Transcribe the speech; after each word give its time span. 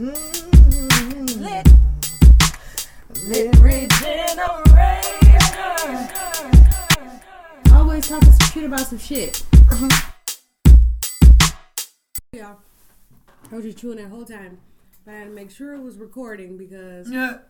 Lit. 0.00 1.68
Lit 3.26 3.54
regeneration. 3.60 4.40
Always 7.74 8.08
talking 8.08 8.32
some 8.32 8.48
shit 8.50 8.64
about 8.64 8.80
some 8.86 8.96
shit. 8.98 9.44
Yeah. 12.32 12.54
I 13.52 13.54
was 13.54 13.64
just 13.66 13.76
chewing 13.76 13.98
that 13.98 14.08
whole 14.08 14.24
time. 14.24 14.58
But 15.04 15.12
I 15.12 15.18
had 15.18 15.24
to 15.24 15.30
make 15.34 15.50
sure 15.50 15.74
it 15.74 15.82
was 15.82 15.98
recording 15.98 16.56
because 16.56 17.10
Yeah. 17.10 17.40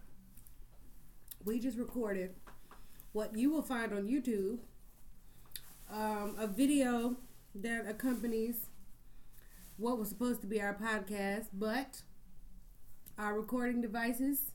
we 1.45 1.61
just 1.61 1.79
recorded 1.79 2.35
what 3.13 3.37
you 3.37 3.51
will 3.53 3.63
find 3.63 3.93
on 3.93 4.09
YouTube 4.09 4.59
um, 5.89 6.35
a 6.37 6.49
video 6.49 7.17
that 7.55 7.87
accompanies 7.89 8.57
what 9.77 9.99
was 10.01 10.09
supposed 10.09 10.41
to 10.41 10.49
be 10.49 10.61
our 10.61 10.75
podcast, 10.75 11.47
but 11.53 12.03
our 13.21 13.35
recording 13.35 13.83
devices 13.83 14.53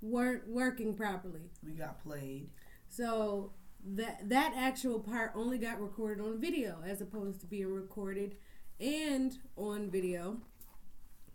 weren't 0.00 0.48
working 0.48 0.94
properly. 0.94 1.50
We 1.62 1.72
got 1.72 2.02
played. 2.02 2.48
So 2.88 3.52
that 3.84 4.28
that 4.28 4.54
actual 4.56 4.98
part 4.98 5.32
only 5.34 5.58
got 5.58 5.80
recorded 5.80 6.24
on 6.24 6.40
video 6.40 6.78
as 6.84 7.00
opposed 7.00 7.40
to 7.40 7.46
being 7.46 7.72
recorded 7.72 8.36
and 8.80 9.38
on 9.56 9.90
video. 9.90 10.38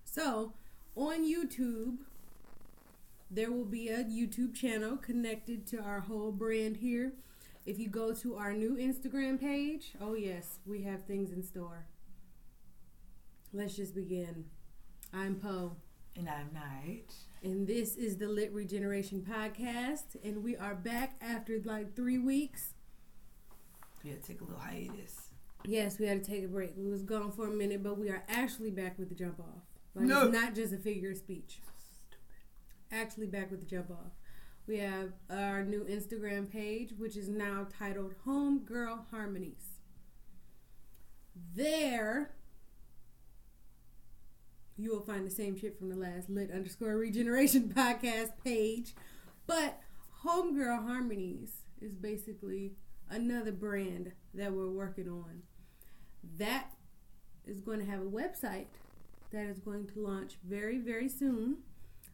So 0.05 0.53
on 0.95 1.23
YouTube 1.23 1.97
there 3.29 3.51
will 3.51 3.65
be 3.65 3.89
a 3.89 4.03
YouTube 4.03 4.53
channel 4.55 4.97
connected 4.97 5.65
to 5.67 5.79
our 5.79 6.01
whole 6.01 6.31
brand 6.31 6.77
here. 6.77 7.13
If 7.65 7.79
you 7.79 7.87
go 7.87 8.13
to 8.15 8.35
our 8.35 8.53
new 8.53 8.75
Instagram 8.75 9.39
page, 9.39 9.93
oh 10.01 10.13
yes, 10.15 10.59
we 10.65 10.81
have 10.83 11.03
things 11.03 11.31
in 11.31 11.43
store. 11.43 11.85
Let's 13.51 13.75
just 13.75 13.95
begin. 13.95 14.45
I'm 15.13 15.35
Poe. 15.35 15.77
And 16.15 16.29
I'm 16.29 16.49
Night. 16.53 17.13
And 17.43 17.67
this 17.67 17.95
is 17.95 18.17
the 18.17 18.27
Lit 18.27 18.51
Regeneration 18.53 19.25
Podcast. 19.27 20.15
And 20.23 20.43
we 20.43 20.55
are 20.55 20.75
back 20.75 21.15
after 21.21 21.59
like 21.65 21.95
three 21.95 22.17
weeks. 22.17 22.73
We 24.03 24.11
had 24.11 24.21
to 24.21 24.27
take 24.27 24.41
a 24.41 24.43
little 24.43 24.59
hiatus. 24.59 25.29
Yes, 25.65 25.97
we 25.97 26.05
had 26.07 26.23
to 26.23 26.29
take 26.29 26.43
a 26.43 26.47
break. 26.47 26.73
We 26.77 26.89
was 26.89 27.03
gone 27.03 27.31
for 27.31 27.47
a 27.47 27.51
minute, 27.51 27.81
but 27.83 27.97
we 27.97 28.09
are 28.09 28.23
actually 28.27 28.69
back 28.71 28.99
with 28.99 29.09
the 29.09 29.15
jump 29.15 29.39
off. 29.39 29.63
Like 29.95 30.05
No. 30.05 30.23
it's 30.27 30.33
not 30.33 30.55
just 30.55 30.73
a 30.73 30.77
figure 30.77 31.11
of 31.11 31.17
speech. 31.17 31.59
Actually 32.91 33.27
back 33.27 33.49
with 33.49 33.61
the 33.61 33.65
jump 33.65 33.89
off. 33.89 34.11
We 34.67 34.77
have 34.79 35.13
our 35.29 35.63
new 35.63 35.83
Instagram 35.85 36.49
page, 36.51 36.93
which 36.97 37.17
is 37.17 37.27
now 37.27 37.67
titled 37.79 38.13
Homegirl 38.25 39.09
Harmonies. 39.11 39.79
There 41.55 42.33
you 44.77 44.91
will 44.91 45.01
find 45.01 45.25
the 45.25 45.31
same 45.31 45.57
shit 45.57 45.77
from 45.77 45.89
the 45.89 45.95
last 45.95 46.29
lit 46.29 46.51
underscore 46.51 46.97
regeneration 46.97 47.71
podcast 47.75 48.31
page. 48.43 48.93
But 49.45 49.79
Homegirl 50.25 50.87
Harmonies 50.87 51.63
is 51.81 51.93
basically 51.93 52.73
another 53.09 53.51
brand 53.51 54.13
that 54.33 54.53
we're 54.53 54.69
working 54.69 55.09
on. 55.09 55.43
That 56.37 56.71
is 57.45 57.59
going 57.59 57.79
to 57.79 57.85
have 57.85 58.01
a 58.01 58.05
website 58.05 58.67
that 59.31 59.45
is 59.45 59.59
going 59.59 59.87
to 59.87 59.99
launch 59.99 60.37
very, 60.43 60.77
very 60.77 61.09
soon. 61.09 61.57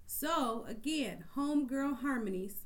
So, 0.06 0.66
again, 0.68 1.26
Homegirl 1.36 2.02
Harmonies, 2.02 2.66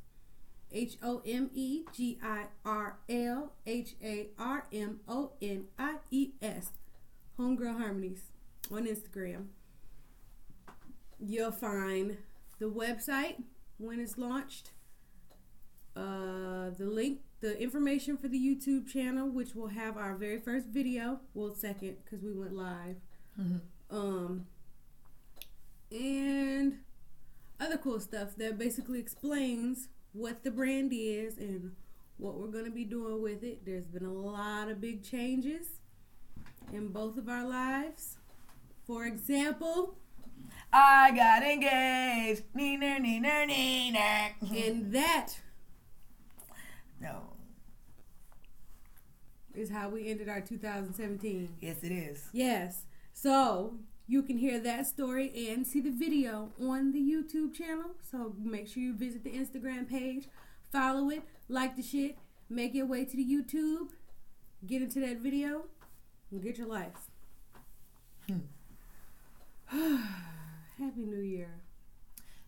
H 0.71 0.97
O 1.03 1.21
M 1.25 1.49
E 1.53 1.83
G 1.94 2.17
I 2.23 2.45
R 2.66 2.97
L 3.09 3.52
H 3.67 3.95
A 4.02 4.30
R 4.39 4.66
M 4.71 5.02
O 5.08 5.33
N 5.41 5.66
I 5.77 5.95
E 6.09 6.31
S. 6.41 6.71
Homegirl 7.38 7.77
Harmonies 7.77 8.31
on 8.71 8.86
Instagram. 8.86 9.47
You'll 11.25 11.53
find 11.53 12.17
the 12.59 12.69
website 12.69 13.35
when 13.77 14.02
it's 14.02 14.17
launched, 14.17 14.71
uh, 15.95 16.69
the 16.77 16.85
link, 16.85 17.21
the 17.39 17.58
information 17.61 18.17
for 18.17 18.27
the 18.27 18.37
YouTube 18.37 18.87
channel, 18.87 19.30
which 19.30 19.55
will 19.55 19.67
have 19.67 19.98
our 19.98 20.15
very 20.15 20.39
first 20.39 20.67
video. 20.67 21.21
Well, 21.33 21.55
second, 21.55 21.98
because 22.03 22.21
we 22.23 22.33
went 22.33 22.53
live. 22.53 22.98
Um, 23.89 24.48
and 25.92 26.80
other 27.59 27.77
cool 27.77 27.99
stuff 27.99 28.36
that 28.37 28.58
basically 28.58 28.99
explains 28.99 29.87
what 30.11 30.43
the 30.43 30.52
brand 30.52 30.92
is 30.93 31.37
and 31.37 31.71
what 32.17 32.36
we're 32.36 32.48
going 32.48 32.65
to 32.65 32.71
be 32.71 32.83
doing 32.83 33.21
with 33.21 33.43
it. 33.43 33.65
There's 33.65 33.87
been 33.87 34.05
a 34.05 34.11
lot 34.11 34.69
of 34.69 34.81
big 34.81 35.03
changes 35.03 35.67
in 36.73 36.89
both 36.89 37.17
of 37.17 37.30
our 37.30 37.48
lives. 37.48 38.17
For 38.86 39.05
example, 39.05 39.95
I 40.76 41.11
got 41.11 41.44
engaged. 41.44 42.44
Neener, 42.56 42.98
neener, 43.00 43.48
neener. 43.48 44.32
and 44.67 44.92
that 44.92 45.34
No. 47.00 47.36
is 49.54 49.70
how 49.70 49.89
we 49.89 50.10
ended 50.10 50.28
our 50.30 50.42
2017. 50.42 51.58
Yes, 51.61 51.84
it 51.84 51.92
is. 51.92 52.28
Yes. 52.34 52.86
So 53.14 53.76
you 54.08 54.23
can 54.23 54.38
hear 54.39 54.60
that 54.61 54.88
story 54.88 55.32
and 55.52 55.66
see 55.67 55.80
the 55.80 55.92
video 55.92 56.52
on 56.60 56.92
the 56.92 57.00
YouTube 57.00 57.54
channel. 57.54 57.92
So 58.02 58.34
make 58.42 58.67
sure 58.67 58.82
you 58.82 58.95
visit 58.95 59.23
the 59.23 59.30
Instagram 59.32 59.88
page, 59.88 60.28
follow 60.72 61.11
it, 61.11 61.22
like 61.48 61.76
the 61.76 61.84
shit, 61.84 62.17
make 62.50 62.73
your 62.73 62.88
way 62.88 63.05
to 63.05 63.16
the 63.16 63.23
YouTube, 63.23 63.90
get 64.66 64.82
into 64.82 65.00
that 65.02 65.17
video, 65.17 65.66
and 66.32 66.42
get 66.42 66.58
your 66.58 66.67
life. 66.67 67.10
Hmm. 68.28 69.98
Happy 70.80 71.02
New 71.06 71.22
Year. 71.22 71.50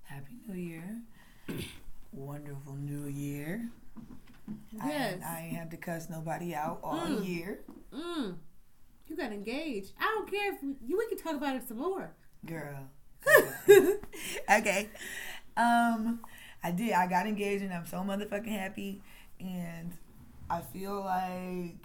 Happy 0.04 0.34
New 0.48 0.56
Year. 0.56 1.02
Wonderful 2.12 2.74
New 2.76 3.08
Year. 3.08 3.70
Yes. 4.86 5.20
I, 5.26 5.38
I 5.38 5.42
ain't 5.48 5.58
have 5.58 5.70
to 5.72 5.78
cuss 5.78 6.10
nobody 6.10 6.54
out 6.54 6.80
all 6.84 6.98
Mm. 7.08 7.28
year. 7.28 7.60
Mm. 7.94 8.36
You 9.08 9.16
got 9.18 9.32
engaged. 9.32 9.92
I 10.00 10.06
don't 10.16 10.30
care 10.30 10.54
if 10.54 10.62
we, 10.64 10.76
you, 10.86 10.98
we 10.98 11.08
can 11.08 11.18
talk 11.18 11.36
about 11.36 11.56
it 11.56 11.68
some 11.68 11.78
more. 11.78 12.12
Girl. 12.46 12.90
okay. 14.52 14.90
Um, 15.58 16.20
I 16.64 16.72
did. 16.72 16.94
I 16.94 17.08
got 17.08 17.28
engaged 17.28 17.64
and 17.64 17.74
I'm 17.74 17.86
so 17.86 17.98
motherfucking 17.98 18.48
happy. 18.48 19.02
And 19.40 19.94
I 20.50 20.62
feel 20.62 21.02
like 21.04 21.76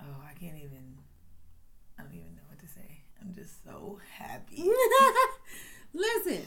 Oh, 0.00 0.16
I 0.28 0.32
can't 0.38 0.56
even 0.56 0.96
I 1.98 2.02
don't 2.02 2.12
even 2.14 2.34
know 2.34 2.42
what 2.48 2.58
to 2.60 2.66
say. 2.66 3.02
I'm 3.20 3.32
just 3.32 3.64
so 3.82 3.98
happy. 4.16 4.68
Listen, 5.92 6.42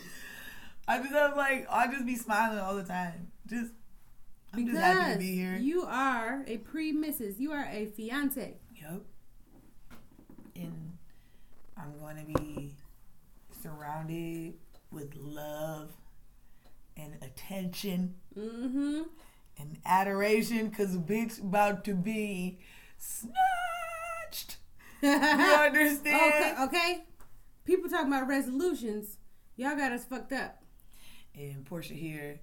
I 0.88 1.00
just 1.00 1.14
I'm 1.14 1.36
like 1.36 1.68
I 1.70 1.88
just 1.88 2.06
be 2.06 2.16
smiling 2.16 2.60
all 2.60 2.76
the 2.76 2.84
time. 2.84 3.28
Just 3.48 3.72
I'm 4.54 4.66
just 4.66 4.78
happy 4.80 5.14
to 5.14 5.20
be 5.20 5.36
here. 5.36 5.56
you 5.58 5.84
are 5.84 6.44
a 6.48 6.58
pre-missus. 6.58 7.40
You 7.40 7.52
are 7.52 7.68
a 7.72 7.86
fiance. 7.88 8.56
Yep. 8.82 9.02
And 10.56 10.94
I'm 11.78 12.00
to 12.26 12.42
be 12.42 12.76
surrounded 13.62 14.54
with 14.92 15.14
love 15.18 15.92
and 16.98 17.16
attention 17.22 18.16
Mm-hmm. 18.38 19.02
and 19.58 19.78
adoration 19.86 20.68
because 20.68 20.98
bitch 20.98 21.40
about 21.42 21.84
to 21.86 21.94
be 21.94 22.60
snatched. 22.98 24.58
You 25.02 25.10
understand? 25.10 26.56
Okay, 26.60 26.64
okay. 26.64 27.04
People 27.66 27.90
talking 27.90 28.08
about 28.08 28.28
resolutions. 28.28 29.18
Y'all 29.58 29.76
got 29.76 29.92
us 29.92 30.06
fucked 30.06 30.32
up. 30.32 30.62
And 31.36 31.66
Portia 31.66 31.94
here 31.96 32.40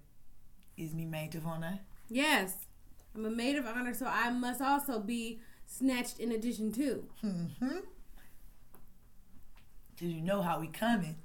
is 0.77 0.93
me 0.95 1.05
maid 1.07 1.35
of 1.35 1.47
honor. 1.47 1.81
Yes. 2.09 2.57
I'm 3.15 3.25
a 3.25 3.31
maid 3.31 3.57
of 3.57 3.67
honor, 3.67 3.95
so 3.95 4.07
I 4.07 4.31
must 4.31 4.61
also 4.61 4.99
be 4.99 5.41
snatched 5.67 6.19
in 6.19 6.33
addition 6.33 6.73
to. 6.73 7.05
Mm-hmm. 7.25 7.69
Cause 9.99 10.09
you 10.09 10.21
know 10.21 10.43
how 10.43 10.59
we 10.59 10.67
coming. 10.67 11.17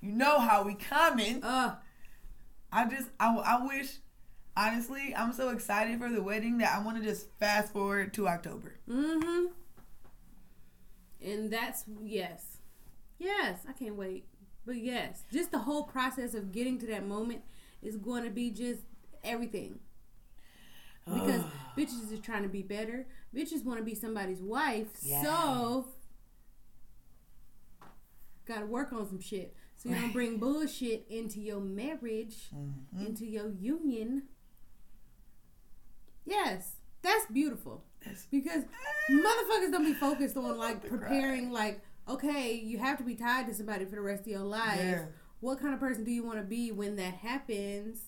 You 0.00 0.12
know 0.12 0.38
how 0.38 0.62
we 0.62 0.74
coming. 0.74 1.44
Uh, 1.44 1.74
I 2.72 2.88
just, 2.88 3.08
I, 3.18 3.34
I 3.36 3.66
wish, 3.66 3.96
honestly, 4.56 5.14
I'm 5.14 5.32
so 5.32 5.50
excited 5.50 5.98
for 6.00 6.08
the 6.08 6.22
wedding 6.22 6.58
that 6.58 6.74
I 6.74 6.82
want 6.82 6.96
to 6.98 7.04
just 7.04 7.26
fast 7.38 7.72
forward 7.72 8.14
to 8.14 8.28
October. 8.28 8.76
mm-hmm. 8.88 9.46
And 11.22 11.52
that's 11.52 11.84
yes. 12.02 12.59
Yes, 13.20 13.60
I 13.68 13.72
can't 13.72 13.94
wait. 13.96 14.24
But 14.66 14.76
yes, 14.78 15.22
just 15.32 15.50
the 15.52 15.58
whole 15.58 15.84
process 15.84 16.34
of 16.34 16.50
getting 16.52 16.78
to 16.80 16.86
that 16.86 17.06
moment 17.06 17.42
is 17.82 17.96
going 17.96 18.24
to 18.24 18.30
be 18.30 18.50
just 18.50 18.80
everything. 19.22 19.78
Because 21.04 21.42
bitches 21.76 22.10
is 22.12 22.18
trying 22.20 22.42
to 22.44 22.48
be 22.48 22.62
better. 22.62 23.06
Bitches 23.34 23.62
want 23.64 23.78
to 23.78 23.84
be 23.84 23.94
somebody's 23.94 24.40
wife. 24.42 24.88
So 25.22 25.86
gotta 28.46 28.66
work 28.66 28.92
on 28.92 29.06
some 29.06 29.20
shit. 29.20 29.54
So 29.76 29.88
you 29.90 29.94
don't 29.96 30.12
bring 30.14 30.38
bullshit 30.38 31.06
into 31.08 31.40
your 31.40 31.60
marriage, 31.60 32.48
Mhm. 32.54 33.06
into 33.06 33.26
your 33.26 33.50
union. 33.50 34.24
Yes, 36.24 36.76
that's 37.02 37.26
beautiful. 37.26 37.84
Because 38.30 38.64
motherfuckers 39.10 39.70
don't 39.72 39.84
be 39.84 39.94
focused 39.94 40.36
on 40.36 40.56
like 40.58 40.82
to 40.82 40.88
preparing. 40.88 41.50
Like, 41.50 41.80
okay, 42.10 42.54
you 42.54 42.78
have 42.78 42.98
to 42.98 43.04
be 43.04 43.14
tied 43.14 43.46
to 43.46 43.54
somebody 43.54 43.84
for 43.84 43.96
the 43.96 44.00
rest 44.00 44.22
of 44.22 44.28
your 44.28 44.40
life. 44.40 44.80
Yeah. 44.80 45.04
What 45.40 45.60
kind 45.60 45.72
of 45.72 45.80
person 45.80 46.04
do 46.04 46.10
you 46.10 46.24
want 46.24 46.38
to 46.38 46.44
be 46.44 46.70
when 46.70 46.96
that 46.96 47.14
happens? 47.14 48.00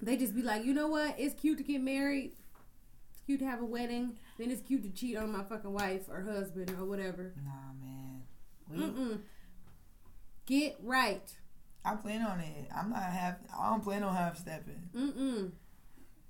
They 0.00 0.16
just 0.16 0.34
be 0.34 0.42
like, 0.42 0.64
you 0.64 0.74
know 0.74 0.88
what? 0.88 1.14
It's 1.18 1.34
cute 1.34 1.58
to 1.58 1.64
get 1.64 1.80
married. 1.80 2.32
It's 3.12 3.22
cute 3.24 3.40
to 3.40 3.46
have 3.46 3.60
a 3.62 3.64
wedding. 3.64 4.18
Then 4.38 4.50
it's 4.50 4.62
cute 4.62 4.82
to 4.82 4.90
cheat 4.90 5.16
on 5.16 5.30
my 5.32 5.44
fucking 5.44 5.72
wife 5.72 6.08
or 6.08 6.22
husband 6.22 6.70
or 6.78 6.84
whatever. 6.84 7.32
Nah, 7.44 7.72
man. 7.80 8.22
We, 8.68 8.78
Mm-mm. 8.78 9.20
Get 10.46 10.76
right. 10.82 11.32
I 11.84 11.94
plan 11.94 12.22
on 12.22 12.40
it. 12.40 12.68
I'm 12.76 12.90
not 12.90 13.02
half. 13.02 13.36
I 13.58 13.70
don't 13.70 13.82
plan 13.82 14.02
on 14.02 14.14
half 14.14 14.36
stepping. 14.38 14.88
Mm-mm. 14.94 15.52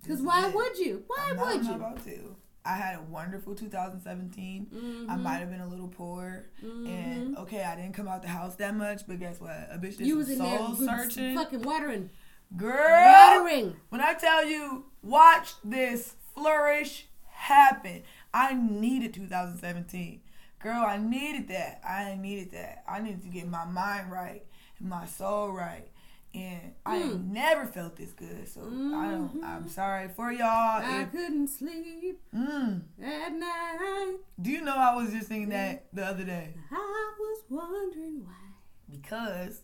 Because 0.02 0.20
why 0.20 0.48
it. 0.48 0.54
would 0.54 0.78
you? 0.78 1.04
Why 1.06 1.28
I'm 1.30 1.36
not, 1.36 1.46
would 1.46 1.56
I'm 1.56 1.64
not 1.64 1.70
you? 1.70 1.76
about 1.76 2.04
to. 2.04 2.36
I 2.64 2.74
had 2.76 2.96
a 2.98 3.02
wonderful 3.02 3.54
2017. 3.54 5.06
I 5.08 5.14
Mhm. 5.16 5.22
might 5.22 5.38
have 5.38 5.50
been 5.50 5.60
a 5.60 5.66
little 5.66 5.88
poor, 5.88 6.46
Mhm. 6.62 6.88
and 6.88 7.38
okay, 7.38 7.64
I 7.64 7.74
didn't 7.74 7.92
come 7.94 8.06
out 8.08 8.22
the 8.22 8.28
house 8.28 8.54
that 8.56 8.74
much. 8.76 9.06
But 9.06 9.18
guess 9.18 9.40
what? 9.40 9.50
A 9.70 9.78
bitch 9.78 9.96
did 9.98 10.06
You 10.06 10.16
was 10.16 10.30
in 10.30 10.38
soul 10.38 10.74
good- 10.74 10.88
searching. 10.88 11.34
fucking 11.36 11.62
watering. 11.62 12.10
Girl, 12.56 13.12
Watering. 13.12 13.76
when 13.88 14.00
I 14.00 14.14
tell 14.14 14.44
you, 14.46 14.84
watch 15.02 15.54
this 15.64 16.14
flourish 16.34 17.08
happen. 17.30 18.02
I 18.34 18.54
needed 18.54 19.14
2017. 19.14 20.20
Girl, 20.60 20.84
I 20.86 20.98
needed 20.98 21.48
that. 21.48 21.80
I 21.84 22.14
needed 22.14 22.52
that. 22.52 22.84
I 22.86 23.00
needed 23.00 23.22
to 23.22 23.28
get 23.28 23.48
my 23.48 23.64
mind 23.64 24.12
right 24.12 24.44
and 24.78 24.88
my 24.88 25.06
soul 25.06 25.50
right. 25.50 25.88
And 26.34 26.72
I 26.86 26.98
Mm. 27.00 27.28
never 27.30 27.66
felt 27.66 27.96
this 27.96 28.12
good. 28.12 28.48
So 28.48 28.62
I 28.62 29.10
don't 29.10 29.34
Mhm. 29.34 29.44
I'm 29.44 29.68
sorry 29.68 30.08
for 30.08 30.32
y'all. 30.32 30.46
I 30.82 31.02
If, 31.02 31.12
couldn't 31.12 31.48
sleep 31.48 32.22
mm, 32.34 32.82
at 33.02 33.32
night. 33.34 34.16
do 34.40 34.50
you 34.50 34.62
know 34.62 34.74
I 34.76 34.94
was 34.94 35.10
just 35.12 35.28
thinking 35.28 35.50
that 35.50 35.86
the 35.92 36.04
other 36.06 36.24
day? 36.24 36.54
I 36.70 37.12
was 37.18 37.42
wondering 37.50 38.24
why. 38.24 38.32
Because 38.90 39.62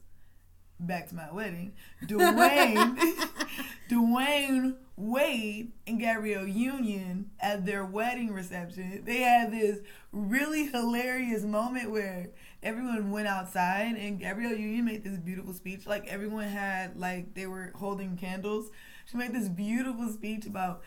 back 0.79 1.09
to 1.09 1.15
my 1.15 1.32
wedding, 1.32 1.73
Dwyane 2.05 2.99
Dwyane 3.88 4.76
Wade 4.97 5.73
and 5.87 5.99
Gabrielle 6.00 6.47
Union 6.47 7.31
at 7.41 7.65
their 7.65 7.85
wedding 7.85 8.32
reception, 8.32 9.03
they 9.05 9.19
had 9.23 9.50
this 9.53 9.79
really 10.12 10.67
hilarious 10.67 11.44
moment 11.44 11.91
where 11.91 12.29
everyone 12.62 13.10
went 13.10 13.28
outside 13.28 13.96
and 13.96 14.19
Gabrielle 14.20 14.55
Union 14.55 14.84
made 14.84 15.05
this 15.05 15.19
beautiful 15.19 15.52
speech. 15.52 15.87
Like 15.87 16.06
everyone 16.06 16.49
had 16.49 16.96
like 16.99 17.34
they 17.34 17.46
were 17.46 17.72
holding 17.76 18.16
candles. 18.16 18.70
She 19.06 19.16
made 19.16 19.32
this 19.32 19.49
beautiful 19.49 20.08
speech 20.08 20.46
about 20.46 20.82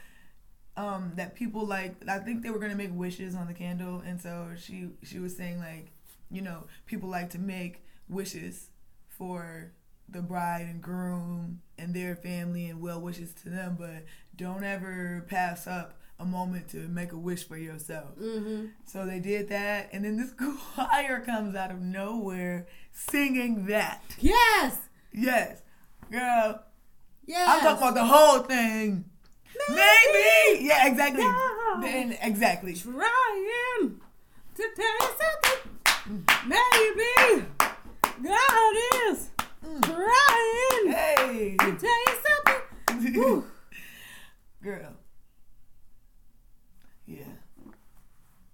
um 0.78 1.14
that 1.16 1.36
people 1.36 1.66
like 1.66 1.96
I 2.08 2.20
think 2.20 2.44
they 2.44 2.50
were 2.50 2.60
gonna 2.60 2.76
make 2.76 2.94
wishes 2.94 3.36
on 3.36 3.48
the 3.48 3.54
candle 3.54 4.02
and 4.06 4.22
so 4.22 4.50
she 4.58 4.90
she 5.04 5.20
was 5.20 5.36
saying 5.36 5.60
like, 5.60 5.92
you 6.30 6.42
know, 6.42 6.66
people 6.86 7.10
like 7.10 7.30
to 7.32 7.40
make 7.40 7.84
wishes 8.10 8.70
for 9.10 9.72
the 10.10 10.22
bride 10.22 10.68
and 10.70 10.82
groom 10.82 11.62
and 11.78 11.94
their 11.94 12.16
family 12.16 12.68
and 12.70 12.82
well 12.82 13.02
wishes 13.02 13.34
to 13.34 13.50
them, 13.50 13.78
but 13.80 14.06
don't 14.36 14.64
ever 14.64 15.26
pass 15.30 15.68
up 15.68 16.01
a 16.22 16.26
moment 16.26 16.70
to 16.70 16.78
make 16.88 17.12
a 17.12 17.18
wish 17.18 17.48
for 17.48 17.58
yourself. 17.58 18.16
Mm-hmm. 18.20 18.68
So 18.86 19.06
they 19.06 19.20
did 19.20 19.50
that, 19.50 19.90
and 19.92 20.06
then 20.06 20.18
this 20.18 20.32
choir 20.76 21.22
comes 21.22 21.56
out 21.56 21.72
of 21.72 21.82
nowhere 21.82 22.68
singing 22.92 23.66
that. 23.68 24.04
Yes. 24.20 24.78
Yes, 25.14 25.62
girl, 26.10 26.62
Yes. 27.26 27.48
I'm 27.50 27.60
talking 27.62 27.78
about 27.78 27.94
the 27.94 28.06
whole 28.06 28.40
thing. 28.40 29.06
Maybe, 29.70 30.66
yeah, 30.66 30.88
exactly. 30.88 31.22
Yeah. 31.24 31.78
Then 31.82 32.18
exactly. 32.22 32.74
trying 32.74 33.98
to 34.56 34.64
tell 34.76 34.86
you 35.00 35.10
something. 35.22 36.26
Maybe 36.48 37.46
God 38.24 38.76
is 39.10 39.30
trying 39.82 40.92
Hey, 40.92 41.56
to 41.60 41.78
tell 41.78 42.00
you 42.08 42.16
something. 42.28 43.44
Girl. 44.64 44.94
Yeah, 47.06 47.24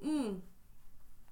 Mm, 0.07 0.39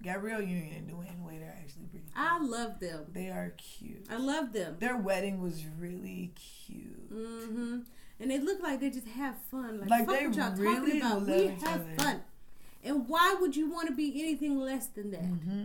Gabrielle 0.03 0.41
Union 0.41 0.73
and 0.77 0.89
Dwyane 0.89 1.21
Wade 1.25 1.41
are 1.41 1.55
actually 1.57 1.85
pretty. 1.85 2.05
I 2.15 2.39
love 2.39 2.79
them. 2.79 3.05
They 3.13 3.29
are 3.29 3.53
cute. 3.57 4.05
I 4.09 4.17
love 4.17 4.51
them. 4.53 4.75
Their 4.79 4.97
wedding 4.97 5.41
was 5.41 5.63
really 5.79 6.33
cute. 6.35 7.11
Mm-hmm. 7.13 7.79
And 8.19 8.31
they 8.31 8.39
look 8.39 8.61
like 8.61 8.79
they 8.79 8.89
just 8.89 9.07
have 9.07 9.35
fun. 9.51 9.79
Like, 9.81 9.89
Like, 9.89 10.05
fuck 10.05 10.19
they 10.19 10.27
what 10.27 10.35
y'all 10.37 10.55
really 10.55 10.99
talking 10.99 11.01
about. 11.01 11.27
love 11.27 11.27
We 11.27 11.47
have 11.47 11.81
other. 11.81 11.95
fun. 11.97 12.21
And 12.83 13.07
why 13.09 13.35
would 13.39 13.55
you 13.55 13.69
want 13.71 13.87
to 13.89 13.95
be 13.95 14.21
anything 14.21 14.59
less 14.59 14.87
than 14.87 15.11
that? 15.11 15.23
Mm-hmm. 15.23 15.63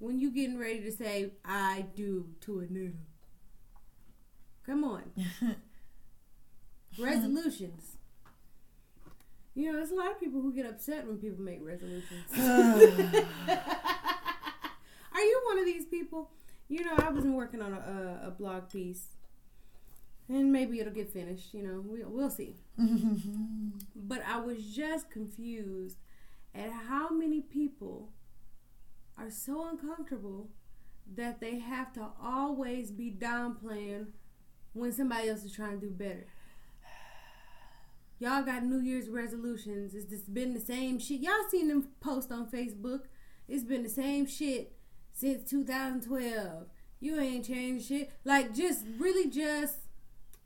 When 0.00 0.18
you 0.18 0.30
getting 0.32 0.58
ready 0.58 0.80
to 0.80 0.90
say 0.92 1.30
I 1.44 1.86
do 1.94 2.26
to 2.42 2.60
a 2.60 2.64
nigga. 2.64 2.94
Come 4.66 4.84
on. 4.84 5.02
Resolutions. 6.98 7.91
You 9.54 9.70
know, 9.70 9.76
there's 9.76 9.90
a 9.90 9.94
lot 9.94 10.10
of 10.10 10.18
people 10.20 10.40
who 10.40 10.52
get 10.52 10.66
upset 10.66 11.06
when 11.06 11.18
people 11.18 11.42
make 11.44 11.60
resolutions. 11.62 12.24
Are 15.14 15.20
you 15.20 15.42
one 15.44 15.58
of 15.58 15.66
these 15.66 15.84
people? 15.84 16.30
You 16.68 16.84
know, 16.84 16.94
I 16.96 17.10
was 17.10 17.24
working 17.24 17.60
on 17.60 17.74
a, 17.74 18.20
a, 18.24 18.28
a 18.28 18.30
blog 18.30 18.70
piece, 18.70 19.08
and 20.28 20.50
maybe 20.52 20.80
it'll 20.80 20.92
get 20.92 21.12
finished. 21.12 21.52
You 21.52 21.62
know, 21.62 21.80
we, 21.86 22.02
we'll 22.04 22.30
see. 22.30 22.56
But 23.94 24.22
I 24.26 24.40
was 24.40 24.64
just 24.64 25.10
confused 25.10 25.96
at 26.54 26.70
how 26.70 27.10
many 27.10 27.40
people 27.40 28.10
are 29.18 29.30
so 29.30 29.68
uncomfortable 29.68 30.50
that 31.14 31.40
they 31.40 31.58
have 31.58 31.92
to 31.94 32.08
always 32.22 32.90
be 32.90 33.10
downplaying 33.10 34.06
when 34.72 34.92
somebody 34.92 35.28
else 35.28 35.44
is 35.44 35.52
trying 35.52 35.80
to 35.80 35.86
do 35.86 35.92
better. 35.92 36.26
Y'all 38.22 38.44
got 38.44 38.62
New 38.62 38.78
Year's 38.78 39.08
resolutions. 39.08 39.96
It's 39.96 40.04
just 40.04 40.32
been 40.32 40.54
the 40.54 40.60
same 40.60 41.00
shit. 41.00 41.22
Y'all 41.22 41.32
seen 41.50 41.66
them 41.66 41.88
post 41.98 42.30
on 42.30 42.46
Facebook. 42.46 43.00
It's 43.48 43.64
been 43.64 43.82
the 43.82 43.88
same 43.88 44.26
shit 44.26 44.76
since 45.12 45.50
2012. 45.50 46.68
You 47.00 47.18
ain't 47.18 47.44
changed 47.44 47.88
shit. 47.88 48.12
Like 48.24 48.54
just 48.54 48.84
really 48.96 49.28
just 49.28 49.74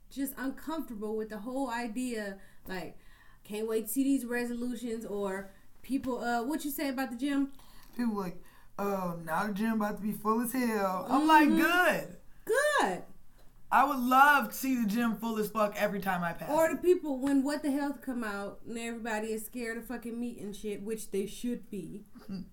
just 0.09 0.33
uncomfortable 0.39 1.15
with 1.15 1.29
the 1.29 1.37
whole 1.37 1.69
idea. 1.69 2.37
Like 2.67 2.97
can't 3.43 3.67
wait 3.67 3.85
to 3.85 3.91
see 3.91 4.03
these 4.03 4.25
resolutions 4.25 5.05
or 5.05 5.51
people. 5.83 6.23
Uh, 6.23 6.41
what 6.45 6.65
you 6.65 6.71
say 6.71 6.89
about 6.89 7.11
the 7.11 7.15
gym? 7.15 7.49
People 7.95 8.15
like, 8.15 8.41
oh, 8.79 9.19
now 9.23 9.45
the 9.45 9.53
gym 9.53 9.73
about 9.73 9.97
to 9.97 10.01
be 10.01 10.13
full 10.13 10.41
as 10.41 10.51
hell. 10.51 11.05
I'm 11.07 11.27
like, 11.27 11.47
Mhm. 11.47 11.57
good. 11.59 12.17
Good. 12.81 13.03
I 13.71 13.83
would 13.85 13.99
love 13.99 14.49
to 14.49 14.55
see 14.55 14.81
the 14.81 14.87
gym 14.87 15.15
full 15.17 15.37
as 15.39 15.49
fuck 15.49 15.75
every 15.77 15.99
time 15.99 16.23
I 16.23 16.31
pass. 16.33 16.49
Or 16.49 16.69
the 16.69 16.77
people 16.77 17.19
when 17.19 17.43
What 17.43 17.63
the 17.63 17.71
Health 17.71 18.01
come 18.01 18.23
out 18.23 18.59
and 18.67 18.77
everybody 18.77 19.27
is 19.33 19.45
scared 19.45 19.77
of 19.77 19.85
fucking 19.85 20.17
meat 20.19 20.39
and 20.39 20.55
shit, 20.55 20.81
which 20.83 21.11
they 21.11 21.25
should 21.25 21.69
be. 21.69 22.05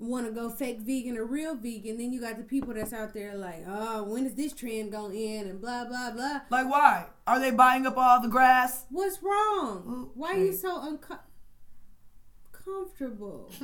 Want 0.00 0.26
to 0.26 0.32
go 0.32 0.48
fake 0.48 0.80
vegan 0.80 1.16
or 1.16 1.24
real 1.24 1.56
vegan? 1.56 1.98
Then 1.98 2.12
you 2.12 2.20
got 2.20 2.36
the 2.38 2.44
people 2.44 2.72
that's 2.72 2.92
out 2.92 3.14
there 3.14 3.34
like, 3.36 3.64
oh, 3.66 4.04
when 4.04 4.26
is 4.26 4.34
this 4.34 4.52
trend 4.52 4.92
going 4.92 5.16
in? 5.16 5.48
And 5.48 5.60
blah 5.60 5.84
blah 5.86 6.12
blah. 6.12 6.40
Like, 6.50 6.70
why? 6.70 7.06
Are 7.26 7.40
they 7.40 7.50
buying 7.50 7.84
up 7.84 7.96
all 7.98 8.20
the 8.22 8.28
grass? 8.28 8.84
What's 8.90 9.20
wrong? 9.22 9.82
Ooh, 9.88 10.10
Why 10.14 10.34
are 10.34 10.44
you 10.44 10.52
so 10.52 10.80
uncomfortable? 10.82 11.24
Comfortable? 12.52 13.50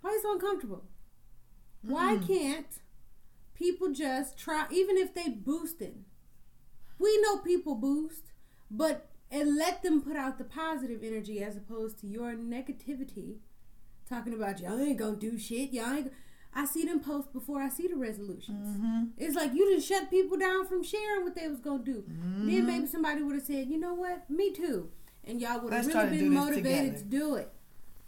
Why 0.00 0.10
are 0.10 0.12
you 0.12 0.20
so 0.22 0.32
uncomfortable? 0.34 0.84
Why 1.82 2.16
Mm. 2.16 2.26
can't 2.26 2.66
people 3.60 3.92
just 3.92 4.36
try, 4.36 4.66
even 4.72 4.96
if 4.96 5.14
they 5.14 5.28
boosted? 5.28 6.04
We 6.98 7.20
know 7.22 7.36
people 7.36 7.76
boost, 7.76 8.32
but 8.70 9.06
and 9.30 9.56
let 9.56 9.82
them 9.82 10.02
put 10.02 10.16
out 10.16 10.38
the 10.38 10.44
positive 10.44 11.04
energy 11.04 11.40
as 11.42 11.56
opposed 11.56 12.00
to 12.00 12.08
your 12.08 12.32
negativity. 12.34 13.36
Talking 14.08 14.34
about 14.34 14.58
y'all 14.58 14.80
ain't 14.80 14.98
gonna 14.98 15.16
do 15.16 15.38
shit. 15.38 15.72
Y'all 15.72 15.94
ain't. 15.94 16.12
I 16.52 16.64
see 16.64 16.84
them 16.84 16.98
post 16.98 17.32
before 17.32 17.60
I 17.60 17.68
see 17.68 17.86
the 17.86 17.94
resolutions. 17.94 18.76
Mm-hmm. 18.76 19.04
It's 19.18 19.36
like 19.36 19.54
you 19.54 19.72
just 19.72 19.86
shut 19.86 20.10
people 20.10 20.36
down 20.36 20.66
from 20.66 20.82
sharing 20.82 21.22
what 21.22 21.36
they 21.36 21.46
was 21.46 21.60
gonna 21.60 21.84
do. 21.84 22.02
Mm-hmm. 22.10 22.50
Then 22.50 22.66
maybe 22.66 22.86
somebody 22.86 23.22
would 23.22 23.36
have 23.36 23.44
said, 23.44 23.68
you 23.68 23.78
know 23.78 23.94
what, 23.94 24.28
me 24.28 24.50
too, 24.50 24.90
and 25.22 25.40
y'all 25.40 25.60
would 25.60 25.72
have 25.72 25.86
really 25.86 26.18
been 26.18 26.34
motivated 26.34 26.96
to 26.96 27.04
do 27.04 27.36
it. 27.36 27.52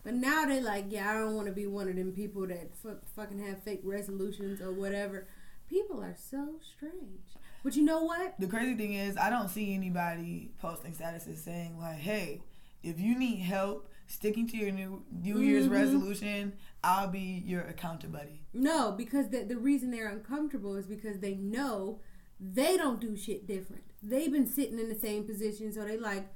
But 0.02 0.14
now 0.14 0.46
they're 0.46 0.60
like, 0.60 0.86
yeah, 0.88 1.08
I 1.08 1.14
don't 1.14 1.36
want 1.36 1.46
to 1.46 1.52
be 1.52 1.68
one 1.68 1.88
of 1.88 1.94
them 1.94 2.10
people 2.10 2.44
that 2.48 2.74
fuck, 2.76 2.98
fucking 3.14 3.38
have 3.46 3.62
fake 3.62 3.82
resolutions 3.84 4.60
or 4.60 4.72
whatever. 4.72 5.28
People 5.72 6.02
are 6.02 6.14
so 6.18 6.56
strange. 6.76 7.22
But 7.64 7.76
you 7.76 7.82
know 7.82 8.02
what? 8.04 8.34
The 8.38 8.46
crazy 8.46 8.74
thing 8.74 8.92
is, 8.92 9.16
I 9.16 9.30
don't 9.30 9.48
see 9.48 9.72
anybody 9.72 10.52
posting 10.60 10.92
statuses 10.92 11.38
saying 11.38 11.78
like, 11.78 11.96
"Hey, 11.96 12.42
if 12.82 13.00
you 13.00 13.18
need 13.18 13.36
help 13.38 13.88
sticking 14.06 14.46
to 14.48 14.56
your 14.58 14.70
new 14.70 15.02
New 15.10 15.38
Year's 15.40 15.68
Mhm. 15.68 15.70
resolution, 15.70 16.52
I'll 16.84 17.08
be 17.08 17.42
your 17.46 17.62
account 17.62 18.10
buddy." 18.12 18.44
No, 18.52 18.92
because 18.92 19.30
the 19.30 19.44
the 19.44 19.56
reason 19.56 19.90
they're 19.90 20.10
uncomfortable 20.10 20.76
is 20.76 20.86
because 20.86 21.20
they 21.20 21.36
know 21.36 22.00
they 22.38 22.76
don't 22.76 23.00
do 23.00 23.16
shit 23.16 23.46
different. 23.46 23.84
They've 24.02 24.30
been 24.30 24.46
sitting 24.46 24.78
in 24.78 24.90
the 24.90 24.98
same 24.98 25.24
position, 25.24 25.72
so 25.72 25.84
they 25.86 25.96
like, 25.96 26.28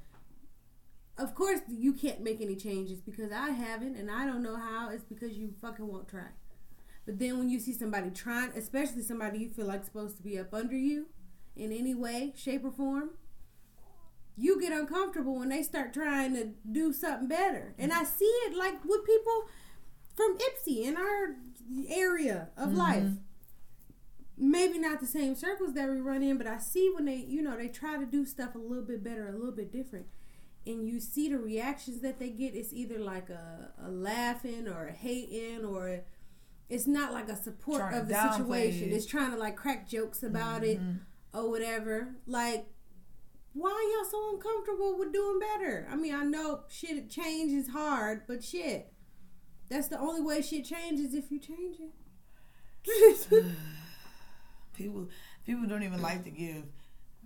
of 1.19 1.35
course 1.35 1.59
you 1.67 1.93
can't 1.93 2.21
make 2.21 2.41
any 2.41 2.55
changes 2.55 3.01
because 3.01 3.31
I 3.31 3.49
haven't 3.51 3.97
and 3.97 4.09
I 4.09 4.25
don't 4.25 4.41
know 4.41 4.55
how. 4.55 4.89
It's 4.89 5.03
because 5.03 5.37
you 5.37 5.53
fucking 5.61 5.85
won't 5.87 6.07
try. 6.07 6.29
But 7.07 7.19
then 7.19 7.39
when 7.39 7.49
you 7.49 7.59
see 7.59 7.71
somebody 7.73 8.09
trying, 8.11 8.51
especially 8.51 9.01
somebody 9.01 9.39
you 9.39 9.49
feel 9.49 9.65
like 9.65 9.85
supposed 9.85 10.17
to 10.17 10.23
be 10.23 10.37
up 10.37 10.53
under 10.53 10.75
you 10.75 11.07
in 11.55 11.71
any 11.71 11.95
way, 11.95 12.33
shape, 12.35 12.65
or 12.65 12.71
form, 12.71 13.11
you 14.35 14.59
get 14.59 14.73
uncomfortable 14.73 15.39
when 15.39 15.47
they 15.49 15.63
start 15.63 15.93
trying 15.93 16.35
to 16.35 16.49
do 16.69 16.91
something 16.91 17.29
better. 17.29 17.73
And 17.79 17.93
I 17.93 18.03
see 18.03 18.25
it 18.25 18.55
like 18.57 18.83
with 18.83 19.05
people 19.05 19.47
from 20.15 20.37
Ipsy 20.37 20.83
in 20.83 20.97
our 20.97 21.37
area 21.89 22.49
of 22.57 22.71
Mhm. 22.71 22.75
life. 22.75 23.11
Maybe 24.37 24.77
not 24.77 24.99
the 24.99 25.07
same 25.07 25.33
circles 25.33 25.73
that 25.73 25.89
we 25.89 25.99
run 26.01 26.21
in, 26.21 26.37
but 26.37 26.45
I 26.45 26.57
see 26.59 26.91
when 26.93 27.05
they, 27.05 27.15
you 27.15 27.41
know, 27.41 27.55
they 27.57 27.69
try 27.69 27.97
to 27.97 28.05
do 28.05 28.25
stuff 28.25 28.53
a 28.53 28.59
little 28.59 28.83
bit 28.83 29.01
better, 29.03 29.27
a 29.29 29.31
little 29.31 29.51
bit 29.53 29.71
different. 29.71 30.07
And 30.65 30.85
you 30.85 30.99
see 30.99 31.29
the 31.29 31.39
reactions 31.39 32.01
that 32.01 32.19
they 32.19 32.29
get. 32.29 32.53
It's 32.53 32.73
either 32.73 32.99
like 32.99 33.29
a, 33.29 33.71
a 33.81 33.89
laughing 33.89 34.67
or 34.67 34.87
a 34.87 34.91
hating 34.91 35.63
or 35.65 36.01
it's 36.69 36.87
not 36.87 37.13
like 37.13 37.29
a 37.29 37.35
support 37.35 37.79
Trying 37.79 38.01
of 38.01 38.07
the 38.09 38.31
situation. 38.33 38.89
it. 38.89 38.93
It's 38.93 39.05
trying 39.05 39.31
to 39.31 39.37
like 39.37 39.55
crack 39.55 39.87
jokes 39.87 40.23
about 40.23 40.63
it 40.63 40.79
Mhm. 40.81 40.99
or 41.33 41.49
whatever. 41.49 42.15
Like, 42.25 42.65
why 43.53 43.71
are 43.71 43.95
y'all 43.95 44.09
so 44.09 44.35
uncomfortable 44.35 44.97
with 44.99 45.13
doing 45.13 45.39
better? 45.39 45.87
I 45.89 45.95
mean, 45.95 46.13
I 46.13 46.23
know 46.23 46.63
shit 46.69 47.09
change 47.09 47.51
is 47.53 47.69
hard, 47.69 48.23
but 48.27 48.43
shit, 48.43 48.91
that's 49.69 49.87
the 49.87 49.99
only 49.99 50.21
way 50.21 50.41
shit 50.41 50.65
changes 50.65 51.13
if 51.13 51.31
you 51.31 51.39
change 51.39 51.77
it. 51.79 51.93
People 54.73 55.09
people 55.45 55.65
don't 55.67 55.83
even 55.83 56.01
like 56.01 56.23
to 56.23 56.29
give 56.29 56.63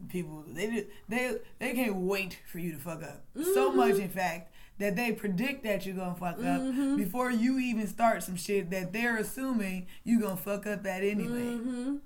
people 0.08 0.44
they 0.48 0.68
do- 0.68 0.88
they 1.10 1.38
they 1.60 1.74
can't 1.74 1.96
wait 1.98 2.40
for 2.50 2.60
you 2.60 2.72
to 2.72 2.78
fuck 2.80 3.04
up. 3.04 3.26
So 3.36 3.72
Mhm. 3.72 3.76
much 3.76 3.96
in 3.96 4.10
fact 4.10 4.51
that 4.82 4.96
they 4.96 5.12
predict 5.12 5.64
that 5.64 5.86
you're 5.86 5.96
gonna 5.96 6.16
fuck 6.16 6.38
Mhm. 6.40 6.92
up 6.94 6.98
before 6.98 7.30
you 7.32 7.60
even 7.60 7.86
start 7.88 8.24
some 8.24 8.36
shit 8.36 8.70
that 8.72 8.92
they're 8.92 9.18
assuming 9.18 9.86
you 10.04 10.20
gonna 10.20 10.36
fuck 10.36 10.66
up 10.68 10.86
at 10.86 11.04
anyway. 11.04 11.56
hmm 11.58 11.98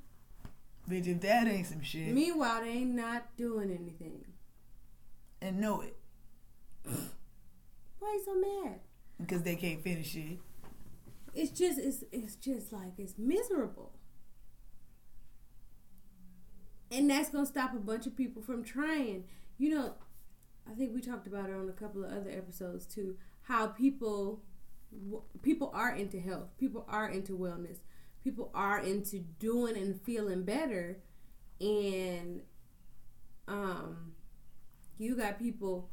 Bitch, 0.89 1.08
if 1.08 1.20
that 1.22 1.48
ain't 1.48 1.65
some 1.65 1.82
shit 1.82 2.13
Meanwhile, 2.13 2.62
they 2.62 2.70
ain't 2.70 2.94
not 2.94 3.36
doing 3.38 3.72
anything. 3.72 4.25
and 5.41 5.60
know 5.60 5.82
it 5.82 5.96
Why 8.00 8.13
you 8.13 8.22
so 8.24 8.36
mad? 8.36 8.79
because 9.20 9.44
they 9.44 9.55
can't 9.55 9.82
finish 9.82 10.15
it. 10.15 10.39
It's 11.34 11.51
just 11.51 11.79
it's 11.79 12.03
it's 12.12 12.36
just 12.36 12.72
like 12.74 12.94
it's 12.98 13.17
miserable. 13.17 13.94
And 16.91 17.10
that's 17.10 17.29
gonna 17.29 17.46
stop 17.46 17.74
a 17.74 17.77
bunch 17.79 18.05
of 18.05 18.15
people 18.15 18.41
from 18.41 18.63
trying. 18.63 19.24
You 19.58 19.70
know, 19.70 19.94
I 20.70 20.74
think 20.74 20.94
we 20.94 21.02
talked 21.02 21.28
about 21.28 21.50
it 21.50 21.56
on 21.56 21.70
a 21.70 21.74
couple 21.74 22.04
of 22.04 22.12
other 22.12 22.30
episodes 22.32 22.86
too. 22.86 23.16
How 23.44 23.68
people 23.68 24.42
people 25.42 25.72
are 25.74 25.96
into 25.96 26.20
health, 26.20 26.58
people 26.58 26.86
are 26.88 27.10
into 27.10 27.38
wellness, 27.38 27.80
people 28.24 28.52
are 28.54 28.80
into 28.80 29.20
doing 29.40 29.78
and 29.78 30.02
feeling 30.02 30.44
better, 30.44 31.00
and 31.60 32.42
um, 33.48 34.14
you 34.98 35.16
got 35.16 35.40
people 35.40 35.90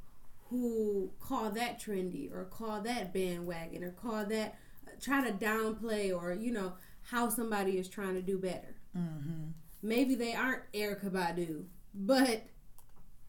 who 0.49 1.11
call 1.21 1.51
that 1.51 1.81
trendy 1.81 2.33
or 2.33 2.45
call 2.45 2.81
that 2.83 3.13
bandwagon 3.13 3.83
or 3.83 3.91
call 3.91 4.25
that 4.27 4.59
try 5.01 5.27
to 5.27 5.33
downplay 5.33 6.15
or 6.15 6.33
you 6.33 6.53
know 6.53 6.75
how 7.11 7.29
somebody 7.29 7.79
is 7.79 7.89
trying 7.89 8.15
to 8.15 8.23
do 8.23 8.39
better. 8.39 8.77
Mm-hmm. 8.97 9.49
Maybe 9.83 10.15
they 10.15 10.35
aren't 10.35 10.71
Erykah 10.73 11.11
Badu, 11.11 11.65
but 11.95 12.45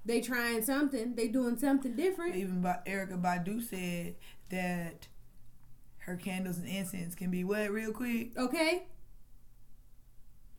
they 0.06 0.22
trying 0.22 0.62
something. 0.64 1.16
They 1.16 1.28
doing 1.28 1.58
something 1.58 1.96
different. 1.96 2.36
Even 2.36 2.62
by 2.62 2.80
Erykah 2.86 3.22
Badu 3.22 3.62
said 3.62 4.16
that 4.50 5.08
her 6.00 6.16
candles 6.18 6.58
and 6.58 6.68
incense 6.68 7.16
can 7.16 7.32
be 7.32 7.44
wet 7.44 7.72
real 7.72 7.92
quick 7.94 8.38
Okay. 8.38 8.84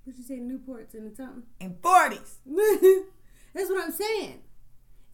What 0.05 0.17
you 0.19 0.25
say, 0.25 0.39
Newports 0.39 0.95
and 0.95 1.15
something? 1.17 1.45
in 1.61 1.77
forties. 1.83 2.39
That's 3.55 3.71
what 3.71 3.83
I'm 3.85 3.93
saying. 3.93 4.41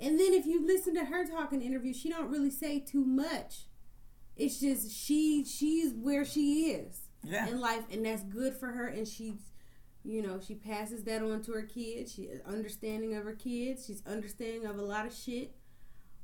And 0.01 0.19
then 0.19 0.33
if 0.33 0.47
you 0.47 0.67
listen 0.67 0.95
to 0.95 1.05
her 1.05 1.27
talking 1.27 1.61
interview, 1.63 1.93
she 1.93 2.09
don't 2.09 2.31
really 2.31 2.51
say 2.51 2.81
too 2.81 3.05
much. 3.05 3.67
It's 4.37 4.59
just 4.59 4.91
she 4.91 5.45
she's 5.45 5.93
where 5.93 6.25
she 6.25 6.71
is 6.71 7.03
Yeah. 7.23 7.49
in 7.49 7.61
life, 7.61 7.85
and 7.93 8.05
that's 8.07 8.23
good 8.23 8.55
for 8.55 8.69
her. 8.69 8.87
And 8.87 9.07
she's, 9.07 9.50
you 10.05 10.23
know, 10.23 10.41
she 10.41 10.55
passes 10.55 11.05
that 11.05 11.23
on 11.23 11.43
to 11.43 11.53
her 11.53 11.63
kids. 11.63 12.15
She 12.15 12.29
understanding 12.47 13.15
of 13.15 13.25
her 13.25 13.35
kids. 13.35 13.87
She's 13.87 14.03
understanding 14.07 14.67
of 14.67 14.79
a 14.79 14.83
lot 14.83 15.07
of 15.07 15.15
shit. 15.15 15.53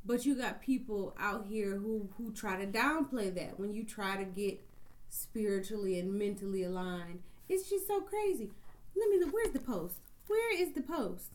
But 0.04 0.25
you 0.25 0.35
got 0.35 0.62
people 0.62 1.16
out 1.18 1.47
here 1.47 1.76
who 1.76 2.09
who 2.16 2.33
try 2.33 2.56
to 2.56 2.66
downplay 2.66 3.35
that 3.35 3.59
when 3.59 3.73
you 3.73 3.85
try 3.85 4.16
to 4.16 4.25
get 4.25 4.61
spiritually 5.09 5.99
and 5.99 6.14
mentally 6.14 6.62
aligned. 6.62 7.21
It's 7.49 7.68
just 7.68 7.87
so 7.87 8.00
crazy. 8.00 8.50
Let 8.97 9.11
me 9.11 9.18
look. 9.18 9.35
Where's 9.35 9.52
the 9.52 9.61
post? 9.61 10.00
Where 10.26 10.56
is 10.56 10.73
the 10.73 10.80
post? 10.80 11.33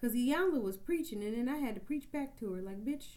Cause 0.00 0.12
Iyanla 0.12 0.62
was 0.62 0.76
preaching, 0.76 1.24
and 1.24 1.36
then 1.36 1.52
I 1.52 1.58
had 1.58 1.74
to 1.74 1.80
preach 1.80 2.12
back 2.12 2.38
to 2.38 2.52
her, 2.52 2.62
like, 2.62 2.84
bitch, 2.84 3.16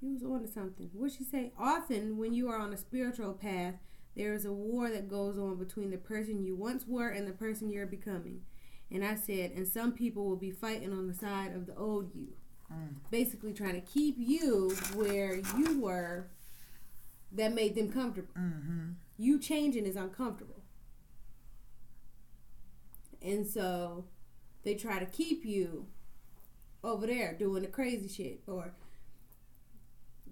you 0.00 0.12
was 0.12 0.24
on 0.24 0.40
to 0.42 0.48
something. 0.48 0.90
What 0.92 1.12
she 1.12 1.22
say? 1.22 1.52
Often, 1.56 2.18
when 2.18 2.34
you 2.34 2.48
are 2.48 2.58
on 2.58 2.72
a 2.72 2.76
spiritual 2.76 3.34
path, 3.34 3.74
there 4.16 4.32
is 4.32 4.44
a 4.44 4.52
war 4.52 4.90
that 4.90 5.08
goes 5.08 5.38
on 5.38 5.56
between 5.56 5.90
the 5.90 5.98
person 5.98 6.42
you 6.42 6.54
once 6.56 6.86
were 6.86 7.08
and 7.10 7.26
the 7.28 7.32
person 7.32 7.68
you're 7.70 7.86
becoming. 7.86 8.40
And 8.90 9.04
I 9.04 9.14
said, 9.16 9.50
and 9.52 9.66
some 9.66 9.92
people 9.92 10.24
will 10.26 10.36
be 10.36 10.50
fighting 10.50 10.92
on 10.92 11.06
the 11.08 11.14
side 11.14 11.54
of 11.54 11.66
the 11.66 11.76
old 11.76 12.14
you, 12.14 12.28
Mm. 12.72 12.96
basically 13.10 13.52
trying 13.52 13.74
to 13.74 13.80
keep 13.86 14.16
you 14.18 14.70
where 14.94 15.34
you 15.56 15.80
were. 15.80 16.28
That 17.32 17.52
made 17.54 17.74
them 17.74 17.92
comfortable. 17.92 18.32
Mm-hmm. 18.38 18.92
You 19.18 19.38
changing 19.38 19.84
is 19.84 19.96
uncomfortable. 19.96 20.62
And 23.20 23.46
so 23.46 24.04
they 24.62 24.74
try 24.74 24.98
to 24.98 25.06
keep 25.06 25.44
you 25.44 25.86
over 26.82 27.06
there 27.06 27.34
doing 27.34 27.62
the 27.62 27.68
crazy 27.68 28.08
shit 28.08 28.42
or 28.46 28.72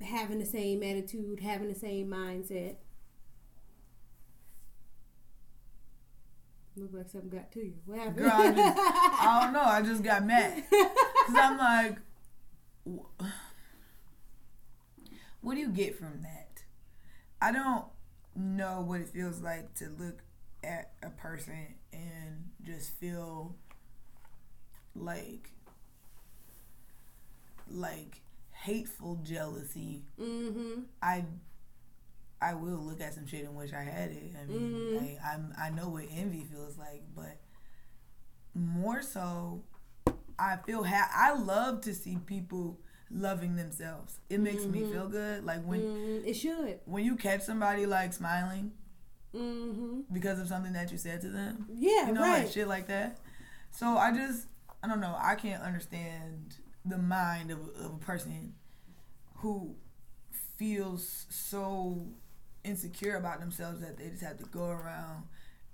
having 0.01 0.39
the 0.39 0.47
same 0.47 0.83
attitude, 0.83 1.41
having 1.41 1.69
the 1.69 1.75
same 1.75 2.09
mindset. 2.09 2.77
Look 6.77 6.91
like 6.93 7.09
something 7.09 7.31
got 7.31 7.53
to 7.53 7.61
you. 7.61 7.75
What 7.87 7.99
happened? 7.99 8.17
Girl, 8.17 8.33
I, 8.33 8.53
just, 8.53 8.79
I 8.79 9.41
don't 9.43 9.53
know. 9.53 9.63
I 9.63 9.83
just 9.83 10.03
got 10.03 10.25
mad 10.25 10.65
because 10.71 11.35
I'm 11.37 11.59
like, 11.59 11.99
what 15.41 15.55
do 15.55 15.61
you 15.61 15.69
get 15.69 15.97
from 15.97 16.23
that? 16.23 16.65
I 17.41 17.53
don't 17.53 17.85
know 18.35 18.83
what 18.85 19.01
it 19.01 19.09
feels 19.09 19.41
like 19.41 19.75
to 19.75 19.89
look 19.99 20.23
at 20.65 20.93
a 21.03 21.11
person 21.11 21.75
and 21.93 22.51
just 22.65 22.91
feel 22.99 23.55
like 24.97 25.51
like 27.71 28.21
hateful 28.53 29.21
jealousy. 29.23 30.05
mm-hmm. 30.21 30.83
I 31.03 31.25
I 32.41 32.55
will 32.55 32.77
look 32.79 33.01
at 33.01 33.15
some 33.15 33.27
shit 33.27 33.45
and 33.45 33.57
wish 33.57 33.73
I 33.73 33.83
had 33.83 34.11
it. 34.11 34.33
I 34.41 34.45
mean, 34.45 34.61
Mhm. 34.73 34.97
like, 35.01 35.19
I'm 35.25 35.55
I 35.59 35.71
know 35.71 35.89
what 35.89 36.05
envy 36.11 36.45
feels 36.45 36.77
like, 36.77 37.03
but 37.15 37.39
more 38.55 39.03
so, 39.03 39.65
I 40.39 40.57
feel 40.67 40.85
ha- 40.85 41.11
I 41.15 41.33
love 41.35 41.81
to 41.83 41.95
see 41.95 42.17
people 42.19 42.81
loving 43.11 43.57
themselves. 43.57 44.19
It 44.29 44.41
makes 44.41 44.65
me 44.67 44.81
Mhm. 44.83 44.91
feel 44.91 45.09
good. 45.09 45.45
Like 45.45 45.63
when 45.65 45.81
mm 45.81 46.25
It 46.27 46.35
should. 46.35 46.81
when 46.85 47.05
you 47.05 47.17
catch 47.17 47.43
somebody 47.43 47.87
like 47.87 48.13
smiling 48.13 48.73
Mm-hmm. 49.33 50.13
because 50.13 50.39
of 50.39 50.47
something 50.49 50.73
that 50.75 50.93
you 50.93 50.99
said 50.99 51.21
to 51.23 51.29
them, 51.31 51.67
Yeah, 51.73 52.07
you 52.07 52.13
know, 52.13 52.21
right. 52.21 52.45
like 52.45 52.53
shit 52.53 52.69
like 52.69 52.87
that. 52.89 53.19
So 53.71 53.97
I 53.97 54.13
just 54.13 54.49
I 54.83 54.87
don't 54.89 55.01
know. 55.01 55.17
I 55.19 55.35
can't 55.35 55.63
understand 55.63 56.59
the 56.85 56.99
mind 56.99 57.51
of, 57.51 57.59
of 57.77 57.95
a 57.95 57.99
person 57.99 58.55
who 59.37 59.75
feels 60.57 61.27
so 61.31 62.07
insecure 62.65 63.17
about 63.17 63.41
themselves 63.41 63.81
that 63.81 63.97
they 63.99 64.09
just 64.09 64.23
have 64.23 64.39
to 64.39 64.45
go 64.47 64.65
around 64.69 65.25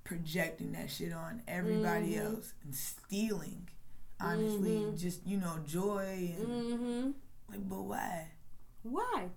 projecting 0.05 0.73
that 0.73 0.91
shit 0.91 1.13
on 1.13 1.43
everybody 1.47 2.13
Mhm. 2.15 2.25
else 2.35 2.53
and 2.65 2.75
stealing. 2.75 3.69
Honestly, 4.19 4.77
Mhm. 4.77 4.99
just 4.99 5.27
you 5.27 5.39
know, 5.39 5.59
joy 5.67 6.35
and 6.39 6.49
Mm-hmm. 6.49 7.11
like, 7.49 7.69
but 7.69 7.83
why? 7.83 8.33
Why? 8.83 9.31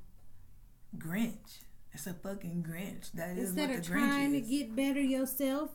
Grinch. 0.97 1.59
It's 1.93 2.07
a 2.07 2.13
fucking 2.13 2.63
Grinch. 2.63 3.11
That 3.11 3.37
is 3.37 3.49
Instead 3.49 3.69
what 3.69 3.79
of 3.79 3.85
the 3.85 3.91
Grinch 3.91 4.09
trying 4.09 4.31
to 4.33 4.41
get 4.41 4.75
better 4.75 4.99
yourself, 5.01 5.71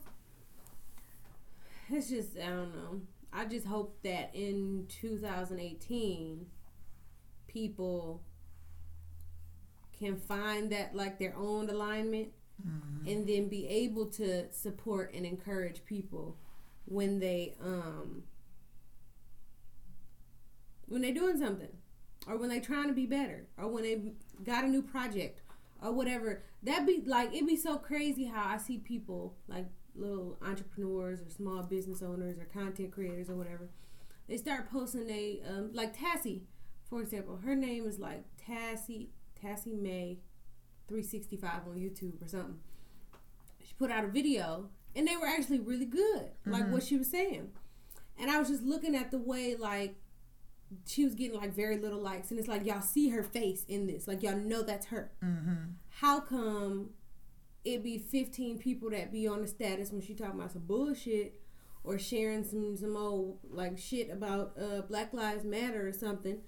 it's 1.91 2.09
just 2.09 2.37
I 2.37 2.49
don't 2.51 2.75
know. 2.75 3.01
I 3.33 3.45
just 3.45 3.67
hope 3.67 4.03
that 4.03 4.35
in 4.35 4.87
2018, 4.89 6.47
people 7.47 8.23
can 9.99 10.17
find 10.17 10.71
that 10.73 10.95
like 10.95 11.19
their 11.19 11.35
own 11.37 11.69
alignment 11.71 12.29
Mhm. 12.67 13.07
and 13.13 13.27
then 13.29 13.49
be 13.49 13.67
able 13.69 14.07
to 14.07 14.53
support 14.53 15.13
and 15.15 15.25
encourage 15.25 15.85
people 15.85 16.37
when 16.87 17.21
they 17.21 17.55
um 17.61 18.25
when 20.87 21.03
they're 21.03 21.15
doing 21.15 21.39
something 21.39 21.69
or 22.27 22.37
when 22.37 22.49
they're 22.49 22.61
trying 22.61 22.89
to 22.89 22.93
be 22.95 23.07
better, 23.07 23.47
or 23.57 23.69
when 23.69 23.83
they 23.85 24.13
got 24.45 24.65
a 24.65 24.69
new 24.69 24.83
project, 24.83 25.41
or 25.81 25.93
whatever. 25.93 26.43
That 26.65 26.85
be 26.87 27.03
like 27.07 27.33
it'd 27.33 27.47
be 27.47 27.57
so 27.57 27.79
crazy 27.79 28.25
how 28.25 28.45
I 28.45 28.59
see 28.59 28.79
people 28.79 29.37
like 29.47 29.67
little 29.95 30.37
entrepreneurs 30.43 31.21
or 31.23 31.31
small 31.31 31.63
business 31.63 32.03
owners 32.03 32.37
or 32.39 32.45
content 32.45 32.91
creators 32.93 33.31
or 33.31 33.37
whatever. 33.37 33.71
They 34.27 34.37
start 34.37 34.69
posting 34.71 35.07
they 35.07 35.41
um, 35.49 35.71
like 35.73 35.97
Tassie, 35.97 36.43
for 36.91 37.01
example. 37.01 37.37
Her 37.37 37.55
name 37.55 37.87
is 37.87 37.99
like 37.99 38.25
Tassie 38.37 39.09
Tassie 39.43 39.81
May, 39.81 40.19
three 40.89 41.03
sixty 41.03 41.37
five 41.37 41.67
on 41.69 41.77
YouTube 41.77 42.23
or 42.23 42.29
something. 42.29 42.59
She 43.65 43.75
put 43.79 43.91
out 43.91 44.05
a 44.05 44.09
video 44.09 44.71
and 44.97 45.07
they 45.07 45.17
were 45.17 45.27
actually 45.27 45.61
really 45.61 45.85
good, 45.85 46.31
like 46.47 46.65
Mhm. 46.65 46.73
what 46.73 46.83
she 46.83 46.97
was 46.97 47.09
saying. 47.09 47.53
And 48.19 48.31
I 48.31 48.39
was 48.39 48.49
just 48.49 48.63
looking 48.63 48.95
at 48.97 49.11
the 49.11 49.19
way 49.19 49.55
like 49.55 49.97
she 50.87 51.05
was 51.05 51.15
getting 51.15 51.39
like 51.39 51.55
very 51.55 51.79
little 51.79 52.01
likes, 52.01 52.31
and 52.31 52.39
it's 52.39 52.49
like 52.49 52.65
y'all 52.67 52.81
see 52.83 53.09
her 53.11 53.23
face 53.23 53.65
in 53.69 53.87
this, 53.87 54.07
like 54.09 54.23
y'all 54.23 54.37
know 54.37 54.63
that's 54.63 54.87
her. 54.87 55.13
Mm-hmm. 55.23 55.55
How 55.89 56.21
come 56.21 56.91
it 57.65 57.83
be 57.83 57.99
fifteen 57.99 58.59
people 58.59 58.91
that 58.91 59.13
be 59.13 59.27
on 59.29 59.41
the 59.43 59.49
status 59.49 59.91
when 59.93 60.01
she 60.01 60.15
talking 60.15 60.39
about 60.39 60.53
some 60.53 60.63
bullshit 60.67 61.41
or 61.85 61.99
sharing 61.99 62.45
some 62.45 62.77
some 62.77 62.97
old 62.97 63.39
like 63.49 63.79
shit 63.79 64.11
about 64.11 64.57
uh, 64.61 64.83
Black 64.83 65.13
Lives 65.13 65.45
Matter 65.45 65.87
or 65.87 65.93
something? 65.93 66.41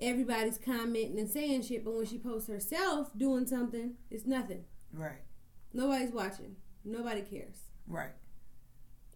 Everybody's 0.00 0.58
commenting 0.58 1.18
and 1.18 1.30
saying 1.30 1.62
shit, 1.62 1.84
but 1.84 1.94
when 1.94 2.06
she 2.06 2.18
posts 2.18 2.48
herself 2.48 3.10
doing 3.16 3.46
something, 3.46 3.94
it's 4.10 4.26
nothing. 4.26 4.64
Right. 4.92 5.22
Nobody's 5.72 6.10
watching. 6.12 6.56
Nobody 6.84 7.22
cares. 7.22 7.62
Right. 7.88 8.12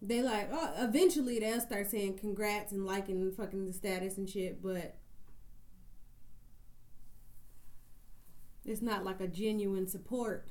They 0.01 0.23
like, 0.23 0.49
oh, 0.51 0.73
eventually 0.79 1.39
they'll 1.39 1.61
start 1.61 1.87
saying 1.89 2.17
congrats 2.17 2.71
and 2.71 2.85
liking 2.85 3.31
fucking 3.31 3.65
the 3.67 3.73
status 3.73 4.17
and 4.17 4.27
shit, 4.27 4.61
but 4.63 4.95
it's 8.65 8.81
not 8.81 9.03
like 9.03 9.21
a 9.21 9.27
genuine 9.27 9.87
support. 9.87 10.49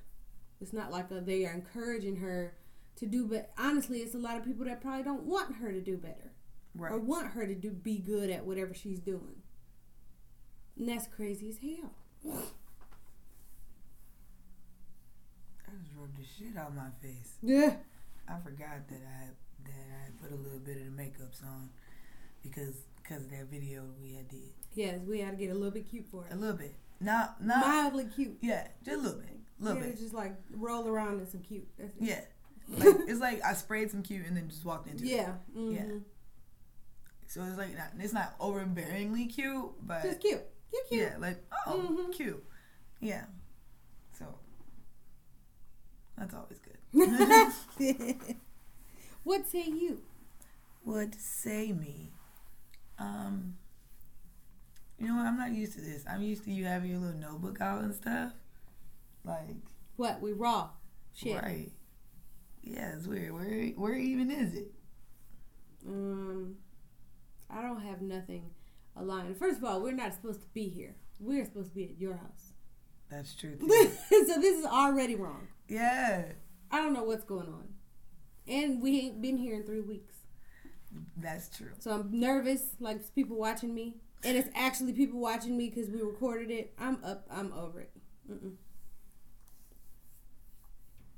It's 0.60 0.72
not 0.72 0.90
like 0.92 1.10
a, 1.10 1.20
they 1.20 1.44
are 1.46 1.52
encouraging 1.52 2.16
her 2.16 2.54
to 2.96 3.06
do, 3.06 3.26
but 3.26 3.50
honestly, 3.58 3.98
it's 4.00 4.14
a 4.14 4.18
lot 4.18 4.36
of 4.36 4.44
people 4.44 4.64
that 4.66 4.80
probably 4.80 5.02
don't 5.02 5.24
want 5.24 5.56
her 5.56 5.72
to 5.72 5.80
do 5.80 5.96
better 5.96 6.32
Right. 6.74 6.92
or 6.92 6.98
want 6.98 7.32
her 7.32 7.46
to 7.46 7.54
do 7.54 7.70
be 7.70 7.98
good 7.98 8.30
at 8.30 8.44
whatever 8.46 8.74
she's 8.74 9.00
doing. 9.00 9.39
And 10.80 10.88
that's 10.88 11.06
crazy 11.08 11.50
as 11.50 11.58
hell. 11.58 11.90
I 15.68 15.72
just 15.84 15.94
rubbed 15.94 16.16
the 16.16 16.24
shit 16.24 16.56
out 16.56 16.74
my 16.74 16.88
face. 17.02 17.34
Yeah. 17.42 17.74
I 18.26 18.38
forgot 18.42 18.88
that 18.88 19.00
I 19.06 19.24
had, 19.24 19.34
that 19.66 19.72
I 19.92 20.22
put 20.22 20.32
a 20.32 20.36
little 20.42 20.58
bit 20.58 20.78
of 20.78 20.84
the 20.84 21.02
makeups 21.02 21.44
on 21.44 21.68
because 22.42 22.74
because 23.02 23.24
of 23.24 23.30
that 23.30 23.50
video 23.50 23.82
we 24.02 24.14
had 24.14 24.28
did 24.30 24.40
Yes, 24.74 25.00
we 25.06 25.18
had 25.20 25.32
to 25.32 25.36
get 25.36 25.50
a 25.50 25.54
little 25.54 25.70
bit 25.70 25.90
cute 25.90 26.06
for 26.10 26.24
it. 26.24 26.32
a 26.32 26.36
little 26.36 26.56
bit. 26.56 26.74
Not 26.98 27.44
not 27.44 27.60
Mildly 27.66 28.06
cute. 28.16 28.38
yeah, 28.40 28.68
just 28.82 28.96
a 28.98 29.02
little 29.02 29.18
bit, 29.20 29.36
a 29.60 29.64
little 29.64 29.82
yeah, 29.82 29.88
bit. 29.88 29.98
Just 29.98 30.14
like 30.14 30.34
roll 30.54 30.88
around 30.88 31.20
in 31.20 31.26
some 31.26 31.40
cute. 31.42 31.68
That's. 31.78 31.92
Yeah, 32.00 32.20
like 32.78 32.96
it's 33.06 33.20
like 33.20 33.42
I 33.44 33.52
sprayed 33.52 33.90
some 33.90 34.02
cute 34.02 34.24
and 34.26 34.34
then 34.34 34.48
just 34.48 34.64
walked 34.64 34.88
into 34.88 35.04
it. 35.04 35.08
Yeah. 35.10 35.32
hmm 35.52 35.72
Yeah. 35.72 35.82
So 37.26 37.42
it's 37.42 37.58
like 37.58 37.76
not, 37.76 37.88
it's 37.98 38.12
not 38.14 38.38
overbearingly 38.38 39.32
cute, 39.32 39.72
but 39.86 40.02
Just 40.04 40.20
cute. 40.20 40.42
You're 40.72 40.82
cute. 40.88 41.00
yeah, 41.12 41.16
like 41.18 41.44
oh 41.66 41.88
Mhm. 42.08 42.12
cute, 42.12 42.44
yeah. 43.00 43.24
So 44.18 44.26
that's 46.16 46.34
always 46.34 46.58
good. 46.60 46.76
what 49.24 49.46
say 49.48 49.64
you? 49.66 50.02
What 50.84 51.14
say 51.14 51.72
me, 51.72 52.12
um. 52.98 53.56
You 54.98 55.06
know 55.08 55.14
what? 55.16 55.24
I'm 55.26 55.38
not 55.38 55.52
used 55.52 55.72
to 55.74 55.80
this. 55.80 56.04
I'm 56.06 56.20
used 56.20 56.44
to 56.44 56.50
you 56.52 56.66
having 56.66 56.90
your 56.90 56.98
little 56.98 57.18
notebook 57.18 57.58
out 57.62 57.80
and 57.82 57.94
stuff. 57.94 58.32
Like, 59.24 59.56
What? 59.96 60.20
We 60.20 60.32
raw. 60.34 60.68
Shit. 61.14 61.40
right. 61.42 61.72
Yeah, 62.62 62.92
it's 62.96 63.06
weird. 63.06 63.32
Where 63.32 63.68
where 63.76 63.94
even 63.94 64.30
is 64.30 64.54
it? 64.54 64.70
Um, 65.88 66.56
I 67.48 67.62
don't 67.62 67.80
have 67.80 68.02
nothing 68.02 68.50
aligned. 68.96 69.36
First 69.36 69.58
of 69.58 69.64
all, 69.64 69.80
we're 69.82 69.92
not 69.92 70.14
supposed 70.14 70.40
to 70.42 70.48
be 70.52 70.68
here. 70.68 70.96
We're 71.18 71.44
supposed 71.44 71.70
to 71.70 71.74
be 71.74 71.84
at 71.84 71.98
your 72.00 72.14
house. 72.16 72.52
That's 73.10 73.34
true. 73.34 73.56
so 73.60 74.40
this 74.40 74.58
is 74.58 74.64
already 74.64 75.16
wrong. 75.16 75.48
yeah, 75.68 76.24
I 76.70 76.76
don't 76.80 76.92
know 76.92 77.02
what's 77.02 77.24
going 77.24 77.48
on. 77.48 77.68
And 78.46 78.80
we 78.80 79.00
ain't 79.00 79.20
been 79.20 79.36
here 79.36 79.54
in 79.54 79.64
three 79.64 79.80
weeks. 79.80 80.14
that's 81.16 81.48
true. 81.56 81.70
So 81.78 81.90
I'm 81.92 82.08
nervous, 82.12 82.62
like 82.78 83.14
people 83.14 83.36
watching 83.36 83.74
me. 83.74 83.96
And 84.22 84.36
it's 84.36 84.48
actually 84.54 84.92
people 84.92 85.18
watching 85.18 85.56
me 85.56 85.70
because 85.70 85.90
we 85.90 86.00
recorded 86.02 86.50
it. 86.50 86.72
I'm 86.78 86.98
up. 87.04 87.26
I'm 87.30 87.52
over 87.52 87.80
it. 87.80 87.90
Mm-mm. 88.30 88.52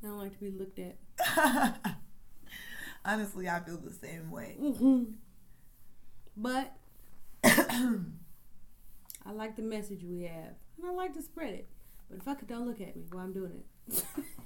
I 0.03 0.07
don't 0.07 0.19
like 0.19 0.33
to 0.33 0.39
be 0.39 0.51
looked 0.51 0.79
at. 0.79 0.97
Honestly, 3.05 3.49
I 3.49 3.61
feel 3.61 3.79
the 3.79 3.93
same 3.93 4.31
way. 4.31 4.57
hmm 4.59 5.05
But 6.37 6.73
I 7.45 9.33
like 9.33 9.57
the 9.57 9.63
message 9.63 10.05
we 10.05 10.23
have, 10.23 10.55
and 10.77 10.87
I 10.87 10.93
like 10.93 11.15
to 11.15 11.23
spread 11.23 11.55
it. 11.55 11.69
But 12.11 12.23
fuck 12.23 12.43
it, 12.43 12.49
don't 12.49 12.67
look 12.67 12.81
at 12.81 12.95
me 12.95 13.05
while 13.11 13.25
I'm 13.25 13.33
doing 13.33 13.63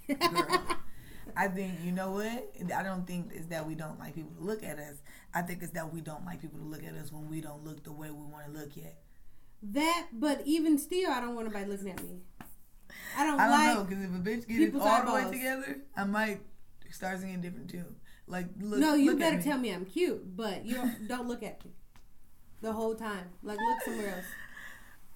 it. 0.09 0.21
Girl. 0.21 0.77
I 1.37 1.49
think 1.55 1.75
you 1.85 1.93
know 1.93 2.13
what? 2.13 2.53
I 2.75 2.83
don't 2.83 3.07
think 3.07 3.33
it's 3.35 3.47
that 3.47 3.67
we 3.67 3.75
don't 3.75 3.99
like 3.99 4.15
people 4.15 4.33
to 4.39 4.45
look 4.45 4.63
at 4.63 4.79
us. 4.79 4.97
I 5.35 5.43
think 5.43 5.63
it's 5.63 5.73
that 5.73 5.93
we 5.93 6.01
don't 6.01 6.25
like 6.25 6.41
people 6.41 6.59
to 6.59 6.65
look 6.65 6.85
at 6.85 6.95
us 6.95 7.13
when 7.13 7.29
we 7.29 7.41
don't 7.41 7.65
look 7.65 7.83
the 7.85 7.93
way 7.93 8.11
we 8.11 8.25
want 8.25 8.47
to 8.47 8.59
look 8.59 8.77
yet. 8.77 8.97
that, 9.63 10.09
but 10.13 10.43
even 10.47 10.79
still, 10.79 11.11
I 11.11 11.21
don't 11.21 11.35
want 11.35 11.49
nobody 11.49 11.71
looking 11.71 11.91
at 11.91 12.03
me. 12.03 12.21
I 13.19 13.27
don't, 13.27 13.41
I 13.41 13.49
don't 13.49 13.51
like. 13.51 13.75
know 13.75 13.85
because 13.85 14.05
if 14.05 14.11
a 14.11 14.15
bitch 14.15 14.49
gets 14.49 14.85
all 14.85 15.05
the 15.05 15.13
way 15.13 15.31
together, 15.31 15.79
I 15.97 16.05
might 16.05 16.41
start 16.91 17.21
singing 17.21 17.37
a 17.37 17.39
different 17.39 17.69
tune. 17.69 17.97
Like 18.27 18.47
look. 18.61 18.79
no, 18.79 18.95
you 18.95 19.11
look 19.11 19.19
better 19.19 19.41
tell 19.41 19.59
me 19.59 19.71
I'm 19.71 19.85
cute, 19.85 20.37
but 20.37 20.65
you 20.65 20.75
don't, 20.75 21.09
don't 21.09 21.29
look 21.29 21.43
at 21.43 21.65
me 21.65 21.73
the 22.61 22.73
whole 22.73 22.95
time. 22.95 23.29
Like 23.43 23.59
look 23.59 23.83
somewhere 23.85 24.17
else. 24.17 24.25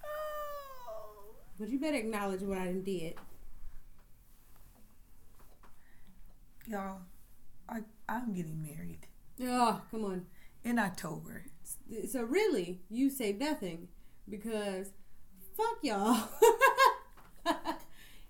Oh. 0.03 1.33
But 1.59 1.69
you 1.69 1.79
better 1.79 1.97
acknowledge 1.97 2.41
what 2.41 2.57
I 2.57 2.71
did. 2.73 3.15
Y'all, 6.67 6.99
I 7.67 7.79
I'm 8.07 8.33
getting 8.33 8.61
married 8.61 9.07
Oh, 9.43 9.81
come 9.91 10.05
on. 10.05 10.25
in 10.63 10.77
October. 10.79 11.45
So 12.09 12.23
really, 12.23 12.81
you 12.89 13.09
say 13.09 13.33
nothing 13.33 13.87
because 14.29 14.91
fuck 15.57 15.77
y'all. 15.81 16.29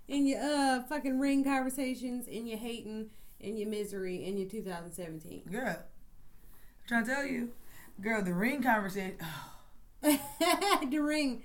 in 0.08 0.26
your 0.26 0.40
uh 0.42 0.84
fucking 0.84 1.20
ring 1.20 1.44
conversations, 1.44 2.28
in 2.28 2.48
your 2.48 2.58
hating, 2.58 3.10
in 3.40 3.58
your 3.58 3.68
misery, 3.70 4.24
in 4.26 4.38
your 4.38 4.50
2017. 4.50 5.44
Girl, 5.52 5.68
I'm 5.68 5.78
trying 6.88 7.06
to 7.06 7.12
tell 7.12 7.26
you, 7.26 7.50
girl, 8.02 8.24
the 8.24 8.34
ring 8.34 8.62
conversation. 8.64 9.18
the 10.02 10.98
ring, 10.98 11.44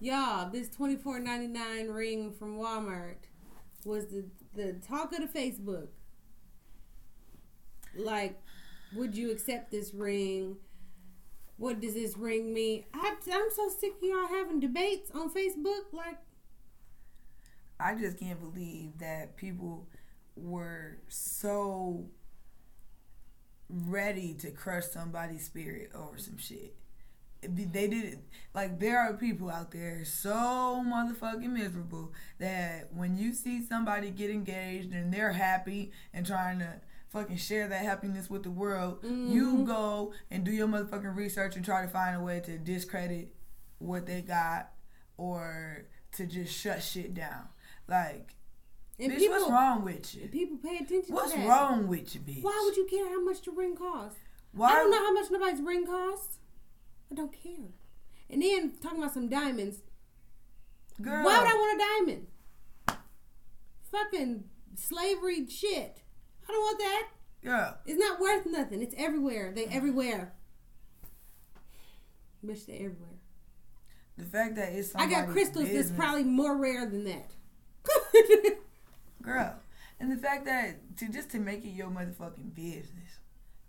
y'all. 0.00 0.50
This 0.50 0.68
twenty 0.70 0.96
four 0.96 1.20
ninety 1.20 1.46
nine 1.46 1.88
ring 1.88 2.32
from 2.32 2.58
Walmart 2.58 3.16
was 3.84 4.06
the 4.06 4.24
the 4.54 4.74
talk 4.86 5.12
of 5.12 5.20
the 5.20 5.38
Facebook. 5.38 5.88
Like, 7.94 8.40
would 8.94 9.16
you 9.16 9.30
accept 9.30 9.70
this 9.70 9.92
ring? 9.92 10.56
What 11.58 11.80
does 11.80 11.92
this 11.92 12.16
ring 12.16 12.54
mean? 12.54 12.84
I, 12.94 13.16
I'm 13.30 13.50
so 13.54 13.68
sick 13.68 13.92
of 14.02 14.02
y'all 14.02 14.28
having 14.28 14.60
debates 14.60 15.10
on 15.10 15.28
Facebook. 15.28 15.92
Like, 15.92 16.16
I 17.78 17.94
just 17.94 18.18
can't 18.18 18.40
believe 18.40 18.98
that 18.98 19.36
people 19.36 19.86
were 20.36 20.98
so 21.08 22.06
ready 23.72 24.34
to 24.34 24.50
crush 24.50 24.86
somebody's 24.86 25.44
spirit 25.46 25.90
over 25.94 26.18
some 26.18 26.38
shit. 26.38 26.74
They 27.42 27.86
did 27.86 28.04
it. 28.04 28.18
Like, 28.54 28.78
there 28.80 28.98
are 29.00 29.14
people 29.14 29.48
out 29.50 29.70
there 29.70 30.04
so 30.04 30.84
motherfucking 30.86 31.50
miserable 31.50 32.12
that 32.38 32.92
when 32.92 33.16
you 33.16 33.32
see 33.32 33.64
somebody 33.64 34.10
get 34.10 34.28
engaged 34.30 34.92
and 34.92 35.12
they're 35.12 35.32
happy 35.32 35.90
and 36.12 36.26
trying 36.26 36.58
to 36.58 36.80
fucking 37.08 37.38
share 37.38 37.66
that 37.68 37.82
happiness 37.82 38.28
with 38.28 38.42
the 38.42 38.50
world, 38.50 38.98
you 39.02 39.56
Mhm. 39.56 39.66
go 39.66 40.12
and 40.30 40.44
do 40.44 40.50
your 40.52 40.68
motherfucking 40.68 41.16
research 41.16 41.56
and 41.56 41.64
try 41.64 41.80
to 41.82 41.88
find 41.88 42.14
a 42.16 42.20
way 42.20 42.40
to 42.40 42.58
discredit 42.58 43.34
what 43.78 44.04
they 44.06 44.20
got 44.20 44.72
or 45.16 45.86
to 46.12 46.26
just 46.26 46.52
shut 46.52 46.82
shit 46.82 47.14
down. 47.14 47.48
Like, 47.88 48.34
and 49.00 49.12
bitch, 49.12 49.18
people, 49.18 49.36
what's 49.36 49.50
wrong 49.50 49.84
with 49.84 50.14
you? 50.14 50.28
people 50.28 50.58
pay 50.58 50.76
attention 50.76 51.14
What's 51.14 51.32
to 51.32 51.38
that. 51.38 51.46
What's 51.46 51.60
wrong 51.60 51.88
with 51.88 52.14
you, 52.14 52.20
bitch? 52.20 52.42
Why 52.42 52.60
would 52.64 52.76
you 52.76 52.86
care 52.86 53.08
how 53.08 53.22
much 53.24 53.42
the 53.42 53.50
ring 53.52 53.76
costs? 53.76 54.18
Why? 54.52 54.70
I 54.70 54.74
don't 54.74 54.90
know 54.90 54.98
how 54.98 55.12
much 55.12 55.30
nobody's 55.30 55.60
ring 55.60 55.86
costs. 55.86 56.38
I 57.10 57.14
don't 57.14 57.32
care. 57.32 57.70
And 58.28 58.42
then 58.42 58.72
talking 58.82 58.98
about 58.98 59.14
some 59.14 59.28
diamonds. 59.28 59.78
Girl, 61.00 61.24
Why 61.24 61.38
would 61.38 61.48
I 61.48 61.54
want 61.54 61.80
a 61.80 61.84
diamond? 62.12 62.26
Fucking 63.90 64.44
slavery 64.76 65.48
shit. 65.48 66.02
I 66.48 66.52
don't 66.52 66.60
want 66.60 66.78
that. 66.78 67.08
girl, 67.42 67.78
It's 67.86 67.98
not 67.98 68.20
worth 68.20 68.46
nothing. 68.46 68.82
It's 68.82 68.94
everywhere. 68.98 69.52
They 69.54 69.64
everywhere. 69.66 70.34
Bitch, 72.44 72.66
they 72.66 72.74
everywhere. 72.74 73.18
The 74.16 74.24
fact 74.24 74.56
that 74.56 74.72
it's 74.72 74.94
I 74.94 75.08
got 75.08 75.28
crystals 75.28 75.70
that's 75.72 75.90
probably 75.90 76.24
more 76.24 76.56
rare 76.56 76.86
than 76.86 77.04
that. 77.04 77.30
girl, 79.22 79.54
and 79.98 80.10
the 80.10 80.16
fact 80.16 80.44
that 80.46 80.96
to 80.98 81.08
just 81.08 81.30
to 81.30 81.38
make 81.38 81.64
it 81.64 81.70
your 81.70 81.88
motherfucking 81.88 82.54
business, 82.54 83.18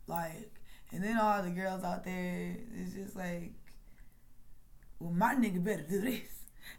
like, 0.07 0.51
and 0.91 1.03
then 1.03 1.17
all 1.17 1.41
the 1.43 1.49
girls 1.49 1.83
out 1.83 2.03
there, 2.03 2.55
it's 2.75 2.93
just 2.93 3.15
like, 3.15 3.53
well, 4.99 5.11
my 5.11 5.35
nigga 5.35 5.63
better 5.63 5.83
do 5.83 6.01
this, 6.01 6.29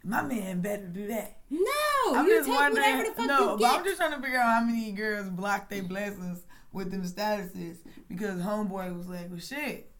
my 0.03 0.21
man 0.21 0.61
better 0.61 0.87
do 0.87 1.07
that. 1.07 1.39
no, 1.49 1.61
I'm 2.07 2.25
you 2.25 2.37
just 2.37 2.47
take 2.49 2.57
wondering. 2.57 2.97
whatever 2.97 3.09
the 3.09 3.15
fuck 3.15 3.27
no, 3.27 3.53
you 3.53 3.59
but 3.59 3.79
I'm 3.79 3.83
just 3.83 3.97
trying 3.97 4.11
to 4.11 4.21
figure 4.21 4.39
out 4.39 4.59
how 4.59 4.65
many 4.65 4.91
girls 4.91 5.29
block 5.29 5.69
their 5.69 5.83
blessings 5.83 6.43
with 6.71 6.91
them 6.91 7.03
statuses 7.03 7.77
because 8.09 8.41
homeboy 8.41 8.95
was 8.97 9.07
like, 9.07 9.29
well, 9.29 9.39
shit. 9.39 9.91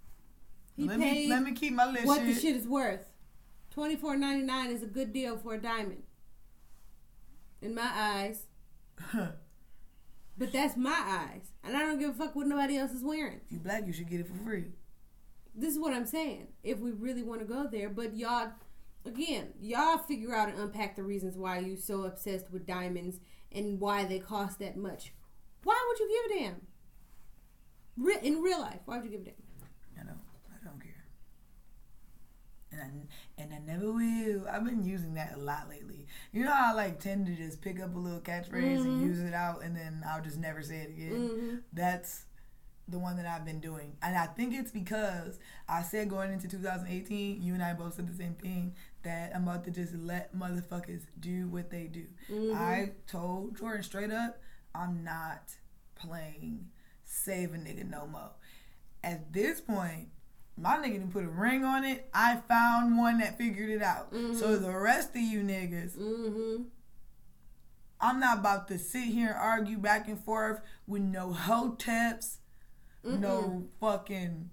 He 0.76 0.86
let 0.88 0.98
me 0.98 1.06
paid 1.06 1.30
let 1.30 1.44
me 1.44 1.52
keep 1.52 1.74
my 1.74 1.86
little 1.86 2.08
what 2.08 2.22
shit. 2.22 2.34
the 2.34 2.42
shit 2.42 2.56
is 2.56 2.68
worth. 2.68 3.02
Twenty 3.70 3.96
four 3.96 4.16
ninety 4.18 4.44
nine 4.44 4.72
is 4.72 4.82
a 4.82 4.88
good 4.88 5.14
deal 5.14 5.38
for 5.38 5.54
a 5.54 5.58
diamond. 5.60 6.02
In 7.62 7.76
my 7.76 7.90
eyes. 7.94 8.48
But 10.38 10.52
that's 10.52 10.76
my 10.76 11.30
eyes. 11.32 11.52
And 11.64 11.78
I 11.78 11.82
don't 11.82 12.00
give 12.00 12.10
a 12.10 12.14
fuck 12.14 12.36
what 12.36 12.48
nobody 12.48 12.78
else 12.78 12.92
is 12.92 13.04
wearing. 13.04 13.40
if 13.46 13.52
you 13.52 13.60
black, 13.60 13.86
you 13.86 13.94
should 13.94 14.10
get 14.10 14.20
it 14.20 14.28
for 14.28 14.34
free. 14.44 14.72
This 15.56 15.74
is 15.74 15.80
what 15.80 15.94
I'm 15.94 16.08
saying. 16.08 16.48
If 16.64 16.80
we 16.80 16.92
really 16.92 17.22
want 17.22 17.42
to 17.42 17.46
go 17.46 17.68
there, 17.72 17.90
but 17.90 18.16
y'all 18.16 18.52
again, 19.06 19.50
y'all 19.60 20.00
figure 20.00 20.34
out 20.34 20.50
and 20.50 20.60
unpack 20.60 20.96
the 20.96 21.04
reasons 21.04 21.38
why 21.38 21.60
you 21.60 21.76
so 21.76 22.04
obsessed 22.06 22.52
with 22.52 22.66
diamonds 22.66 23.20
and 23.52 23.80
why 23.80 24.06
they 24.06 24.18
cost 24.18 24.60
that 24.60 24.76
much. 24.76 25.14
Why 25.64 25.80
would 25.88 26.00
you 26.00 26.24
give 26.30 26.38
a 26.38 26.40
damn? 26.40 26.62
Re- 27.96 28.28
in 28.28 28.42
real 28.42 28.60
life, 28.60 28.80
why 28.86 28.98
would 28.98 29.06
you 29.06 29.12
give 29.12 29.22
a 29.22 29.26
damn? 29.26 29.34
I 30.00 30.04
know. 30.06 30.18
I 30.52 30.66
don't 30.66 30.82
care. 30.82 31.06
And 32.74 32.82
I, 32.82 33.42
and 33.42 33.54
I 33.54 33.60
never 33.60 33.92
will. 33.92 34.48
I've 34.50 34.66
been 34.66 34.84
using 34.84 35.14
that 35.14 35.36
a 35.36 35.40
lot 35.40 35.70
lately. 35.70 36.08
You 36.32 36.44
know 36.44 36.52
how 36.52 36.72
I 36.72 36.74
like 36.74 37.00
tend 37.00 37.28
to 37.28 37.36
just 37.36 37.62
pick 37.62 37.80
up 37.80 37.96
a 37.96 38.00
little 38.00 38.20
catchphrase 38.20 38.84
and 38.84 38.98
Mhm. 39.00 39.04
use 39.04 39.20
it 39.20 39.34
out 39.34 39.62
and 39.64 39.76
then 39.78 40.04
I'll 40.08 40.22
just 40.24 40.38
never 40.40 40.62
say 40.64 40.78
it 40.82 40.90
again. 40.90 41.28
hmm 41.28 41.56
That's 41.72 42.26
the 42.88 43.00
one 43.00 43.16
that 43.18 43.26
I've 43.26 43.46
been 43.46 43.60
doing. 43.62 43.96
And 44.02 44.16
I 44.18 44.26
think 44.26 44.54
it's 44.54 44.72
because 44.72 45.40
I 45.70 45.84
said 45.84 46.10
going 46.10 46.34
into 46.34 46.48
2018, 46.50 47.42
you 47.42 47.54
and 47.54 47.64
I 47.64 47.74
both 47.74 47.94
said 47.94 48.08
the 48.10 48.14
same 48.18 48.34
thing, 48.36 48.76
that 49.04 49.36
I'm 49.36 49.44
about 49.48 49.64
to 49.66 49.72
just 49.72 49.94
let 49.94 50.36
motherfuckers 50.36 51.04
do 51.20 51.48
what 51.48 51.70
they 51.70 51.88
do. 51.88 52.08
Mhm. 52.30 52.56
I 52.56 52.92
told 53.08 53.56
Jordan 53.58 53.84
straight 53.84 54.12
up, 54.12 54.42
I'm 54.76 55.04
not 55.04 55.56
playing 55.96 56.72
save 57.06 57.54
a 57.54 57.58
nigga 57.58 57.88
no 57.88 58.08
more. 58.08 58.32
At 59.04 59.32
this 59.34 59.62
point, 59.62 60.10
my 60.58 60.78
nigga 60.78 60.94
didn't 60.94 61.12
put 61.12 61.24
a 61.26 61.28
ring 61.30 61.64
on 61.66 61.84
it. 61.84 62.10
I 62.14 62.38
found 62.48 62.98
one 62.98 63.18
that 63.20 63.38
figured 63.38 63.70
it 63.70 63.82
out. 63.82 64.14
So 64.38 64.56
the 64.58 64.72
rest 64.72 65.10
of 65.12 65.22
you 65.22 65.42
niggas, 65.42 65.96
hmm 65.96 66.64
I'm 68.02 68.20
not 68.20 68.40
about 68.40 68.68
to 68.68 68.78
sit 68.78 69.06
here 69.06 69.30
and 69.30 69.38
argue 69.38 69.78
back 69.78 70.10
and 70.10 70.20
forth 70.20 70.60
with 70.88 71.02
no 71.02 71.30
hoteps, 71.30 72.38
no 73.04 73.64
fucking 73.80 74.50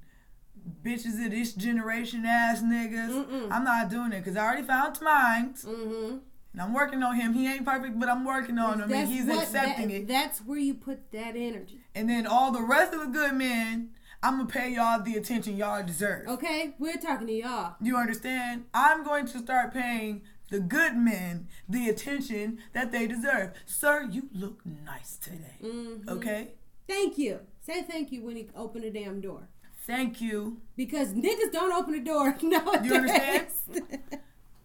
bitches 0.85 1.25
of 1.25 1.33
this 1.33 1.53
generation 1.55 2.25
ass 2.25 2.63
niggas. 2.63 3.11
Mm-mm. 3.11 3.49
I'm 3.51 3.65
not 3.65 3.91
doing 3.91 4.13
it 4.13 4.21
because 4.21 4.37
I 4.37 4.45
already 4.45 4.63
found 4.63 5.01
mine. 5.03 5.55
hmm 5.65 6.19
And 6.53 6.63
I'm 6.63 6.73
working 6.73 7.03
on 7.03 7.17
him. 7.17 7.33
He 7.33 7.49
ain't 7.53 7.65
perfect, 7.65 7.99
but 7.99 8.09
I'm 8.09 8.25
working 8.25 8.59
on 8.59 8.81
him, 8.81 8.93
and 8.93 9.09
he's 9.09 9.25
what- 9.27 9.43
accepting 9.43 9.89
that- 9.89 9.95
it. 9.95 10.07
That's 10.09 10.39
where 10.41 10.59
you 10.59 10.75
put 10.75 11.11
that 11.11 11.35
energy. 11.35 11.81
And 11.95 12.09
then 12.09 12.27
all 12.29 12.53
the 12.53 12.63
rest 12.63 12.93
of 12.95 13.01
the 13.01 13.07
good 13.07 13.35
men, 13.35 13.91
I'm 14.23 14.37
gonna 14.37 14.49
pay 14.49 14.75
y'all 14.75 15.03
the 15.03 15.15
attention 15.17 15.57
y'all 15.57 15.83
deserve. 15.85 16.29
Okay, 16.29 16.75
we're 16.79 16.97
talking 16.99 17.27
to 17.29 17.33
y'all. 17.33 17.77
You 17.81 17.97
understand? 17.97 18.65
I'm 18.75 19.03
going 19.03 19.27
to 19.27 19.39
start 19.39 19.73
paying 19.73 20.23
the 20.51 20.61
good 20.61 20.97
men 20.97 21.49
the 21.69 21.89
attention 21.89 22.59
that 22.73 22.93
they 22.93 23.07
deserve. 23.07 23.53
Sir, 23.67 24.09
you 24.11 24.29
look 24.35 24.61
nice 24.67 25.17
today. 25.17 25.57
Mhm. 25.63 26.09
Okay? 26.09 26.49
Thank 26.87 27.17
you. 27.19 27.41
Say 27.61 27.83
thank 27.83 28.11
you 28.13 28.23
when 28.25 28.37
you 28.37 28.49
open 28.55 28.83
the 28.83 28.91
damn 28.91 29.21
door. 29.21 29.49
Thank 29.87 30.21
you. 30.21 30.61
Because 30.77 31.13
niggas 31.15 31.53
don't 31.53 31.73
open 31.73 31.93
the 31.95 32.01
door 32.01 32.37
No, 32.43 32.59
You 32.83 32.95
understand? 32.95 33.47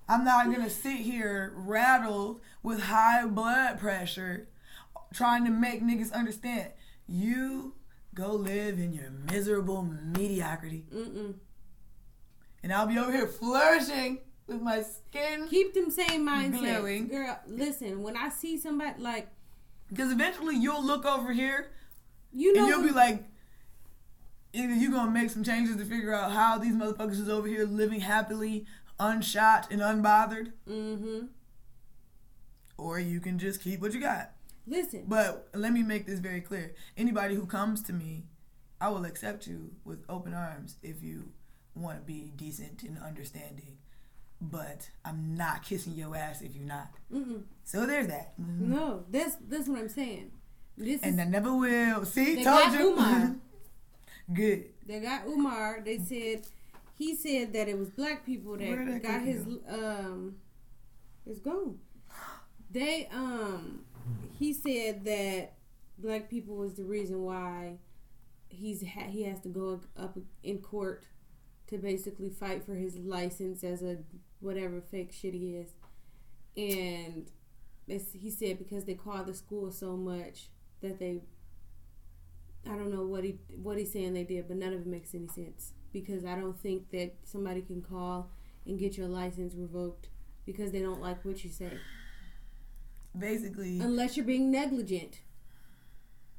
I'm 0.09 0.23
not 0.25 0.51
gonna 0.53 0.69
sit 0.69 0.97
here 0.97 1.53
rattled 1.55 2.41
with 2.61 2.81
high 2.81 3.25
blood 3.25 3.79
pressure 3.79 4.47
trying 5.13 5.45
to 5.45 5.51
make 5.51 5.81
niggas 5.81 6.11
understand. 6.11 6.71
You 7.07 7.73
go 8.15 8.32
live 8.32 8.80
in 8.80 8.93
your 8.93 9.12
miserable 9.32 9.84
mediocrity. 9.84 10.86
Mm-mm. 10.93 11.36
And 12.63 12.73
I'll 12.73 12.88
be 12.88 12.97
over 12.97 13.12
here 13.12 13.28
flourishing 13.28 14.19
with 14.47 14.62
my 14.62 14.82
skin. 14.82 15.47
Keep 15.47 15.73
them 15.73 15.91
same 15.91 16.25
mindsets. 16.28 16.60
Glowing. 16.60 17.08
Girl, 17.10 17.39
listen, 17.45 18.01
when 18.01 18.17
I 18.17 18.30
see 18.30 18.58
somebody 18.58 18.99
like 19.01 19.28
Because 19.89 20.12
eventually 20.12 20.56
you'll 20.56 20.84
look 20.84 21.06
over 21.06 21.32
here 21.32 21.67
you 22.34 22.54
know 22.54 22.62
and 22.62 22.69
you'll 22.69 22.84
be 22.84 22.91
like, 22.93 23.23
either 24.54 24.73
you're 24.73 24.91
gonna 24.91 25.12
make 25.12 25.30
some 25.30 25.43
changes 25.43 25.75
to 25.78 25.86
figure 25.86 26.13
out 26.13 26.32
how 26.32 26.58
these 26.58 26.73
motherfuckers 26.75 27.19
is 27.19 27.30
over 27.30 27.47
here 27.47 27.65
living 27.65 28.01
happily, 28.01 28.65
unshot 28.99 29.69
and 29.71 29.80
unbothered, 29.82 30.51
Mhm. 30.67 31.30
or 32.78 32.99
you 32.99 33.19
can 33.21 33.39
just 33.39 33.62
keep 33.62 33.80
what 33.80 33.93
you 33.93 33.99
got. 34.01 34.34
Listen. 34.67 35.04
But 35.08 35.47
let 35.54 35.71
me 35.73 35.84
make 35.84 36.06
this 36.08 36.19
very 36.19 36.41
clear. 36.41 36.73
Anybody 36.97 37.36
who 37.36 37.45
comes 37.45 37.82
to 37.84 37.93
me, 37.93 38.23
I 38.82 38.89
will 38.89 39.06
accept 39.06 39.47
you 39.47 39.71
with 39.84 40.04
open 40.10 40.34
arms 40.34 40.78
if 40.82 41.04
you 41.04 41.30
want 41.75 41.97
to 41.99 42.04
be 42.04 42.32
decent 42.36 42.84
and 42.84 42.97
understanding. 42.99 43.78
But 44.41 44.89
I'm 45.06 45.36
not 45.36 45.63
kissing 45.63 45.93
your 45.93 46.15
ass 46.15 46.41
if 46.41 46.56
you're 46.56 46.65
not. 46.67 46.89
Mm-mm. 47.13 47.43
So 47.63 47.86
there's 47.86 48.08
that. 48.08 48.38
Mhm. 48.39 48.60
No, 48.60 49.06
that's 49.10 49.38
that's 49.47 49.67
what 49.69 49.80
I'm 49.80 49.89
saying. 49.89 50.32
This 50.78 51.01
And 51.04 51.13
is 51.19 51.25
I 51.25 51.30
never 51.30 51.56
will. 51.56 52.04
See, 52.06 52.36
They 52.36 52.43
told 52.43 52.60
got 52.65 52.73
you. 52.80 52.91
Umar. 52.93 53.36
Good. 54.34 54.65
they 54.86 54.99
got 54.99 55.25
Umar. 55.28 55.82
They 55.86 55.99
said 55.99 56.41
he 56.97 57.15
said 57.15 57.54
that 57.54 57.67
it 57.69 57.78
was 57.78 57.89
black 57.91 58.25
people 58.25 58.58
that, 58.58 58.86
that 58.86 59.04
got 59.04 59.21
his 59.21 59.45
um 59.69 60.36
his 61.25 61.39
gone. 61.39 61.78
They 62.69 63.08
um 63.13 63.84
he 64.37 64.53
said 64.53 65.05
that 65.05 65.53
black 65.97 66.29
people 66.29 66.55
was 66.55 66.75
the 66.75 66.83
reason 66.83 67.21
why 67.23 67.77
he's 68.49 68.85
ha- 68.87 69.09
he 69.09 69.23
has 69.23 69.39
to 69.41 69.49
go 69.49 69.79
up 69.97 70.17
in 70.43 70.59
court 70.59 71.05
to 71.67 71.77
basically 71.77 72.29
fight 72.29 72.65
for 72.65 72.75
his 72.75 72.97
license 72.97 73.63
as 73.63 73.81
a 73.83 73.97
whatever 74.39 74.81
fake 74.81 75.11
shit 75.13 75.33
he 75.33 75.55
is, 75.57 75.69
and 76.57 77.31
he 77.87 78.29
said 78.31 78.57
because 78.57 78.85
they 78.85 78.93
call 78.95 79.23
the 79.23 79.33
school 79.33 79.71
so 79.71 79.95
much 79.97 80.49
that 80.81 80.99
they 80.99 81.21
I 82.69 82.75
don't 82.75 82.91
know 82.91 83.05
what 83.05 83.23
he 83.23 83.37
what 83.61 83.77
he's 83.77 83.91
saying 83.91 84.13
they 84.13 84.23
did, 84.23 84.47
but 84.47 84.57
none 84.57 84.73
of 84.73 84.81
it 84.81 84.87
makes 84.87 85.13
any 85.13 85.27
sense. 85.27 85.73
Because 85.93 86.25
I 86.25 86.35
don't 86.35 86.59
think 86.59 86.89
that 86.91 87.13
somebody 87.23 87.61
can 87.61 87.81
call 87.81 88.29
and 88.65 88.77
get 88.79 88.97
your 88.97 89.07
license 89.07 89.53
revoked 89.55 90.09
because 90.45 90.71
they 90.71 90.81
don't 90.81 91.01
like 91.01 91.23
what 91.23 91.43
you 91.43 91.49
say 91.49 91.71
Basically, 93.19 93.80
unless 93.80 94.17
you're 94.17 94.25
being 94.25 94.51
negligent, 94.51 95.21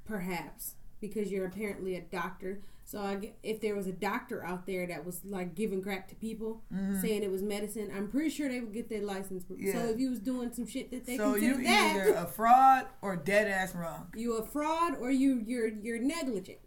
perhaps 0.05 0.75
because 1.01 1.31
you're 1.31 1.47
apparently 1.47 1.97
a 1.97 2.01
doctor. 2.01 2.61
So 2.85 3.01
I, 3.01 3.33
if 3.43 3.61
there 3.61 3.75
was 3.75 3.89
a 3.89 3.93
doctor 3.93 4.45
out 4.45 4.65
there 4.65 4.87
that 4.87 5.05
was 5.05 5.21
like 5.25 5.57
giving 5.57 5.83
crap 5.83 6.07
to 6.09 6.15
people, 6.15 6.63
saying 7.01 7.25
it 7.25 7.31
was 7.31 7.43
medicine, 7.43 7.91
I'm 7.95 8.09
pretty 8.09 8.31
sure 8.31 8.49
they 8.49 8.61
would 8.61 8.73
get 8.73 8.89
their 8.89 9.03
license. 9.03 9.45
So 9.49 9.55
Mm-hmm. 9.55 9.89
If 9.89 9.99
you 9.99 10.11
was 10.11 10.21
doing 10.21 10.53
some 10.53 10.67
shit 10.69 10.93
that 10.93 11.05
they 11.05 11.17
so 11.17 11.35
you 11.35 11.55
consider 11.55 11.65
that, 11.65 11.97
either 11.97 12.15
a 12.15 12.27
fraud 12.27 12.87
or 13.03 13.17
dead 13.17 13.49
ass 13.49 13.75
wrong. 13.75 14.07
you 14.17 14.37
a 14.37 14.47
fraud 14.47 14.95
or 15.01 15.11
you 15.11 15.43
you're 15.45 15.69
you're 15.69 15.99
negligent. 15.99 16.59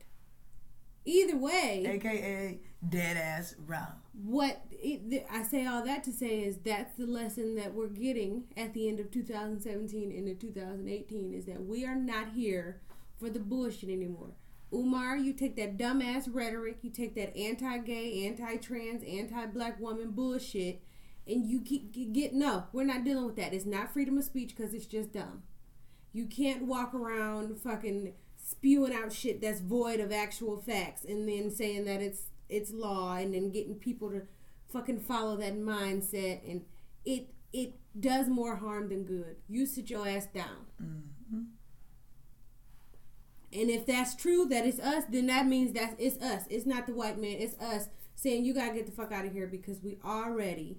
Either 1.06 1.38
way, 1.38 1.86
AKA 1.88 2.60
dead 2.88 3.18
ass 3.18 3.56
wrong. 3.68 4.02
what 4.24 4.62
it, 4.72 5.10
th- 5.10 5.26
I 5.30 5.44
say 5.44 5.66
all 5.66 5.84
that 5.86 6.04
to 6.06 6.12
say 6.14 6.42
is 6.44 6.58
that's 6.58 6.96
the 6.96 7.06
lesson 7.06 7.56
that 7.56 7.74
we're 7.74 7.88
getting 7.88 8.46
at 8.56 8.74
the 8.74 8.88
end 8.88 9.00
of 9.00 9.12
2017 9.12 10.12
into 10.12 10.34
2018 10.34 11.34
is 11.34 11.46
that 11.46 11.66
we 11.66 11.86
are 11.86 11.96
not 11.96 12.30
here 12.30 12.80
for 13.20 13.30
the 13.30 13.40
bullshit 13.40 13.90
anymore. 13.90 14.32
Umar, 14.72 15.18
you 15.18 15.34
take 15.34 15.56
that 15.58 15.78
dumbass 15.78 16.30
rhetoric, 16.32 16.78
you 16.84 16.90
take 16.90 17.16
that 17.16 17.36
anti-gay, 17.36 18.26
anti-trans, 18.28 19.04
anti-black 19.04 19.80
woman 19.80 20.12
bullshit, 20.12 20.82
and 21.28 21.46
you 21.46 21.62
keep 21.62 22.14
get, 22.14 22.34
no. 22.34 22.66
We're 22.72 22.84
not 22.84 23.04
dealing 23.04 23.26
with 23.26 23.36
that. 23.38 23.54
It's 23.54 23.66
not 23.66 23.92
freedom 23.92 24.18
of 24.18 24.24
speech 24.24 24.56
because 24.56 24.74
it's 24.74 24.86
just 24.86 25.12
dumb. 25.12 25.44
You 26.14 26.26
can't 26.28 26.66
walk 26.66 26.94
around 26.94 27.60
fucking 27.60 28.14
spewing 28.38 28.94
out 28.94 29.12
shit 29.12 29.42
that's 29.42 29.60
void 29.60 30.00
of 30.00 30.12
actual 30.12 30.58
facts 30.62 31.04
and 31.04 31.28
then 31.28 31.52
saying 31.52 31.86
that 31.86 32.02
it's 32.02 32.28
it's 32.50 32.72
law 32.72 33.16
and 33.16 33.34
then 33.34 33.52
getting 33.52 33.76
people 33.76 34.10
to 34.10 34.24
fucking 34.72 35.00
follow 35.00 35.38
that 35.38 35.58
mindset 35.58 36.50
and 36.50 36.62
it 37.06 37.30
it 37.52 37.74
does 38.00 38.28
more 38.28 38.58
harm 38.58 38.90
than 38.90 39.04
good. 39.04 39.38
You 39.48 39.66
sit 39.66 39.90
your 39.90 40.08
ass 40.08 40.28
down. 40.28 40.68
Mm-hmm. 40.82 41.42
And 43.52 43.70
if 43.72 43.86
that's 43.88 44.16
true, 44.16 44.46
that 44.46 44.66
it's 44.68 44.80
us, 44.80 45.06
then 45.10 45.26
that 45.28 45.48
means 45.48 45.74
that 45.74 45.96
it's 45.98 46.22
us. 46.22 46.44
It's 46.50 46.68
not 46.68 46.86
the 46.86 46.94
white 46.94 47.20
man. 47.20 47.38
It's 47.40 47.58
us 47.60 47.90
saying 48.16 48.46
you 48.46 48.54
gotta 48.54 48.74
get 48.74 48.86
the 48.86 48.92
fuck 48.92 49.12
out 49.12 49.26
of 49.26 49.34
here 49.34 49.48
because 49.48 49.82
we 49.82 49.98
already 50.06 50.78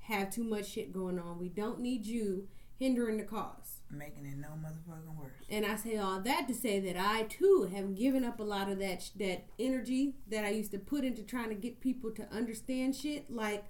have 0.00 0.30
too 0.30 0.44
much 0.44 0.68
shit 0.68 0.92
going 0.92 1.18
on. 1.18 1.38
We 1.38 1.48
don't 1.48 1.80
need 1.80 2.04
you 2.04 2.48
hindering 2.78 3.16
the 3.16 3.24
cause. 3.24 3.73
Making 3.90 4.26
it 4.26 4.38
no 4.38 4.48
motherfucking 4.48 5.16
worse. 5.16 5.32
And 5.48 5.64
I 5.64 5.76
say 5.76 5.98
all 5.98 6.20
that 6.20 6.48
to 6.48 6.54
say 6.54 6.80
that 6.80 6.96
I 6.96 7.24
too 7.24 7.68
have 7.72 7.94
given 7.94 8.24
up 8.24 8.40
a 8.40 8.42
lot 8.42 8.68
of 8.68 8.78
that 8.80 9.10
that 9.18 9.44
energy 9.58 10.14
that 10.28 10.44
I 10.44 10.50
used 10.50 10.72
to 10.72 10.78
put 10.78 11.04
into 11.04 11.22
trying 11.22 11.50
to 11.50 11.54
get 11.54 11.80
people 11.80 12.10
to 12.12 12.28
understand 12.34 12.96
shit. 12.96 13.30
Like 13.30 13.64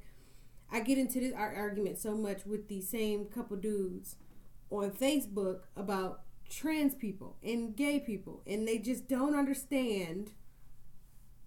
I 0.70 0.80
get 0.80 0.98
into 0.98 1.20
this 1.20 1.34
ar- 1.34 1.54
argument 1.54 1.98
so 1.98 2.14
much 2.14 2.46
with 2.46 2.68
the 2.68 2.80
same 2.80 3.26
couple 3.26 3.56
dudes 3.56 4.16
on 4.70 4.90
Facebook 4.92 5.60
about 5.76 6.22
trans 6.48 6.94
people 6.94 7.36
and 7.42 7.76
gay 7.76 8.00
people, 8.00 8.42
and 8.46 8.66
they 8.66 8.78
just 8.78 9.08
don't 9.08 9.36
understand 9.36 10.32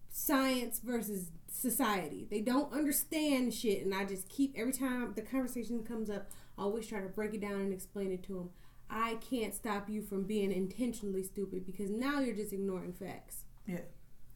science 0.09 0.79
versus 0.83 1.31
society. 1.51 2.27
They 2.29 2.41
don't 2.41 2.73
understand 2.73 3.53
shit, 3.53 3.83
and 3.83 3.93
I 3.93 4.05
just 4.05 4.29
keep 4.29 4.53
every 4.57 4.73
time 4.73 5.13
the 5.15 5.21
conversation 5.21 5.83
comes 5.83 6.09
up, 6.09 6.29
I 6.57 6.63
always 6.63 6.87
try 6.87 7.01
to 7.01 7.07
break 7.07 7.33
it 7.33 7.41
down 7.41 7.53
and 7.61 7.73
explain 7.73 8.11
it 8.11 8.23
to 8.23 8.33
them. 8.33 8.49
I 8.89 9.15
can't 9.15 9.53
stop 9.53 9.89
you 9.89 10.01
from 10.01 10.23
being 10.23 10.51
intentionally 10.51 11.23
stupid 11.23 11.65
because 11.65 11.89
now 11.89 12.19
you're 12.21 12.35
just 12.35 12.53
ignoring 12.53 12.93
facts. 12.93 13.43
Yeah. 13.67 13.79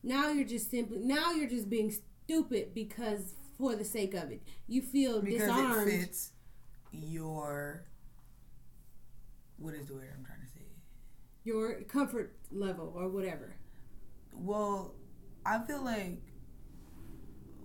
Now 0.04 0.30
you're 0.30 0.48
just 0.48 0.70
simply 0.70 1.00
now 1.00 1.32
you're 1.32 1.50
just 1.50 1.70
being 1.70 1.92
stupid 2.26 2.74
because 2.74 3.36
for 3.58 3.76
the 3.76 3.86
sake 3.86 4.14
of 4.14 4.32
it. 4.32 4.42
You 4.68 4.82
feel 4.82 5.22
Because 5.22 5.42
disarmed. 5.42 5.88
it 5.88 6.00
fits 6.02 6.32
your 6.92 7.86
what 9.58 9.74
is 9.76 9.86
the 9.88 9.94
word 9.94 10.10
I'm 10.18 10.26
trying 10.26 10.42
to 10.42 10.48
say? 10.48 10.58
your 11.44 11.82
comfort 11.84 12.36
level 12.52 12.94
or 12.96 13.10
whatever. 13.10 13.56
Well, 14.34 14.94
I 15.46 15.60
feel 15.60 15.84
like 15.84 16.22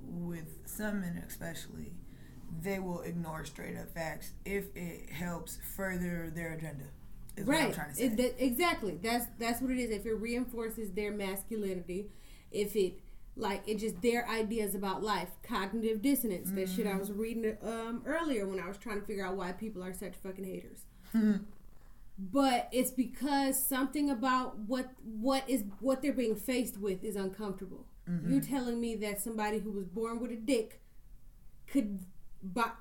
with 0.03 0.61
some 0.67 1.01
men 1.03 1.23
especially, 1.27 1.93
they 2.63 2.79
will 2.79 3.03
ignore 3.03 3.45
straight 3.45 3.77
up 3.77 3.93
facts 3.93 4.33
if 4.45 4.65
it 4.75 5.11
helps 5.11 5.59
further 5.77 6.31
their 6.35 6.55
agenda. 6.55 6.85
Is 7.37 7.47
what 7.47 7.57
I'm 7.57 7.65
right. 7.67 7.75
trying 7.75 7.91
to 7.91 7.97
say. 7.97 8.05
It, 8.05 8.17
that, 8.17 8.45
exactly. 8.45 8.99
That's 9.03 9.27
that's 9.39 9.61
what 9.61 9.71
it 9.71 9.79
is. 9.79 9.91
If 9.91 10.07
it 10.07 10.15
reinforces 10.15 10.93
their 10.93 11.13
masculinity, 11.13 12.07
if 12.51 12.75
it 12.75 13.01
like 13.37 13.63
it 13.67 13.79
just 13.79 14.01
their 14.01 14.27
ideas 14.29 14.75
about 14.75 15.03
life, 15.03 15.29
cognitive 15.43 16.01
dissonance. 16.01 16.51
That 16.53 16.69
shit 16.69 16.87
I 16.87 16.91
mm-hmm. 16.91 16.99
was 16.99 17.13
reading 17.13 17.57
um 17.63 18.03
earlier 18.07 18.47
when 18.47 18.59
I 18.59 18.67
was 18.69 18.79
trying 18.79 19.01
to 19.01 19.07
figure 19.07 19.27
out 19.27 19.37
why 19.37 19.53
people 19.53 19.85
are 19.85 19.93
such 19.93 20.15
fucking 20.15 20.45
haters. 20.45 20.81
Mm-hmm. 21.15 21.45
but 22.19 22.69
it's 22.73 22.91
because 22.91 23.65
something 23.65 24.11
about 24.11 24.59
what 24.59 24.91
what 25.05 25.49
is 25.49 25.65
what 25.81 26.03
they're 26.03 26.13
being 26.13 26.37
faced 26.37 26.79
with 26.79 27.05
is 27.05 27.17
uncomfortable. 27.17 27.87
You're 28.07 28.41
mm-hmm. 28.41 28.55
telling 28.55 28.81
me 28.81 28.95
that 28.97 29.21
somebody 29.21 29.59
who 29.59 29.73
was 29.73 29.87
born 29.87 30.21
with 30.21 30.31
a 30.31 30.37
dick 30.37 30.81
could, 31.67 31.99
but 32.43 32.75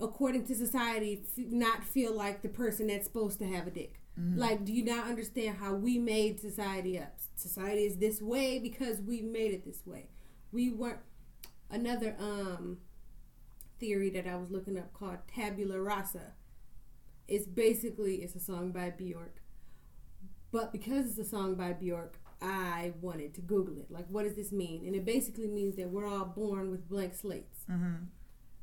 according 0.00 0.44
to 0.46 0.54
society, 0.54 1.22
f- 1.22 1.44
not 1.48 1.84
feel 1.84 2.14
like 2.14 2.42
the 2.42 2.48
person 2.48 2.88
that's 2.88 3.06
supposed 3.06 3.38
to 3.38 3.46
have 3.46 3.66
a 3.66 3.70
dick. 3.70 3.94
Like, 4.36 4.64
do 4.66 4.72
you 4.74 4.84
not 4.84 5.06
understand 5.06 5.56
how 5.56 5.72
we 5.74 5.98
made 5.98 6.38
society 6.38 6.98
up? 6.98 7.14
Society 7.34 7.84
is 7.84 7.96
this 7.96 8.20
way 8.20 8.58
because 8.58 9.00
we 9.00 9.22
made 9.22 9.52
it 9.54 9.64
this 9.64 9.86
way. 9.86 10.08
We 10.52 10.70
weren't. 10.70 10.98
Another 11.70 12.14
um 12.18 12.78
theory 13.80 14.10
that 14.10 14.26
I 14.26 14.36
was 14.36 14.50
looking 14.50 14.78
up 14.78 14.92
called 14.92 15.18
tabula 15.34 15.80
rasa. 15.80 16.32
It's 17.26 17.46
basically 17.46 18.16
it's 18.16 18.34
a 18.34 18.40
song 18.40 18.70
by 18.72 18.90
Bjork, 18.90 19.40
but 20.50 20.72
because 20.72 21.06
it's 21.06 21.18
a 21.18 21.24
song 21.24 21.54
by 21.54 21.72
Bjork, 21.72 22.18
I 22.42 22.92
wanted 23.00 23.32
to 23.34 23.40
Google 23.40 23.78
it. 23.78 23.90
Like, 23.90 24.06
what 24.10 24.24
does 24.24 24.34
this 24.34 24.52
mean? 24.52 24.84
And 24.84 24.94
it 24.94 25.04
basically 25.06 25.48
means 25.48 25.76
that 25.76 25.88
we're 25.90 26.06
all 26.06 26.26
born 26.26 26.70
with 26.70 26.86
blank 26.88 27.14
slates. 27.14 27.60
mm-hmm. 27.70 28.04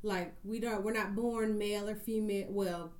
Like 0.01 0.33
we 0.43 0.59
don't, 0.59 0.83
we're 0.83 0.93
not 0.93 1.15
born 1.15 1.57
male 1.57 1.89
or 1.89 1.95
female. 1.95 2.47
Well, 2.49 2.93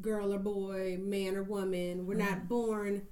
girl 0.00 0.32
or 0.32 0.38
boy, 0.38 0.98
man 1.00 1.36
or 1.36 1.42
woman. 1.42 2.06
We're 2.06 2.14
not 2.14 2.48
born 2.48 3.06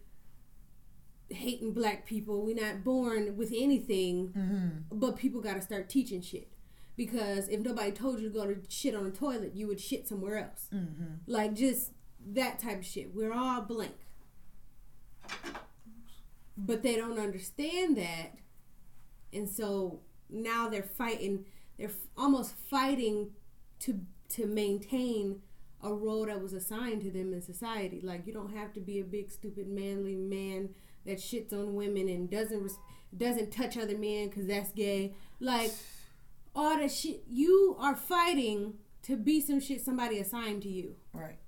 hating 1.29 1.72
black 1.72 2.07
people. 2.07 2.44
We're 2.44 2.61
not 2.61 2.85
born 2.85 3.37
with 3.37 3.53
anything. 3.57 4.29
Mm-hmm. 4.37 4.68
But 4.98 5.16
people 5.16 5.40
got 5.40 5.55
to 5.55 5.62
start 5.62 5.88
teaching 5.88 6.20
shit. 6.20 6.48
Because 6.96 7.48
if 7.48 7.61
nobody 7.61 7.92
told 7.92 8.20
you 8.20 8.29
to 8.29 8.35
go 8.35 8.46
to 8.46 8.61
shit 8.68 8.94
on 8.94 9.05
the 9.05 9.11
toilet, 9.11 9.53
you 9.55 9.66
would 9.68 9.81
shit 9.81 10.07
somewhere 10.07 10.38
else. 10.38 10.68
Mm-hmm. 10.74 11.14
Like 11.26 11.55
just 11.55 11.92
that 12.33 12.59
type 12.59 12.81
of 12.81 12.85
shit. 12.85 13.14
We're 13.14 13.33
all 13.33 13.62
blank. 13.62 13.94
But 16.59 16.83
they 16.83 16.96
don't 16.96 17.18
understand 17.18 17.96
that. 17.96 18.35
And 19.33 19.48
so 19.48 20.00
now 20.29 20.68
they're 20.68 20.83
fighting 20.83 21.46
they're 21.81 21.88
f- 21.88 21.95
almost 22.16 22.55
fighting 22.69 23.31
to 23.81 24.01
to 24.29 24.47
maintain 24.47 25.40
a 25.83 25.93
role 25.93 26.27
that 26.27 26.40
was 26.40 26.53
assigned 26.53 27.01
to 27.01 27.11
them 27.11 27.33
in 27.33 27.40
society. 27.40 28.01
Like 28.03 28.27
you 28.27 28.35
don't 28.35 28.55
have 28.55 28.75
to 28.75 28.81
be 28.81 29.01
a 29.01 29.05
big 29.05 29.31
stupid 29.31 29.66
manly 29.66 30.14
man 30.14 30.69
that 31.07 31.16
shits 31.16 31.55
on 31.55 31.75
women 31.75 32.07
and 32.09 32.31
doesn't 32.31 32.62
res- 32.62 32.79
doesn't 33.16 33.51
touch 33.51 33.79
other 33.79 33.97
men 33.97 34.29
cuz 34.29 34.47
that's 34.47 34.73
gay. 34.73 35.14
Like 35.40 35.73
all 36.55 36.77
that 36.77 36.93
shit 36.93 37.25
you 37.27 37.77
are 37.81 37.97
fighting 37.97 38.75
to 39.05 39.16
be 39.16 39.40
some 39.40 39.59
shit 39.59 39.81
somebody 39.81 40.19
assigned 40.19 40.62
to 40.64 40.69
you. 40.69 40.97
Right. 41.14 41.38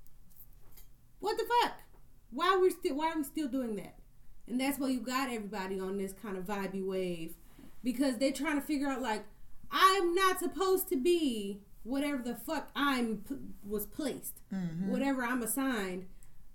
What 1.20 1.36
the 1.36 1.44
fuck? 1.44 1.74
Why 2.30 2.56
we 2.56 2.70
still 2.70 2.96
why 2.96 3.10
are 3.12 3.18
we 3.18 3.24
still 3.24 3.48
doing 3.48 3.76
that? 3.76 3.98
And 4.48 4.58
that's 4.58 4.78
why 4.78 4.88
you 4.88 5.00
got 5.00 5.30
everybody 5.30 5.78
on 5.78 5.98
this 5.98 6.14
kind 6.14 6.38
of 6.38 6.44
vibey 6.44 6.82
wave 6.82 7.34
because 7.84 8.16
they're 8.16 8.32
trying 8.32 8.58
to 8.58 8.66
figure 8.66 8.88
out 8.88 9.02
like 9.02 9.24
I'm 9.72 10.14
not 10.14 10.38
supposed 10.38 10.88
to 10.90 10.96
be 10.96 11.62
whatever 11.82 12.22
the 12.22 12.36
fuck 12.36 12.70
I'm 12.76 13.18
p- 13.28 13.36
was 13.66 13.86
placed, 13.86 14.40
Mm-hmm. 14.52 14.90
whatever 14.90 15.24
I'm 15.24 15.42
assigned. 15.42 16.06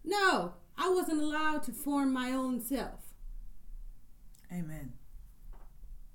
No, 0.03 0.53
I 0.77 0.89
wasn't 0.89 1.21
allowed 1.21 1.63
to 1.63 1.71
form 1.71 2.13
my 2.13 2.31
own 2.31 2.61
self. 2.61 3.13
Amen. 4.51 4.93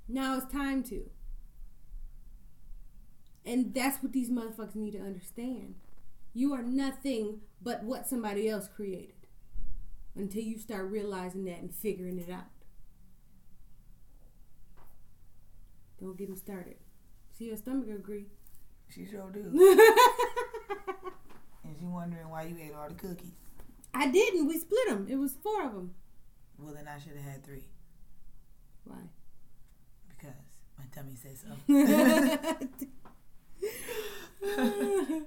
Now 0.08 0.36
it's 0.38 0.50
time 0.50 0.82
to. 0.84 1.10
And 3.44 3.74
that's 3.74 4.02
what 4.02 4.12
these 4.12 4.30
motherfuckers 4.30 4.76
need 4.76 4.92
to 4.92 5.00
understand. 5.00 5.74
You 6.32 6.54
are 6.54 6.62
nothing 6.62 7.40
but 7.60 7.82
what 7.82 8.06
somebody 8.06 8.48
else 8.48 8.68
created 8.74 9.26
until 10.16 10.42
you 10.42 10.58
start 10.58 10.90
realizing 10.90 11.44
that 11.46 11.58
and 11.58 11.74
figuring 11.74 12.18
it 12.18 12.30
out. 12.30 12.44
Don't 16.00 16.16
get 16.16 16.28
me 16.30 16.36
started. 16.36 16.76
See, 17.42 17.48
your 17.48 17.56
stomach 17.56 17.88
agree. 17.88 18.26
She 18.88 19.04
sure 19.04 19.28
do. 19.30 19.40
and 21.64 21.76
she 21.76 21.84
wondering 21.84 22.28
why 22.28 22.44
you 22.44 22.56
ate 22.56 22.72
all 22.72 22.88
the 22.88 22.94
cookies. 22.94 23.32
I 23.92 24.08
didn't. 24.12 24.46
We 24.46 24.60
split 24.60 24.88
them. 24.88 25.08
It 25.10 25.16
was 25.16 25.34
four 25.42 25.66
of 25.66 25.72
them. 25.72 25.92
Well, 26.56 26.72
then 26.72 26.86
I 26.86 27.00
should 27.00 27.16
have 27.16 27.24
had 27.24 27.44
three 27.44 27.64
Why? 28.84 28.98
because 30.08 30.36
my 30.78 30.84
tummy 30.94 31.16
says 31.16 31.42
so. 31.42 31.48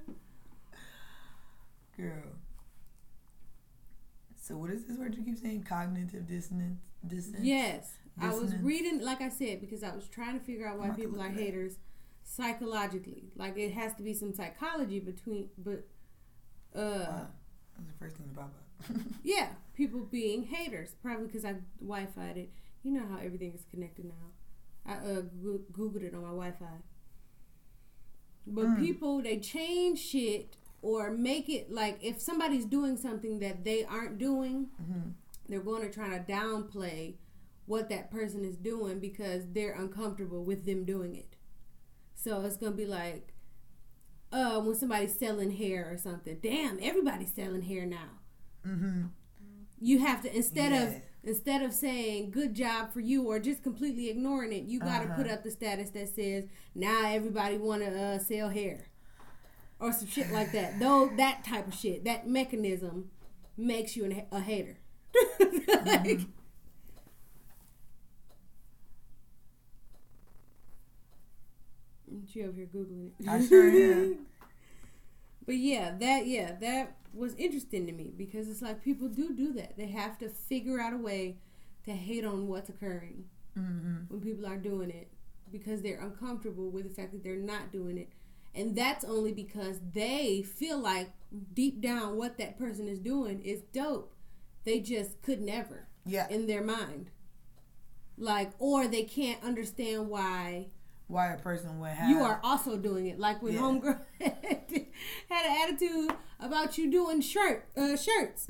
Girl. 1.97 2.31
So 4.41 4.55
what 4.55 4.69
is 4.69 4.85
this 4.85 4.97
word 4.97 5.15
you 5.15 5.23
keep 5.25 5.37
saying? 5.37 5.65
Cognitive 5.67 6.25
dissonance. 6.25 6.85
Dissonance. 7.05 7.43
Yes. 7.43 7.97
I 8.21 8.29
was 8.29 8.55
reading, 8.61 9.01
like 9.01 9.19
I 9.19 9.27
said, 9.27 9.59
because 9.59 9.83
I 9.83 9.93
was 9.93 10.07
trying 10.07 10.39
to 10.39 10.45
figure 10.45 10.65
out 10.65 10.77
why 10.77 10.85
I'm 10.85 10.91
about 10.91 11.01
to 11.01 11.07
people 11.09 11.21
are 11.21 11.27
haters 11.27 11.77
psychologically. 12.25 13.29
Like 13.37 13.57
it 13.57 13.71
has 13.73 13.93
to 13.95 14.03
be 14.03 14.13
some 14.13 14.33
psychology 14.33 14.99
between, 14.99 15.49
but 15.57 15.85
uh, 16.75 16.79
Wow. 17.09 17.27
That's 17.77 17.87
the 17.87 17.97
first 17.99 18.15
thing 18.17 18.27
to 18.29 18.35
pop 18.35 18.51
up. 18.89 18.97
yeah, 19.23 19.49
people 19.75 20.01
being 20.01 20.43
haters. 20.43 20.95
Probably 21.01 21.27
because 21.27 21.45
I 21.45 21.55
Wi-Fi'd 21.79 22.37
it. 22.37 22.49
You 22.83 22.91
know 22.91 23.03
how 23.09 23.17
everything 23.23 23.53
is 23.53 23.63
connected 23.71 24.05
now. 24.05 24.27
I 24.85 24.93
uh, 24.97 25.21
googled 25.73 26.03
it 26.03 26.13
on 26.13 26.21
my 26.21 26.29
Wi-Fi. 26.29 26.65
But 28.47 28.65
Mm. 28.65 28.79
people 28.79 29.21
they 29.21 29.39
change 29.39 29.99
shit 29.99 30.55
or 30.81 31.09
make 31.11 31.49
it 31.49 31.71
like 31.71 31.97
if 32.03 32.21
somebody's 32.21 32.65
doing 32.65 32.95
something 32.97 33.39
that 33.39 33.63
they 33.63 33.83
aren't 33.85 34.17
doing, 34.17 34.67
hmm 34.77 35.09
they're 35.47 35.59
going 35.59 35.83
to 35.83 35.91
try 35.91 36.09
to 36.17 36.23
downplay 36.23 37.13
what 37.67 37.87
that 37.89 38.09
person 38.09 38.43
is 38.43 38.55
doing 38.57 38.99
because 38.99 39.43
they're 39.53 39.73
uncomfortable 39.73 40.43
with 40.43 40.65
them 40.65 40.83
doing 40.85 41.15
it. 41.15 41.34
So 42.25 42.41
it's 42.41 42.57
going 42.57 42.71
to 42.71 42.77
be 42.77 42.87
like, 42.87 43.33
uh, 44.33 44.59
when 44.59 44.73
somebody's 44.75 45.13
selling 45.17 45.51
hair 45.51 45.87
or 45.91 45.95
something, 45.97 46.39
damn, 46.41 46.79
everybody's 46.81 47.31
selling 47.31 47.61
hair 47.61 47.85
now. 47.85 48.09
hmm 48.63 49.03
You 49.79 49.99
have 49.99 50.23
to 50.23 50.35
instead 50.35 50.73
of 50.73 51.01
instead 51.23 51.61
of 51.61 51.71
saying 51.71 52.31
good 52.31 52.55
job 52.55 52.91
for 52.91 52.99
you 52.99 53.27
or 53.27 53.37
just 53.39 53.61
completely 53.61 54.09
ignoring 54.09 54.51
it, 54.53 54.63
you 54.63 54.79
got 54.79 55.01
to 55.01 55.05
Uh-huh. 55.05 55.21
put 55.21 55.29
up 55.31 55.43
the 55.43 55.51
status 55.51 55.91
that 55.91 56.09
says 56.09 56.45
now 56.73 57.11
everybody 57.13 57.57
want 57.59 57.83
to 57.83 57.91
uh, 57.95 58.17
sell 58.17 58.49
hair 58.49 58.87
or 59.79 59.93
some 59.93 60.07
shit 60.07 60.31
like 60.31 60.51
that. 60.51 60.79
Though 60.79 61.11
that 61.17 61.43
type 61.45 61.67
of 61.67 61.75
shit, 61.75 62.05
that 62.05 62.27
mechanism 62.27 63.11
makes 63.55 63.95
you 63.95 64.05
an, 64.05 64.23
a 64.31 64.39
hater. 64.39 64.77
like, 65.85 66.21
You 72.33 72.43
over 72.45 72.53
here 72.53 72.67
googling 72.73 73.11
it? 73.19 73.27
I 73.29 73.45
sure 73.45 73.69
am. 73.69 74.25
But 75.45 75.55
yeah, 75.55 75.95
that 75.99 76.27
yeah, 76.27 76.53
that 76.61 76.95
was 77.13 77.33
interesting 77.35 77.85
to 77.87 77.93
me 77.93 78.11
because 78.15 78.49
it's 78.49 78.61
like 78.61 78.83
people 78.83 79.07
do 79.07 79.33
do 79.33 79.53
that. 79.53 79.77
They 79.77 79.87
have 79.87 80.17
to 80.19 80.29
figure 80.29 80.79
out 80.79 80.93
a 80.93 80.97
way 80.97 81.37
to 81.85 81.91
hate 81.91 82.25
on 82.25 82.47
what's 82.47 82.69
occurring 82.69 83.25
hmm 83.55 83.97
when 84.09 84.19
people 84.21 84.45
are 84.45 84.57
doing 84.57 84.89
it 84.89 85.07
because 85.51 85.81
they're 85.81 85.99
uncomfortable 86.01 86.69
with 86.69 86.83
the 86.83 86.89
fact 86.93 87.11
that 87.13 87.23
they're 87.23 87.37
not 87.37 87.71
doing 87.71 87.97
it. 87.97 88.09
And 88.53 88.75
that's 88.75 89.03
only 89.05 89.31
because 89.33 89.79
they 89.93 90.41
feel 90.41 90.77
like 90.79 91.11
deep 91.53 91.79
down 91.81 92.17
what 92.17 92.37
that 92.37 92.57
person 92.57 92.87
is 92.87 92.99
doing 92.99 93.41
is 93.41 93.61
dope. 93.73 94.13
They 94.63 94.79
just 94.79 95.21
could 95.21 95.41
never 95.41 95.87
Yeah. 96.05 96.27
in 96.29 96.47
their 96.47 96.63
mind. 96.63 97.11
Like, 98.17 98.51
or 98.59 98.87
they 98.87 99.03
can't 99.03 99.43
understand 99.43 100.09
why 100.09 100.67
Why 101.07 101.33
a 101.33 101.37
person 101.37 101.79
would 101.79 101.91
have 101.91 102.09
you 102.09 102.23
are 102.23 102.39
also 102.43 102.77
doing 102.77 103.05
it. 103.07 103.19
Like 103.19 103.41
when 103.41 103.53
Yeah. 103.53 103.59
homegirl 103.61 103.99
had 104.19 105.45
an 105.45 105.61
attitude 105.69 106.11
about 106.39 106.77
you 106.77 106.89
doing 106.91 107.21
shirt 107.21 107.67
uh, 107.77 107.95
shirts. 107.95 108.47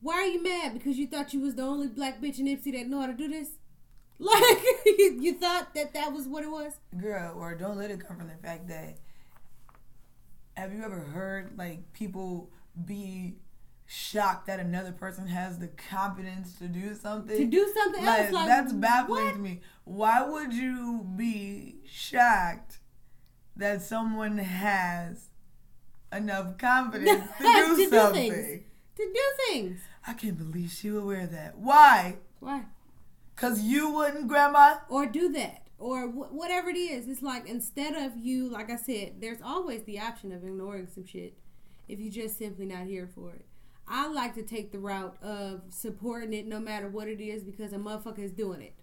Why 0.00 0.14
are 0.16 0.26
you 0.26 0.42
mad? 0.42 0.74
Because 0.74 0.98
you 0.98 1.06
thought 1.06 1.32
you 1.32 1.40
was 1.40 1.54
the 1.54 1.62
only 1.62 1.86
black 1.88 2.20
bitch 2.20 2.38
in 2.38 2.46
Ipsy 2.46 2.72
that 2.72 2.86
know 2.88 3.00
how 3.00 3.06
to 3.06 3.14
do 3.14 3.28
this? 3.28 3.50
Like 4.18 4.62
you, 4.86 5.18
you 5.20 5.34
thought 5.34 5.74
that 5.74 5.92
that 5.94 6.12
was 6.12 6.28
what 6.28 6.44
it 6.44 6.50
was? 6.50 6.74
girl, 7.00 7.34
or 7.36 7.54
don't 7.56 7.76
let 7.76 7.90
it 7.90 8.06
come 8.06 8.16
from 8.18 8.28
the 8.28 8.36
fact 8.46 8.68
that. 8.68 8.98
Have 10.56 10.72
you 10.72 10.84
ever 10.84 11.00
heard 11.00 11.58
like 11.58 11.92
people 11.94 12.48
be 12.84 13.34
shocked 13.86 14.46
that 14.46 14.60
another 14.60 14.92
person 14.92 15.26
has 15.26 15.58
the 15.58 15.68
confidence 15.68 16.54
to 16.58 16.68
do 16.68 16.94
something? 16.94 17.36
To 17.36 17.44
do 17.44 17.72
something 17.76 18.04
like, 18.04 18.20
else 18.20 18.32
like 18.32 18.46
that's 18.46 18.72
baffling 18.72 19.24
what? 19.26 19.32
to 19.34 19.38
me. 19.38 19.60
Why 19.84 20.22
would 20.22 20.52
you 20.52 21.06
be 21.16 21.76
shocked 21.86 22.78
that 23.56 23.82
someone 23.82 24.38
has 24.38 25.26
enough 26.12 26.58
confidence 26.58 27.24
to 27.38 27.42
do 27.44 27.68
To 27.68 27.76
do 27.76 27.88
something? 27.90 28.32
things. 28.32 28.62
To 28.96 29.04
do 29.12 29.22
things. 29.52 29.80
I 30.06 30.12
can't 30.14 30.38
believe 30.38 30.70
she 30.70 30.90
would 30.90 31.04
wear 31.04 31.26
that. 31.26 31.58
Why? 31.58 32.16
Why? 32.40 32.64
Cause 33.36 33.62
you 33.62 33.90
wouldn't, 33.90 34.28
Grandma. 34.28 34.76
or 34.88 35.06
do 35.06 35.28
that 35.32 35.62
or 35.76 36.06
wh- 36.06 36.32
whatever 36.32 36.70
it 36.70 36.76
is 36.76 37.08
it's 37.08 37.20
like 37.20 37.48
instead 37.48 37.94
of 37.96 38.16
you 38.16 38.48
like 38.48 38.70
i 38.70 38.76
said 38.76 39.14
there's 39.20 39.42
always 39.42 39.82
the 39.82 39.98
option 39.98 40.30
of 40.30 40.44
ignoring 40.44 40.86
some 40.86 41.04
shit 41.04 41.34
if 41.88 41.98
you 41.98 42.08
just 42.08 42.38
simply 42.38 42.64
not 42.64 42.86
here 42.86 43.08
for 43.12 43.32
it 43.32 43.44
i 43.88 44.06
like 44.08 44.34
to 44.34 44.42
take 44.42 44.72
the 44.72 44.78
route 44.78 45.16
of 45.22 45.62
supporting 45.70 46.32
it 46.32 46.46
no 46.46 46.58
matter 46.60 46.88
what 46.88 47.08
it 47.08 47.20
is 47.20 47.42
because 47.44 47.72
a 47.72 47.76
motherfucker 47.78 48.20
is 48.24 48.32
doing 48.32 48.60
it 48.62 48.74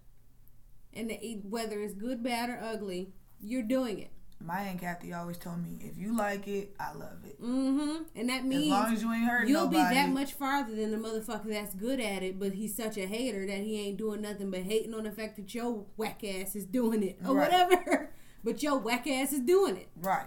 and 0.94 1.10
the, 1.10 1.40
whether 1.48 1.80
it's 1.80 1.94
good 1.94 2.22
bad 2.22 2.50
or 2.50 2.60
ugly 2.62 3.12
you're 3.40 3.62
doing 3.62 3.98
it 3.98 4.10
My 4.44 4.60
aunt 4.60 4.80
Kathy 4.80 5.12
always 5.12 5.38
told 5.38 5.62
me, 5.62 5.78
if 5.80 5.96
you 5.96 6.16
like 6.16 6.46
it, 6.48 6.74
I 6.78 6.92
love 6.94 7.24
it. 7.24 7.40
mm-hmm 7.42 8.02
and 8.14 8.28
that 8.28 8.44
means 8.44 8.64
As 8.64 8.70
long 8.70 8.92
as 8.94 9.02
you 9.02 9.12
ain't 9.12 9.24
hurting 9.28 9.48
You'll 9.48 9.64
nobody. 9.70 9.88
be 9.88 9.94
that 9.94 10.08
much 10.10 10.32
farther 10.34 10.74
than 10.74 10.90
the 10.90 10.96
motherfucker 10.98 11.48
that's 11.50 11.74
good 11.74 12.00
at 12.00 12.22
it, 12.22 12.38
but 12.38 12.52
he's 12.54 12.74
such 12.76 12.96
a 12.98 13.06
hater 13.06 13.46
that 13.46 13.58
he 13.60 13.80
ain't 13.80 13.96
doing 13.98 14.20
nothing 14.20 14.50
but 14.50 14.62
hating 14.62 14.94
on 14.94 15.04
the 15.04 15.10
fact 15.12 15.36
that 15.36 15.54
your 15.54 15.86
whack 15.96 16.22
ass 16.24 16.54
is 16.56 16.64
doing 16.66 17.02
it 17.02 17.18
or 17.26 17.34
Right. 17.34 17.50
whatever. 17.50 18.10
But 18.44 18.60
your 18.60 18.78
whack 18.78 19.06
ass 19.06 19.32
is 19.32 19.38
doing 19.40 19.76
it. 19.76 19.88
Right. 19.96 20.26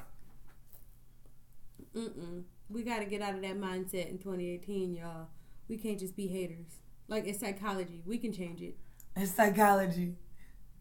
Mm-mm. 1.96 2.44
We 2.69 2.84
got 2.84 2.99
to 2.99 3.06
get 3.06 3.21
out 3.21 3.36
of 3.36 3.41
that 3.41 3.60
mindset 3.60 4.10
in 4.10 4.17
2018, 4.17 4.95
y'all. 4.95 5.28
We 5.67 5.78
can't 5.78 5.99
just 5.99 6.15
be 6.15 6.28
haters. 6.28 6.80
Like 7.08 7.25
it's 7.28 7.39
psychology. 7.39 8.01
We 8.06 8.17
can 8.17 8.32
change 8.34 8.62
it. 8.62 8.75
It's 9.15 9.32
psychology. 9.32 10.15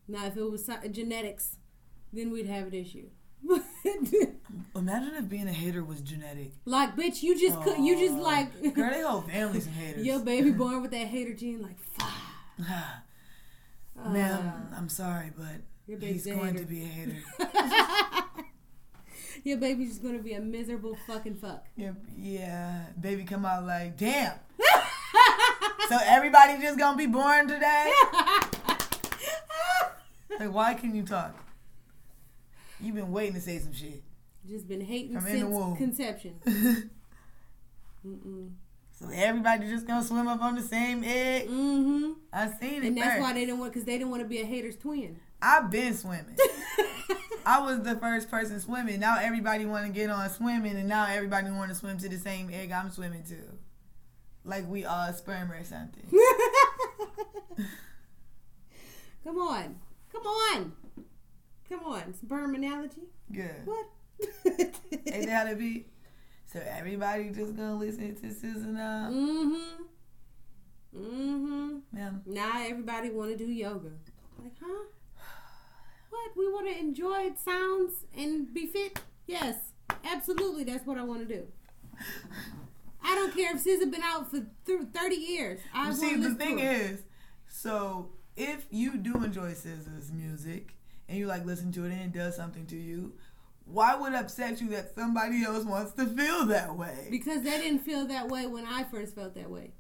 Now, 0.09 0.27
if 0.27 0.37
it 0.37 0.51
was 0.51 0.68
genetics, 0.90 1.57
then 2.12 2.31
we'd 2.31 2.47
have 2.47 2.66
an 2.68 2.75
issue. 2.75 3.09
Imagine 4.77 5.14
if 5.16 5.29
being 5.29 5.49
a 5.49 5.53
hater 5.53 5.85
was 5.85 6.01
genetic. 6.01 6.53
like, 6.64 6.97
bitch, 6.97 7.23
you 7.23 7.38
just 7.38 7.61
could. 7.62 7.79
You 7.79 7.97
just 7.99 8.14
like 8.18 8.75
Girl, 8.75 8.90
they 8.90 9.03
whole 9.07 9.20
family's 9.23 9.64
some 9.64 9.73
haters. 9.75 10.05
your 10.05 10.20
baby 10.20 10.51
born 10.62 10.83
with 10.83 10.90
that 10.92 11.07
hater 11.07 11.35
gene. 11.35 11.62
Like, 11.62 11.79
fuck. 11.79 12.11
Ma'am, 14.11 14.68
I'm 14.77 14.88
sorry, 14.88 15.31
but 15.37 15.94
Uh, 15.94 15.99
he's 16.01 16.27
going 16.27 16.38
hater. 16.55 16.59
to 16.61 16.64
be 16.64 16.83
a 16.83 16.87
hater. 16.87 18.24
Your 19.45 19.59
baby's 19.59 19.91
just 19.91 20.03
gonna 20.03 20.19
be 20.19 20.33
a 20.33 20.41
miserable 20.41 20.97
fucking 21.07 21.37
fuck. 21.37 21.65
Yep, 21.77 21.95
yeah. 22.19 22.87
Baby 23.01 23.25
come 23.25 23.45
out 23.45 23.65
like, 23.67 23.97
damn. 23.97 24.33
so 25.89 25.99
everybody 26.05 26.61
just 26.61 26.79
gonna 26.79 26.97
be 26.97 27.07
born 27.07 27.47
today? 27.49 27.93
Like, 30.41 30.53
why 30.53 30.75
can 30.75 30.97
you 30.97 31.05
talk? 31.05 31.33
You've 32.81 32.97
been 32.97 33.13
waiting 33.13 33.35
to 33.35 33.41
say 33.41 33.61
some 33.61 33.73
shit. 33.73 34.03
just 34.49 34.67
been 34.67 34.81
hating 34.81 35.15
From 35.21 35.29
in 35.29 35.53
since 35.53 35.79
conception. 35.79 36.35
Mm-mm. 38.05 38.51
so 38.99 39.09
everybody 39.15 39.69
just 39.71 39.87
gonna 39.87 40.03
swim 40.03 40.27
up 40.27 40.43
on 40.43 40.57
the 40.57 40.63
same 40.63 41.05
egg? 41.05 41.49
Mm-hmm. 41.49 42.13
I 42.33 42.51
seen 42.61 42.83
it 42.83 42.87
And 42.89 42.97
that's 42.99 43.11
first. 43.11 43.21
why 43.21 43.33
they 43.33 43.47
didn't 43.47 43.61
want, 43.61 43.73
because 43.73 43.85
they 43.87 43.97
didn't 43.97 44.11
want 44.11 44.23
to 44.25 44.29
be 44.29 44.41
a 44.41 44.45
hater's 44.45 44.77
twin. 44.77 45.21
I've 45.41 45.71
been 45.71 45.95
swimming. 45.95 46.37
I 47.47 47.61
was 47.61 47.83
the 47.83 47.97
first 47.97 48.31
person 48.31 48.61
swimming. 48.61 49.01
Now 49.01 49.19
everybody 49.21 49.67
want 49.67 49.87
to 49.87 49.93
get 49.93 50.11
on 50.11 50.29
swimming, 50.31 50.77
and 50.77 50.89
now 50.89 51.07
everybody 51.07 51.51
want 51.51 51.71
to 51.71 51.75
swim 51.75 51.99
to 51.99 52.09
the 52.09 52.17
same 52.19 52.51
egg 52.53 52.73
I'm 52.73 52.91
swimming 52.91 53.25
to. 53.25 53.37
Like 54.45 54.69
we 54.69 54.85
all 54.85 55.13
sperm 55.13 55.51
or 55.53 55.63
something. 55.65 56.07
Come 59.25 59.39
on. 59.39 59.77
Come 60.13 60.27
on. 60.27 60.73
Come 61.69 61.81
on. 61.85 62.15
Sperm 62.15 62.55
analogy? 62.55 63.09
Good. 63.33 63.65
What? 63.65 63.87
Ain't 64.47 65.27
that 65.27 65.47
how 65.47 65.53
it 65.53 65.59
be? 65.59 65.87
So 66.53 66.61
everybody 66.61 67.31
just 67.31 67.57
gonna 67.57 67.77
listen 67.77 68.15
to 68.15 68.27
SZA 68.27 68.67
now? 68.67 69.11
mm-hmm. 69.11 69.83
Mm-hmm. 70.97 71.79
Yeah. 71.97 72.11
Now 72.27 72.63
everybody 72.65 73.11
want 73.11 73.31
to 73.31 73.37
do 73.37 73.51
yoga. 73.51 73.91
Like, 74.41 74.53
huh? 74.63 74.85
What? 76.14 76.37
We 76.37 76.53
want 76.53 76.68
to 76.68 76.79
enjoy 76.79 77.33
sounds 77.44 78.05
and 78.16 78.55
be 78.55 78.66
fit? 78.66 79.00
Yes. 79.27 79.57
Absolutely. 80.05 80.62
That's 80.62 80.87
what 80.87 80.96
I 80.96 81.03
want 81.03 81.27
to 81.29 81.35
do. 81.35 81.46
I 83.03 83.14
don't 83.16 83.35
care 83.35 83.55
if 83.55 83.64
SZA 83.64 83.90
been 83.90 84.03
out 84.03 84.31
for 84.31 84.46
th- 84.64 84.81
30 84.94 85.16
years. 85.16 85.61
I 85.74 85.92
See, 85.92 86.14
the 86.14 86.35
thing 86.35 86.61
is, 86.61 87.03
so 87.48 88.11
if 88.37 88.66
you 88.70 88.96
do 88.96 89.22
enjoy 89.24 89.50
SZA's 89.53 90.12
music 90.12 90.74
and 91.09 91.18
you 91.18 91.27
like 91.27 91.44
listen 91.44 91.72
to 91.72 91.85
it 91.85 91.92
and 91.92 92.00
it 92.00 92.12
does 92.12 92.37
something 92.37 92.64
to 92.66 92.77
you, 92.77 93.12
why 93.66 93.96
would 93.96 94.12
it 94.12 94.16
upset 94.16 94.61
you 94.61 94.68
that 94.70 94.94
somebody 94.94 95.42
else 95.42 95.64
wants 95.64 95.92
to 95.94 96.07
feel 96.07 96.46
that 96.46 96.77
way? 96.77 97.09
Because 97.11 97.42
they 97.42 97.59
didn't 97.59 97.81
feel 97.81 98.07
that 98.07 98.29
way 98.29 98.46
when 98.46 98.64
I 98.66 98.85
first 98.85 99.16
felt 99.16 99.35
that 99.35 99.50
way. 99.50 99.72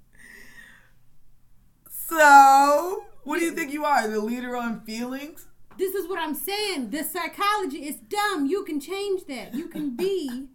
So, 1.90 3.04
what 3.22 3.38
do 3.38 3.44
you 3.44 3.52
think 3.52 3.72
you 3.72 3.84
are, 3.84 4.08
the 4.08 4.20
leader 4.20 4.56
on 4.56 4.80
feelings? 4.82 5.46
This 5.76 5.94
is 5.94 6.08
what 6.08 6.18
I'm 6.18 6.34
saying. 6.34 6.90
The 6.90 7.02
psychology 7.02 7.86
is 7.86 7.96
dumb. 7.96 8.46
You 8.46 8.64
can 8.64 8.80
change 8.80 9.24
that. 9.26 9.54
You 9.54 9.68
can 9.68 9.96
be. 9.96 10.48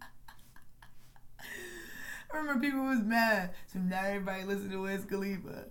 I 2.32 2.36
remember 2.36 2.60
people 2.64 2.84
was 2.84 3.00
mad, 3.00 3.50
so 3.66 3.80
now 3.80 4.04
everybody 4.04 4.44
listen 4.44 4.70
to 4.70 4.82
Wiz 4.82 5.04
Khalifa. 5.04 5.64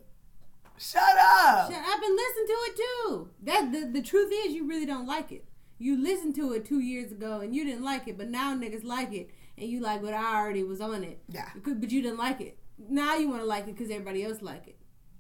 Shut 0.78 1.02
up! 1.04 1.72
Shit, 1.72 1.82
I've 1.82 2.02
been 2.02 2.16
listening 2.16 2.48
to 2.48 2.54
it 2.54 2.76
too. 2.76 3.30
That 3.44 3.72
the, 3.72 4.00
the 4.00 4.02
truth 4.02 4.32
is, 4.46 4.54
you 4.54 4.68
really 4.68 4.86
don't 4.86 5.08
like 5.08 5.32
it. 5.32 5.46
You 5.78 6.02
listened 6.02 6.36
to 6.36 6.54
it 6.54 6.66
two 6.66 6.80
years 6.80 7.12
ago 7.12 7.40
and 7.40 7.56
you 7.56 7.66
didn't 7.66 7.84
like 7.84 8.08
it, 8.08 8.18
but 8.18 8.30
now 8.30 8.56
niggas 8.56 8.84
like 8.84 9.14
it, 9.14 9.30
and 9.58 9.70
you 9.70 9.80
like, 9.80 10.02
but 10.02 10.14
I 10.14 10.38
already 10.38 10.64
was 10.64 10.82
on 10.82 11.04
it. 11.04 11.22
Yeah. 11.30 11.50
But 11.64 11.92
you 11.92 12.02
didn't 12.02 12.18
like 12.18 12.42
it. 12.42 12.58
Now 12.78 13.16
you 13.16 13.30
want 13.30 13.42
to 13.42 13.46
like 13.46 13.68
it 13.68 13.76
because 13.76 13.90
everybody 13.90 14.24
else 14.24 14.42
like 14.42 14.68
it. 14.68 14.79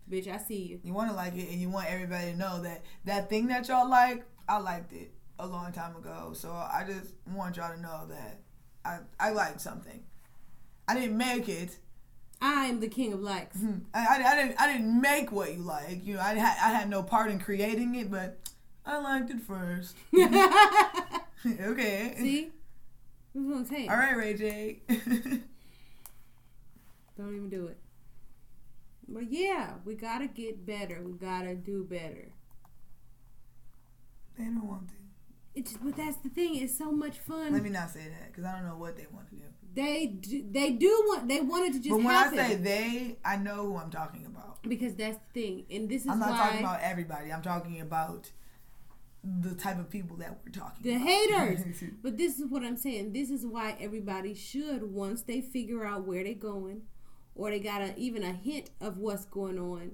Bitch, 0.09 0.27
I 0.27 0.37
see 0.37 0.63
you. 0.63 0.79
You 0.83 0.93
want 0.93 1.09
to 1.09 1.15
like 1.15 1.35
it, 1.35 1.49
and 1.49 1.61
you 1.61 1.69
want 1.69 1.87
everybody 1.87 2.31
to 2.31 2.37
know 2.37 2.61
that 2.63 2.83
that 3.05 3.29
thing 3.29 3.47
that 3.47 3.67
y'all 3.67 3.89
like, 3.89 4.25
I 4.47 4.57
liked 4.57 4.91
it 4.93 5.11
a 5.37 5.45
long 5.45 5.71
time 5.71 5.95
ago. 5.95 6.33
So 6.33 6.51
I 6.51 6.83
just 6.85 7.13
want 7.31 7.57
y'all 7.57 7.73
to 7.73 7.79
know 7.79 8.07
that 8.09 8.41
I 8.83 8.99
I 9.19 9.29
liked 9.31 9.61
something. 9.61 10.03
I 10.87 10.95
didn't 10.95 11.17
make 11.17 11.47
it. 11.47 11.77
I 12.41 12.65
am 12.65 12.79
the 12.79 12.87
king 12.87 13.13
of 13.13 13.19
likes. 13.19 13.57
Hmm. 13.57 13.79
I, 13.93 13.99
I, 13.99 14.31
I 14.31 14.35
didn't 14.35 14.61
I 14.61 14.71
didn't 14.71 14.99
make 14.99 15.31
what 15.31 15.53
you 15.53 15.59
like. 15.59 16.03
You 16.03 16.15
know, 16.15 16.21
I 16.21 16.33
had 16.33 16.57
I 16.63 16.73
had 16.73 16.89
no 16.89 17.03
part 17.03 17.29
in 17.29 17.39
creating 17.39 17.95
it, 17.95 18.09
but 18.09 18.49
I 18.85 18.97
liked 18.97 19.29
it 19.29 19.41
first. 19.41 19.95
okay. 21.45 22.15
see? 22.17 22.49
That's 23.33 23.45
what 23.45 23.57
I'm 23.57 23.65
saying. 23.65 23.89
All 23.89 23.97
right, 23.97 24.17
Ray 24.17 24.33
J. 24.33 24.81
Don't 27.17 27.35
even 27.35 27.49
do 27.49 27.67
it. 27.67 27.77
But 29.11 29.31
yeah, 29.31 29.75
we 29.85 29.95
gotta 29.95 30.27
get 30.27 30.65
better. 30.65 31.01
We 31.03 31.13
gotta 31.13 31.55
do 31.55 31.83
better. 31.83 32.31
they 34.37 34.45
don't 34.45 34.67
want 34.67 34.87
to. 34.89 34.93
It's 35.55 35.73
but 35.77 35.95
that's 35.97 36.17
the 36.17 36.29
thing. 36.29 36.55
It's 36.55 36.77
so 36.77 36.91
much 36.91 37.17
fun. 37.19 37.53
Let 37.53 37.63
me 37.63 37.69
not 37.69 37.89
say 37.89 38.01
that 38.07 38.27
because 38.31 38.45
I 38.45 38.53
don't 38.55 38.67
know 38.67 38.77
what 38.77 38.95
they 38.95 39.07
want 39.11 39.29
to 39.29 39.35
do. 39.35 39.41
they 39.73 40.05
do, 40.07 40.45
they 40.49 40.71
do 40.71 40.87
want 41.07 41.27
they 41.27 41.41
wanted 41.41 41.73
to 41.73 41.79
just 41.79 41.89
but 41.89 41.97
when 41.97 42.05
happen 42.07 42.39
I 42.39 42.47
say 42.49 42.55
they, 42.55 43.17
I 43.25 43.35
know 43.37 43.65
who 43.65 43.77
I'm 43.77 43.89
talking 43.91 44.25
about. 44.25 44.61
because 44.63 44.95
that's 44.95 45.17
the 45.33 45.41
thing, 45.41 45.65
and 45.71 45.89
this 45.89 46.03
is 46.03 46.07
I'm 46.09 46.19
not 46.19 46.29
why 46.31 46.37
talking 46.37 46.59
about 46.59 46.79
everybody. 46.81 47.31
I'm 47.33 47.41
talking 47.41 47.81
about 47.81 48.31
the 49.23 49.53
type 49.53 49.77
of 49.79 49.89
people 49.89 50.15
that 50.17 50.39
we're 50.45 50.51
talking 50.51 50.81
The 50.81 50.95
about. 50.95 51.07
haters. 51.07 51.83
But 52.01 52.17
this 52.17 52.39
is 52.39 52.45
what 52.49 52.63
I'm 52.63 52.77
saying. 52.77 53.11
This 53.11 53.29
is 53.29 53.45
why 53.45 53.75
everybody 53.81 54.33
should, 54.33 54.83
once 54.83 55.23
they 55.23 55.41
figure 55.41 55.85
out 55.85 56.07
where 56.07 56.23
they're 56.23 56.35
going, 56.35 56.83
or 57.39 57.49
they 57.49 57.59
got 57.59 57.81
a, 57.81 57.97
even 57.97 58.21
a 58.21 58.33
hint 58.33 58.69
of 58.81 58.97
what's 58.97 59.23
going 59.23 59.57
on, 59.57 59.91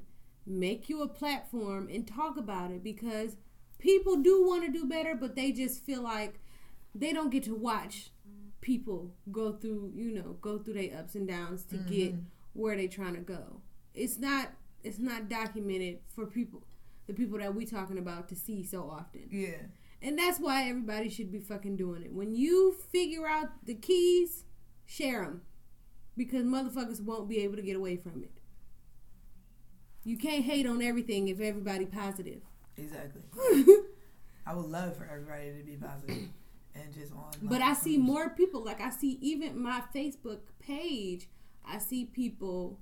make 0.47 0.89
you 0.89 1.03
a 1.03 1.07
platform 1.07 1.87
and 1.93 2.07
talk 2.07 2.37
about 2.37 2.71
it 2.71 2.83
because 2.83 3.37
people 3.77 4.15
do 4.15 4.43
want 4.43 4.65
to 4.65 4.71
do 4.71 4.85
better, 4.85 5.13
but 5.13 5.35
they 5.35 5.51
just 5.51 5.85
feel 5.85 6.01
like 6.01 6.39
they 6.95 7.13
don't 7.13 7.29
get 7.29 7.43
to 7.43 7.53
watch 7.53 8.09
people 8.61 9.13
go 9.31 9.51
through, 9.51 9.91
you 9.93 10.11
know, 10.11 10.37
go 10.41 10.57
through 10.57 10.73
their 10.73 10.97
ups 10.97 11.13
and 11.13 11.27
downs 11.27 11.63
to 11.65 11.75
mm-hmm. 11.75 11.93
get 11.93 12.15
where 12.53 12.75
they 12.75 12.87
trying 12.87 13.13
to 13.13 13.21
go. 13.21 13.61
It's 13.93 14.17
not 14.17 14.49
it's 14.83 14.97
not 14.99 15.29
documented 15.29 15.99
for 16.07 16.25
people 16.25 16.63
the 17.05 17.13
people 17.13 17.37
that 17.37 17.53
we 17.53 17.65
talking 17.65 17.99
about 17.99 18.27
to 18.29 18.35
see 18.35 18.63
so 18.63 18.89
often. 18.89 19.27
yeah. 19.29 19.67
And 20.01 20.19
that's 20.19 20.39
why 20.39 20.67
everybody 20.67 21.09
should 21.09 21.31
be 21.31 21.39
fucking 21.39 21.77
doing 21.77 22.03
it. 22.03 22.11
When 22.11 22.35
you 22.35 22.75
figure 22.91 23.27
out 23.27 23.49
the 23.65 23.75
keys, 23.75 24.43
share 24.85 25.23
them. 25.23 25.41
Because 26.17 26.45
motherfuckers 26.45 27.01
won't 27.01 27.27
be 27.27 27.39
able 27.39 27.55
to 27.55 27.61
get 27.61 27.75
away 27.75 27.97
from 27.97 28.23
it. 28.23 28.31
You 30.03 30.17
can't 30.17 30.45
hate 30.45 30.65
on 30.65 30.81
everything 30.81 31.27
if 31.27 31.39
everybody 31.39 31.85
positive. 31.85 32.41
Exactly. 32.77 33.21
I 34.45 34.53
would 34.53 34.67
love 34.67 34.95
for 34.95 35.05
everybody 35.11 35.51
to 35.57 35.63
be 35.63 35.75
positive 35.75 36.29
and 36.75 36.93
just 36.93 37.11
on. 37.11 37.31
But 37.41 37.61
I 37.61 37.73
see 37.73 37.97
more 37.97 38.29
people, 38.29 38.63
like 38.63 38.79
I 38.79 38.91
see 38.91 39.17
even 39.21 39.59
my 39.59 39.81
Facebook 39.93 40.39
page, 40.59 41.27
I 41.67 41.79
see 41.79 42.05
people 42.05 42.79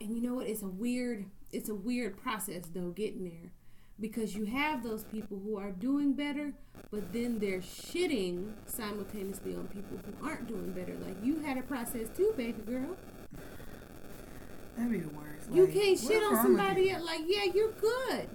and 0.00 0.14
you 0.14 0.20
know 0.20 0.34
what? 0.34 0.46
It's 0.46 0.62
a 0.62 0.68
weird 0.68 1.26
it's 1.52 1.68
a 1.68 1.74
weird 1.74 2.16
process 2.16 2.66
though 2.74 2.90
getting 2.90 3.24
there. 3.24 3.52
Because 4.00 4.34
you 4.34 4.44
have 4.46 4.82
those 4.82 5.04
people 5.04 5.38
who 5.44 5.56
are 5.56 5.70
doing 5.70 6.14
better, 6.14 6.52
but 6.90 7.12
then 7.12 7.38
they're 7.38 7.60
shitting 7.60 8.52
simultaneously 8.66 9.54
on 9.54 9.68
people 9.68 9.98
who 10.04 10.26
aren't 10.26 10.48
doing 10.48 10.72
better. 10.72 10.94
Like 11.04 11.16
you 11.22 11.40
had 11.40 11.58
a 11.58 11.62
process 11.62 12.08
too, 12.16 12.34
baby 12.36 12.60
girl. 12.66 12.96
That'd 14.76 14.90
be 14.90 14.98
the 14.98 15.08
worst. 15.08 15.50
You 15.52 15.64
Like, 15.66 15.74
can't 15.74 15.98
shit 15.98 16.22
on 16.22 16.36
somebody 16.42 16.90
else. 16.90 17.04
Like, 17.04 17.20
yeah, 17.26 17.44
you're 17.44 17.70
good. 17.72 18.28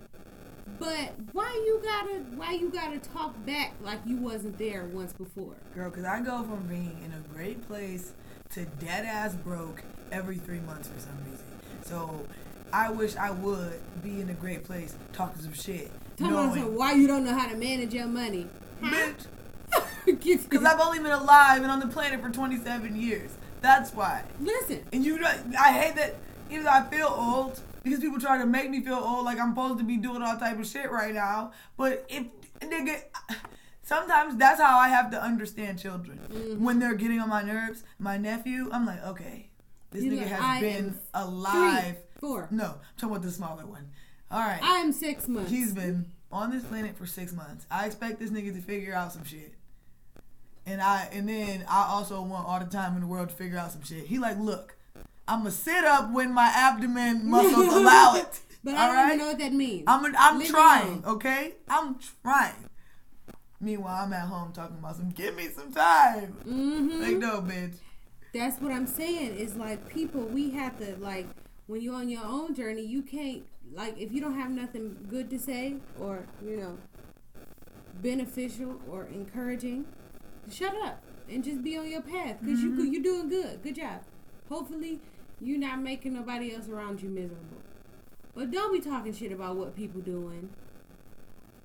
But 0.80 1.14
why 1.34 1.51
you 1.66 1.82
gotta 1.84 2.20
why 2.36 2.53
you 2.53 2.70
gotta 2.70 2.99
talk 2.99 3.36
back 3.45 3.74
like 3.82 3.99
you 4.05 4.18
wasn't 4.18 4.57
there 4.57 4.86
once 4.86 5.12
before? 5.12 5.55
Girl, 5.76 5.89
because 5.89 6.05
I 6.05 6.22
go 6.22 6.43
from 6.43 6.68
being 6.68 6.97
in 7.03 7.12
a 7.12 7.34
great 7.34 7.68
place 7.68 8.14
to 8.51 8.66
dead 8.66 9.03
ass 9.05 9.36
broke 9.36 9.84
every 10.12 10.38
three 10.38 10.62
months 10.62 10.88
for 10.88 10.99
some 10.99 11.18
reason. 11.30 11.45
So 11.84 12.26
I 12.72 12.89
wish 12.89 13.15
I 13.15 13.32
would 13.32 13.80
be 14.03 14.22
in 14.22 14.30
a 14.30 14.34
great 14.34 14.63
place 14.63 14.95
talking 15.13 15.41
some 15.41 15.53
shit. 15.53 15.91
Tell 16.17 16.53
me 16.53 16.61
why 16.61 16.93
you 16.93 17.07
don't 17.07 17.24
know 17.24 17.38
how 17.38 17.47
to 17.47 17.55
manage 17.55 17.93
your 17.93 18.07
money. 18.07 18.47
bitch, 18.82 19.26
Because 20.05 20.63
I've 20.65 20.80
only 20.80 20.99
been 20.99 21.11
alive 21.11 21.61
and 21.61 21.72
on 21.72 21.80
the 21.80 21.88
planet 21.88 22.22
for 22.22 22.30
27 22.30 22.95
years. 22.99 23.32
That's 23.61 23.93
why. 23.93 24.24
listen, 24.39 24.84
And 24.93 25.03
you 25.03 25.20
know, 25.20 25.32
I 25.59 25.72
hate 25.74 25.95
that 25.95 26.15
even 26.49 26.63
though 26.63 26.72
I 26.72 26.84
feel 26.84 27.07
old, 27.07 27.59
because 27.84 27.99
people 27.99 28.20
try 28.20 28.38
to 28.38 28.45
make 28.45 28.70
me 28.70 28.82
feel 28.82 28.95
old 28.95 29.26
like 29.26 29.39
I'm 29.39 29.51
supposed 29.51 29.78
to 29.80 29.84
be 29.84 29.97
doing 29.97 30.22
all 30.22 30.38
type 30.38 30.59
of 30.59 30.65
shit 30.67 30.89
right 30.91 31.13
now. 31.13 31.51
But 31.78 32.05
if 32.09 32.26
nigga 32.61 33.01
sometimes 33.84 34.36
that's 34.38 34.59
how 34.61 34.78
I 34.78 34.89
have 34.89 35.11
to 35.11 35.22
understand 35.22 35.80
children. 35.80 36.20
Mm-hmm. 36.32 36.63
When 36.63 36.80
they're 36.80 36.95
getting 36.95 37.20
on 37.20 37.30
my 37.30 37.41
nerves, 37.41 37.84
my 37.97 38.17
nephew, 38.17 38.70
I'm 38.72 38.86
like, 38.86 39.03
okay, 39.05 39.49
this 39.91 40.03
You 40.03 40.11
nigga 40.11 40.17
like, 40.22 40.28
has 40.28 40.41
I 40.41 40.61
been 40.61 40.99
alive. 41.13 41.84
three, 41.95 41.95
four. 42.20 42.47
No, 42.51 42.63
I'm 42.65 42.76
talking 42.97 43.09
about 43.15 43.22
the 43.24 43.32
smaller 43.32 43.65
one. 43.65 43.89
All 44.32 44.39
right. 44.41 44.59
I'm 44.61 44.91
six 44.91 45.28
months. 45.28 45.49
He's 45.51 45.74
been 45.74 46.11
on 46.32 46.51
this 46.51 46.63
planet 46.63 46.95
for 46.97 47.05
six 47.05 47.34
months. 47.34 47.65
I 47.72 47.86
expect 47.88 48.20
this 48.20 48.30
nigga 48.30 48.53
to 48.53 48.61
figure 48.61 48.93
out 48.93 49.11
some 49.13 49.24
shit. 49.26 49.53
And 50.65 50.82
I 50.82 51.09
and 51.11 51.28
then 51.28 51.65
I 51.67 51.88
also 51.89 52.22
want 52.22 52.47
all 52.47 52.59
the 52.59 52.65
time 52.65 52.93
in 52.95 53.01
the 53.01 53.07
world 53.07 53.30
to 53.30 53.36
figure 53.36 53.57
out 53.57 53.72
some 53.72 53.84
shit. 53.84 54.05
He 54.05 54.20
like, 54.20 54.38
look, 54.38 54.76
I'ma 55.28 55.49
sit 55.49 55.84
up 55.84 56.11
when 56.13 56.32
my 56.34 56.51
abdomen 56.53 57.28
muscles 57.30 57.74
allow 57.74 58.15
it. 58.17 58.39
but 58.63 58.76
all 58.76 58.80
I 58.80 58.86
don't 58.88 58.95
right? 58.95 59.05
even 59.07 59.17
know 59.20 59.28
what 59.28 59.39
that 59.39 59.53
means. 59.53 59.84
I'm 59.88 60.15
I'm 60.17 60.38
Leave 60.39 60.49
trying, 60.49 61.03
okay? 61.07 61.53
I'm 61.67 61.97
trying. 62.22 62.70
Meanwhile, 63.61 64.05
I'm 64.05 64.13
at 64.13 64.28
home 64.28 64.53
talking 64.53 64.78
about 64.78 64.95
some. 64.95 65.09
Give 65.09 65.36
me 65.36 65.47
some 65.47 65.74
time. 65.74 66.28
hmm 66.43 67.01
Like 67.01 67.17
no, 67.17 67.41
bitch. 67.41 67.74
That's 68.34 68.61
what 68.61 68.72
I'm 68.72 68.86
saying. 68.86 69.36
Is 69.38 69.55
like 69.55 69.89
people, 69.89 70.22
we 70.22 70.51
have 70.51 70.78
to 70.80 70.95
like 70.97 71.26
when 71.70 71.82
you're 71.82 71.93
on 71.93 72.09
your 72.09 72.26
own 72.26 72.55
journey, 72.55 72.82
you 72.82 73.03
can't 73.03 73.43
like 73.76 73.95
if 73.99 74.11
you 74.11 74.20
don't 74.20 74.34
have 74.34 74.49
nothing 74.49 75.05
good 75.07 75.30
to 75.30 75.38
say 75.38 75.76
or 75.99 76.26
you 76.43 76.57
know 76.57 76.78
beneficial 78.01 78.82
or 78.89 79.05
encouraging, 79.05 79.86
shut 80.51 80.74
up 80.84 81.03
and 81.30 81.43
just 81.43 81.63
be 81.63 81.78
on 81.78 81.88
your 81.88 82.01
path 82.01 82.38
because 82.41 82.61
you 82.61 82.72
mm-hmm. 82.72 82.91
you're 82.91 83.03
doing 83.03 83.30
good. 83.30 83.61
Good 83.61 83.76
job. 83.76 84.01
Hopefully, 84.49 84.99
you're 85.39 85.59
not 85.59 85.80
making 85.80 86.15
nobody 86.15 86.55
else 86.55 86.67
around 86.67 87.03
you 87.03 87.09
miserable. 87.09 87.61
But 88.34 88.49
don't 88.49 88.74
be 88.74 88.82
talking 88.82 89.13
shit 89.13 89.32
about 89.32 89.55
what 89.55 89.76
people 89.76 90.01
doing. 90.01 90.49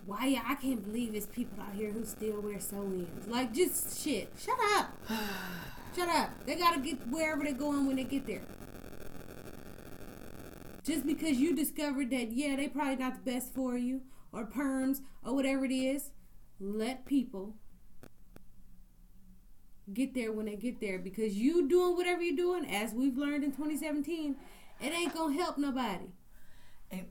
Why 0.05 0.27
yeah, 0.27 0.43
I 0.47 0.55
can't 0.57 0.85
believe 0.85 1.15
it's 1.15 1.25
people 1.25 1.63
out 1.63 1.75
here 1.75 1.91
who 1.91 2.05
still 2.05 2.43
wear 2.43 2.61
sew-ins. 2.61 3.27
Like 3.27 3.55
just 3.55 4.05
shit. 4.05 4.31
Shut 4.39 4.59
up. 4.77 4.91
Shut 5.97 6.11
up. 6.11 6.31
They 6.45 6.57
gotta 6.57 6.81
get 6.81 7.09
wherever 7.09 7.43
they're 7.43 7.55
going 7.55 7.87
when 7.87 7.97
they 7.97 8.05
get 8.05 8.27
there. 8.27 8.43
Just 10.85 11.07
because 11.07 11.39
you 11.39 11.57
discovered 11.57 12.11
that, 12.11 12.33
yeah, 12.33 12.57
they 12.57 12.69
probably 12.69 12.97
not 12.97 13.25
the 13.25 13.31
best 13.33 13.55
for 13.55 13.77
you, 13.77 14.03
or 14.33 14.47
perms, 14.47 15.01
or 15.25 15.35
whatever 15.35 15.65
it 15.65 15.73
is, 15.73 16.11
let 16.61 17.07
people 17.07 17.55
get 19.93 20.15
there 20.15 20.31
when 20.31 20.47
they 20.47 20.57
get 20.57 20.81
there. 20.81 20.99
Because 20.99 21.35
you 21.35 21.67
doing 21.69 21.97
whatever 21.97 22.23
you're 22.23 22.37
doing, 22.37 22.67
as 22.67 22.93
we've 22.93 23.17
learned 23.17 23.45
in 23.45 23.53
2017, 23.53 24.37
it 24.81 24.93
ain't 24.93 25.15
gonna 25.15 25.35
help 25.35 25.57
nobody. 25.57 26.09
And 26.91 27.07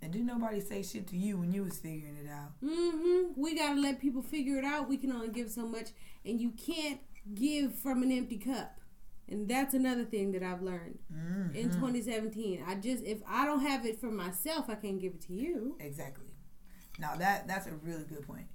and 0.00 0.12
didn't 0.12 0.26
nobody 0.26 0.60
say 0.60 0.82
shit 0.82 1.06
to 1.08 1.16
you 1.16 1.36
when 1.36 1.52
you 1.52 1.62
was 1.62 1.78
figuring 1.78 2.16
it 2.16 2.28
out. 2.28 2.60
Mm 2.64 2.92
hmm 2.92 3.40
We 3.40 3.54
gotta 3.56 3.80
let 3.80 4.00
people 4.00 4.22
figure 4.22 4.58
it 4.58 4.64
out. 4.64 4.88
We 4.88 4.96
can 4.96 5.12
only 5.12 5.28
give 5.28 5.50
so 5.50 5.66
much, 5.66 5.90
and 6.24 6.40
you 6.40 6.50
can't 6.52 7.00
give 7.34 7.74
from 7.78 8.02
an 8.02 8.10
empty 8.10 8.38
cup. 8.38 8.80
And 9.28 9.48
that's 9.48 9.72
another 9.72 10.04
thing 10.04 10.32
that 10.32 10.42
I've 10.42 10.62
learned 10.62 10.98
Mm, 11.12 11.54
in 11.54 11.70
2017. 11.70 12.62
I 12.66 12.74
just 12.74 13.02
if 13.04 13.18
I 13.26 13.46
don't 13.46 13.60
have 13.60 13.86
it 13.86 14.00
for 14.00 14.10
myself, 14.10 14.68
I 14.68 14.74
can't 14.74 15.00
give 15.00 15.14
it 15.14 15.20
to 15.22 15.32
you. 15.32 15.76
Exactly. 15.80 16.26
Now 16.98 17.14
that 17.16 17.46
that's 17.48 17.66
a 17.66 17.72
really 17.72 18.04
good 18.04 18.26
point. 18.26 18.46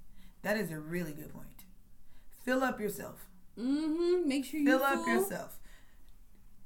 That 0.42 0.56
is 0.56 0.70
a 0.70 0.78
really 0.78 1.12
good 1.12 1.32
point. 1.32 1.64
Fill 2.44 2.62
up 2.62 2.78
yourself. 2.80 3.28
Mm-hmm. 3.58 4.28
Make 4.28 4.44
sure 4.44 4.60
you 4.60 4.66
Fill 4.66 4.82
up 4.84 5.06
yourself. 5.06 5.58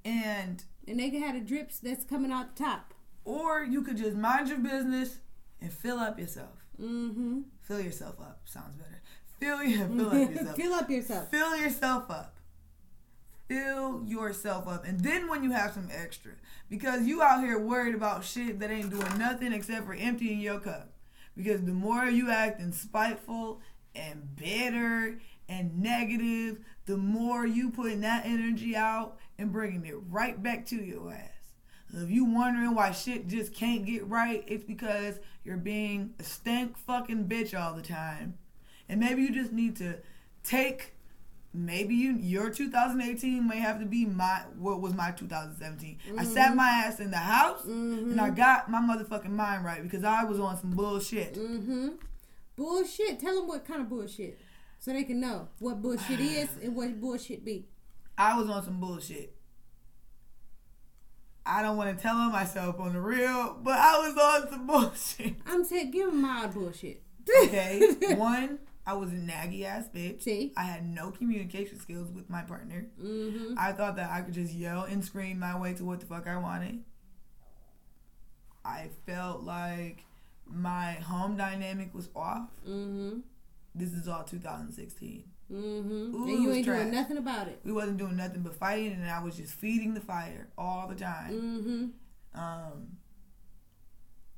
And 0.04 0.64
and 0.86 0.98
they 0.98 1.10
can 1.10 1.22
have 1.22 1.34
the 1.34 1.40
drips 1.40 1.78
that's 1.78 2.04
coming 2.04 2.32
out 2.32 2.56
the 2.56 2.64
top. 2.64 2.92
or 3.24 3.62
you 3.64 3.82
could 3.82 3.96
just 3.96 4.16
mind 4.16 4.48
your 4.48 4.58
business 4.58 5.18
and 5.60 5.72
fill 5.72 5.98
up 6.00 6.18
yourself. 6.18 6.66
Mm-hmm. 6.80 7.42
Fill 7.60 7.80
yourself 7.80 8.20
up. 8.20 8.40
Sounds 8.44 8.74
better. 8.74 9.00
Fill 9.38 9.62
your 9.62 9.86
fill 9.96 10.08
up 10.10 10.12
yourself. 10.34 10.56
Fill 10.56 10.72
up 10.74 10.90
yourself. 10.90 11.30
Fill 11.30 11.56
yourself 11.56 12.10
up. 12.10 12.36
Fill 13.52 14.02
yourself 14.06 14.66
up. 14.66 14.86
And 14.86 15.00
then 15.00 15.28
when 15.28 15.44
you 15.44 15.50
have 15.50 15.72
some 15.72 15.90
extra, 15.92 16.32
because 16.70 17.06
you 17.06 17.20
out 17.20 17.42
here 17.42 17.58
worried 17.58 17.94
about 17.94 18.24
shit 18.24 18.58
that 18.60 18.70
ain't 18.70 18.88
doing 18.88 19.18
nothing 19.18 19.52
except 19.52 19.84
for 19.84 19.92
emptying 19.92 20.40
your 20.40 20.58
cup. 20.58 20.94
Because 21.36 21.62
the 21.62 21.72
more 21.72 22.06
you 22.06 22.30
acting 22.30 22.72
spiteful 22.72 23.60
and 23.94 24.34
bitter 24.36 25.18
and 25.50 25.82
negative, 25.82 26.60
the 26.86 26.96
more 26.96 27.46
you 27.46 27.70
putting 27.70 28.00
that 28.00 28.24
energy 28.24 28.74
out 28.74 29.18
and 29.38 29.52
bringing 29.52 29.84
it 29.84 29.96
right 30.08 30.42
back 30.42 30.64
to 30.66 30.76
your 30.76 31.12
ass. 31.12 31.28
If 31.92 32.10
you 32.10 32.24
wondering 32.24 32.74
why 32.74 32.92
shit 32.92 33.28
just 33.28 33.52
can't 33.52 33.84
get 33.84 34.06
right, 34.08 34.42
it's 34.46 34.64
because 34.64 35.20
you're 35.44 35.58
being 35.58 36.14
a 36.18 36.22
stank 36.22 36.78
fucking 36.78 37.26
bitch 37.26 37.58
all 37.58 37.74
the 37.74 37.82
time. 37.82 38.38
And 38.88 38.98
maybe 38.98 39.20
you 39.20 39.30
just 39.30 39.52
need 39.52 39.76
to 39.76 39.98
take 40.42 40.94
maybe 41.54 41.94
you 41.94 42.16
your 42.18 42.50
2018 42.50 43.46
may 43.46 43.58
have 43.58 43.78
to 43.80 43.86
be 43.86 44.06
my 44.06 44.42
what 44.56 44.80
was 44.80 44.94
my 44.94 45.10
2017. 45.10 45.98
I 46.18 46.24
sat 46.24 46.56
my 46.56 46.68
ass 46.68 47.00
in 47.00 47.10
the 47.10 47.18
house 47.18 47.64
and 47.64 48.20
I 48.20 48.30
got 48.30 48.70
my 48.70 48.80
motherfucking 48.80 49.30
mind 49.30 49.64
right 49.64 49.82
because 49.82 50.04
I 50.04 50.24
was 50.24 50.40
on 50.40 50.58
some 50.58 50.70
bullshit. 50.70 51.34
Mm-hmm. 51.34 51.88
Bullshit. 52.56 53.20
Tell 53.20 53.34
them 53.36 53.48
what 53.48 53.66
kind 53.66 53.80
of 53.80 53.88
bullshit, 53.88 54.38
so 54.78 54.92
they 54.92 55.04
can 55.04 55.20
know 55.20 55.48
what 55.58 55.82
bullshit 55.82 56.20
is 56.20 56.48
and 56.62 56.74
what 56.74 57.00
bullshit 57.00 57.44
be. 57.44 57.66
I 58.16 58.38
was 58.38 58.48
on 58.48 58.62
some 58.62 58.80
bullshit. 58.80 59.36
I 61.44 61.62
don't 61.62 61.76
want 61.76 61.96
to 61.96 62.00
tell 62.00 62.14
on 62.16 62.30
myself 62.30 62.78
on 62.78 62.92
the 62.92 63.00
real, 63.00 63.58
but 63.62 63.76
I 63.76 63.98
was 63.98 64.16
on 64.16 64.50
some 64.50 64.66
bullshit. 64.68 65.34
I'm 65.46 65.64
saying, 65.64 65.90
give 65.90 66.06
them 66.06 66.22
my 66.22 66.46
bullshit. 66.46 67.02
Okay, 67.44 67.94
one, 68.16 68.58
I 68.86 68.94
was 68.94 69.12
a 69.12 69.16
naggy 69.16 69.64
ass 69.64 69.88
bitch. 69.94 70.22
See? 70.22 70.52
I 70.56 70.64
had 70.64 70.84
no 70.84 71.10
communication 71.10 71.78
skills 71.78 72.10
with 72.10 72.28
my 72.28 72.42
partner. 72.42 72.88
hmm 73.00 73.54
I 73.56 73.72
thought 73.72 73.96
that 73.96 74.10
I 74.10 74.22
could 74.22 74.34
just 74.34 74.52
yell 74.52 74.84
and 74.84 75.04
scream 75.04 75.38
my 75.38 75.58
way 75.58 75.72
to 75.74 75.84
what 75.84 76.00
the 76.00 76.06
fuck 76.06 76.26
I 76.26 76.36
wanted. 76.36 76.82
I 78.64 78.90
felt 79.06 79.42
like 79.42 80.04
my 80.46 80.92
home 80.94 81.36
dynamic 81.36 81.94
was 81.94 82.08
off. 82.14 82.48
Mm-hmm. 82.68 83.20
This 83.74 83.92
is 83.92 84.08
all 84.08 84.24
2016. 84.24 85.24
Mm-hmm. 85.52 86.14
Ooh, 86.14 86.28
and 86.28 86.42
you 86.42 86.52
ain't 86.52 86.64
trash. 86.64 86.80
doing 86.80 86.90
nothing 86.92 87.16
about 87.18 87.48
it. 87.48 87.60
We 87.64 87.72
wasn't 87.72 87.98
doing 87.98 88.16
nothing 88.16 88.42
but 88.42 88.54
fighting, 88.54 88.92
and 88.92 89.08
I 89.10 89.22
was 89.22 89.36
just 89.36 89.52
feeding 89.54 89.94
the 89.94 90.00
fire 90.00 90.48
all 90.56 90.88
the 90.88 90.94
time. 90.94 91.32
Mm-hmm. 92.34 92.40
Um, 92.40 92.96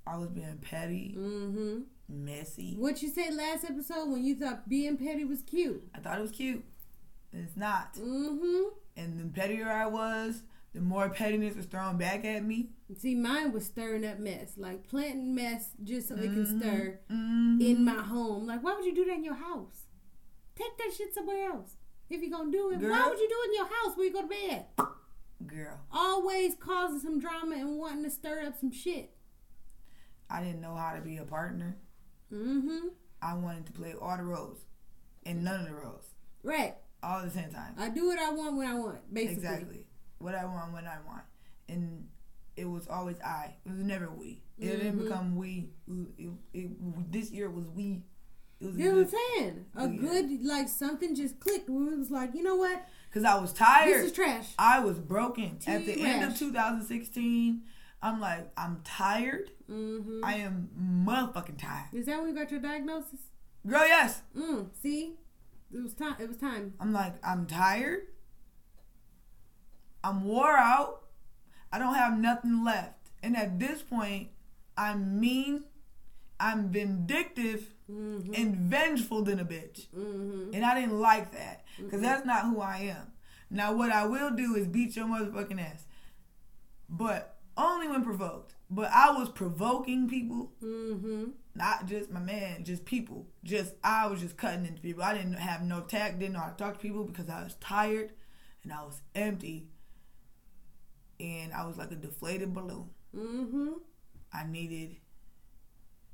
I 0.07 0.17
was 0.19 0.29
being 0.31 0.59
petty, 0.59 1.15
Mm-hmm. 1.17 1.81
messy. 2.09 2.77
What 2.79 3.03
you 3.03 3.09
said 3.09 3.35
last 3.35 3.65
episode 3.65 4.11
when 4.11 4.25
you 4.25 4.35
thought 4.35 4.69
being 4.69 4.97
petty 4.97 5.25
was 5.25 5.43
cute. 5.43 5.83
I 5.95 5.99
thought 6.01 6.19
it 6.19 6.23
was 6.23 6.31
cute. 6.31 6.65
It's 7.33 7.57
not. 7.57 7.95
Mm-hmm. 7.95 8.69
And 8.97 9.19
the 9.19 9.25
pettier 9.41 9.69
I 9.69 9.87
was, 9.87 10.43
the 10.75 10.81
more 10.81 11.09
pettiness 11.09 11.57
was 11.57 11.67
thrown 11.67 11.97
back 11.97 12.25
at 12.25 12.45
me. 12.45 12.69
See, 12.99 13.15
mine 13.15 13.53
was 13.53 13.65
stirring 13.65 14.05
up 14.07 14.19
mess, 14.19 14.53
like 14.57 14.87
planting 14.89 15.35
mess 15.35 15.71
just 15.83 16.09
so 16.09 16.15
it 16.17 16.23
can 16.33 16.61
stir 16.61 17.01
Mhm. 17.11 17.61
in 17.63 17.85
my 17.85 17.95
home. 18.03 18.47
Like, 18.47 18.63
why 18.63 18.75
would 18.75 18.85
you 18.85 18.95
do 18.95 19.05
that 19.07 19.15
in 19.15 19.25
your 19.25 19.35
house? 19.35 19.87
Take 20.55 20.77
that 20.79 20.93
shit 20.97 21.15
somewhere 21.15 21.51
else. 21.51 21.77
If 22.11 22.21
you're 22.21 22.31
gonna 22.31 22.53
do 22.53 22.71
it, 22.71 22.79
why 22.81 23.09
would 23.09 23.19
you 23.19 23.29
do 23.29 23.35
it 23.45 23.49
in 23.49 23.55
your 23.55 23.67
house 23.67 23.97
where 23.97 24.07
you 24.07 24.13
go 24.13 24.23
to 24.23 24.29
bed? 24.29 24.67
Girl, 25.47 25.81
Always 25.91 26.55
causing 26.55 27.01
some 27.01 27.19
drama 27.19 27.57
and 27.57 27.79
wanting 27.79 28.05
to 28.05 28.11
stir 28.11 28.43
up 28.47 28.57
some 28.61 28.71
shit. 28.71 29.14
I 30.35 30.43
didn't 30.43 30.61
know 30.61 30.75
how 30.75 30.95
to 30.95 31.01
be 31.01 31.17
a 31.19 31.25
partner. 31.25 31.77
Mm-hmm. 32.33 32.89
I 33.23 33.35
wanted 33.35 33.67
to 33.67 33.73
play 33.73 33.95
all 34.01 34.17
the 34.17 34.25
roles 34.25 34.59
and 35.25 35.45
none 35.45 35.61
of 35.61 35.67
the 35.67 35.75
roles 35.75 36.05
Right. 36.43 36.75
all 37.03 37.21
at 37.21 37.25
the 37.27 37.31
same 37.31 37.51
time. 37.51 37.75
I 37.79 37.89
do 37.89 38.07
what 38.07 38.19
I 38.19 38.31
want 38.33 38.57
when 38.57 38.67
I 38.69 38.75
want, 38.75 39.15
basically. 39.15 39.35
Exactly. 39.45 39.87
What 40.19 40.35
I 40.35 40.45
want 40.45 40.73
when 40.73 40.87
I 40.87 40.97
want. 41.07 41.23
And 41.69 42.09
it 42.57 42.65
was 42.67 42.87
always 42.89 43.21
I. 43.21 43.55
It 43.65 43.71
was 43.71 43.79
never 43.85 44.11
we. 44.11 44.43
It 44.59 44.67
didn't 44.83 44.99
Mhm. 44.99 45.03
become 45.05 45.37
we. 45.37 45.71
It, 46.19 46.31
it, 46.53 47.13
this 47.13 47.31
year 47.31 47.49
was 47.51 47.69
we. 47.69 48.03
It 48.61 48.67
was 48.67 48.77
You 48.79 48.85
know 48.91 48.97
what 49.03 49.07
I'm 49.07 49.11
saying? 49.11 49.67
A 49.77 49.89
Yeah. 49.89 50.01
good, 50.01 50.45
like, 50.45 50.69
something 50.69 51.15
just 51.15 51.39
clicked 51.41 51.69
it 51.69 51.73
was 51.73 52.11
like, 52.11 52.35
you 52.35 52.43
know 52.43 52.57
what? 52.57 52.87
Because 53.09 53.25
I 53.25 53.39
was 53.41 53.53
tired. 53.53 53.95
This 53.95 54.07
is 54.07 54.13
trash. 54.13 54.49
I 54.59 54.81
was 54.81 54.99
broken. 54.99 55.59
At 55.67 55.85
the 55.87 55.95
Tea 55.95 56.03
end 56.05 56.25
of 56.25 56.37
2016, 56.39 57.63
I'm 58.05 58.21
like, 58.21 58.51
I'm 58.57 58.83
tired. 58.85 59.51
Mm-hmm. 59.71 60.25
I 60.25 60.35
am 60.35 60.69
motherfucking 61.09 61.59
tired. 61.59 61.89
Is 61.95 62.05
that 62.07 62.19
when 62.21 62.29
you 62.29 62.35
got 62.35 62.51
your 62.51 62.61
diagnosis? 62.61 63.21
Girl, 63.67 63.87
yes. 63.87 64.21
Mm, 64.37 64.67
see? 64.83 65.15
It 65.73 65.83
was 65.83 65.95
time. 65.95 66.17
It 66.21 66.29
was 66.29 66.37
time. 66.37 66.75
I'm 66.79 66.93
like, 66.93 67.15
I'm 67.27 67.47
tired. 67.47 68.03
I'm 70.03 70.25
wore 70.25 70.57
out. 70.57 71.03
I 71.73 71.79
don't 71.79 71.95
have 71.95 72.19
nothing 72.19 72.63
left. 72.63 73.09
And 73.23 73.37
at 73.37 73.59
this 73.59 73.81
point, 73.83 74.29
I'm 74.77 75.19
mean, 75.19 75.65
I'm 76.39 76.69
vindictive, 76.71 77.71
Mm-hmm. 77.91 78.33
and 78.33 78.57
vengeful 78.57 79.21
than 79.25 79.39
a 79.39 79.45
bitch. 79.45 79.89
Mm-hmm. 79.95 80.55
And 80.55 80.65
I 80.65 80.75
didn't 80.75 80.99
like 81.01 81.33
that 81.33 81.65
because 81.77 82.01
that's 82.01 82.25
not 82.25 82.47
who 82.47 82.59
I 82.63 82.79
am. 82.97 83.13
Now, 83.51 83.75
what 83.75 83.93
I 83.93 84.07
will 84.07 84.31
do 84.31 84.55
is 84.57 84.67
beat 84.67 84.97
your 84.97 85.05
motherfucking 85.05 85.61
ass, 85.61 85.85
but 86.89 87.34
only 87.57 87.89
when 87.89 88.03
provoked. 88.05 88.55
But 88.71 88.91
I 88.93 89.11
was 89.11 89.29
provoking 89.29 90.09
people, 90.09 90.53
Mm-hmm. 90.63 91.25
not 91.55 91.87
just 91.87 92.11
my 92.11 92.21
man, 92.21 92.65
just 92.65 92.85
people. 92.85 93.27
Just 93.45 93.75
I 93.85 94.07
was 94.07 94.21
just 94.21 94.37
cutting 94.37 94.67
into 94.67 94.81
people. 94.81 95.03
I 95.03 95.15
didn't 95.15 95.35
have 95.35 95.63
no 95.63 95.81
tact, 95.83 96.19
didn't 96.19 96.33
know 96.35 96.41
how 96.41 96.49
to 96.51 96.57
talk 96.57 96.75
to 96.75 96.81
people 96.81 97.05
because 97.05 97.29
I 97.29 97.43
was 97.45 97.55
tired 97.61 98.13
and 98.63 98.73
I 98.73 98.83
was 98.83 99.01
empty, 99.15 99.69
and 101.21 101.53
I 101.53 101.67
was 101.67 101.77
like 101.77 101.91
a 101.93 101.97
deflated 101.97 102.53
balloon. 102.55 102.89
Mm-hmm. 103.17 103.69
I 104.33 104.45
needed 104.47 104.97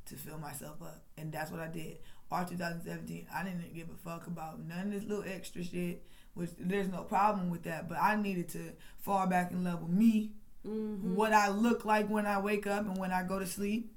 to 0.06 0.16
fill 0.16 0.38
myself 0.38 0.82
up. 0.82 1.04
And 1.16 1.32
that's 1.32 1.50
what 1.50 1.60
I 1.60 1.68
did. 1.68 1.98
All 2.30 2.44
2017, 2.44 3.26
I 3.34 3.42
didn't 3.44 3.74
give 3.74 3.88
a 3.90 3.96
fuck 4.08 4.26
about 4.26 4.60
none 4.60 4.88
of 4.88 4.92
this 4.92 5.04
little 5.04 5.24
extra 5.26 5.64
shit, 5.64 6.04
which 6.34 6.50
there's 6.58 6.88
no 6.88 7.02
problem 7.02 7.50
with 7.50 7.62
that. 7.64 7.88
But 7.88 7.98
I 8.00 8.16
needed 8.16 8.48
to 8.50 8.72
fall 8.98 9.26
back 9.26 9.50
in 9.52 9.64
love 9.64 9.82
with 9.82 9.90
me, 9.90 10.32
Mm-hmm. 10.66 11.14
what 11.14 11.32
I 11.32 11.48
look 11.48 11.86
like 11.86 12.08
when 12.10 12.26
I 12.26 12.38
wake 12.38 12.66
up 12.66 12.84
and 12.84 12.98
when 12.98 13.12
I 13.12 13.22
go 13.22 13.38
to 13.38 13.46
sleep, 13.46 13.92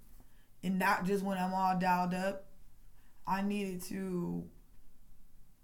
and 0.64 0.80
not 0.80 1.06
just 1.06 1.24
when 1.24 1.38
I'm 1.38 1.54
all 1.54 1.78
dialed 1.78 2.14
up. 2.14 2.46
I 3.26 3.42
needed 3.42 3.82
to 3.84 4.44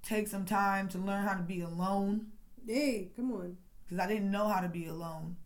take 0.04 0.28
some 0.28 0.46
time 0.46 0.88
to 0.90 0.98
learn 0.98 1.26
how 1.26 1.34
to 1.34 1.44
be 1.44 1.62
alone 1.62 2.28
Hey, 2.66 3.10
come 3.16 3.32
on. 3.32 3.58
because 3.84 4.00
I 4.00 4.08
didn't 4.08 4.32
know 4.32 4.48
how 4.48 4.60
to 4.62 4.70
be 4.70 4.86
alone. 4.86 5.38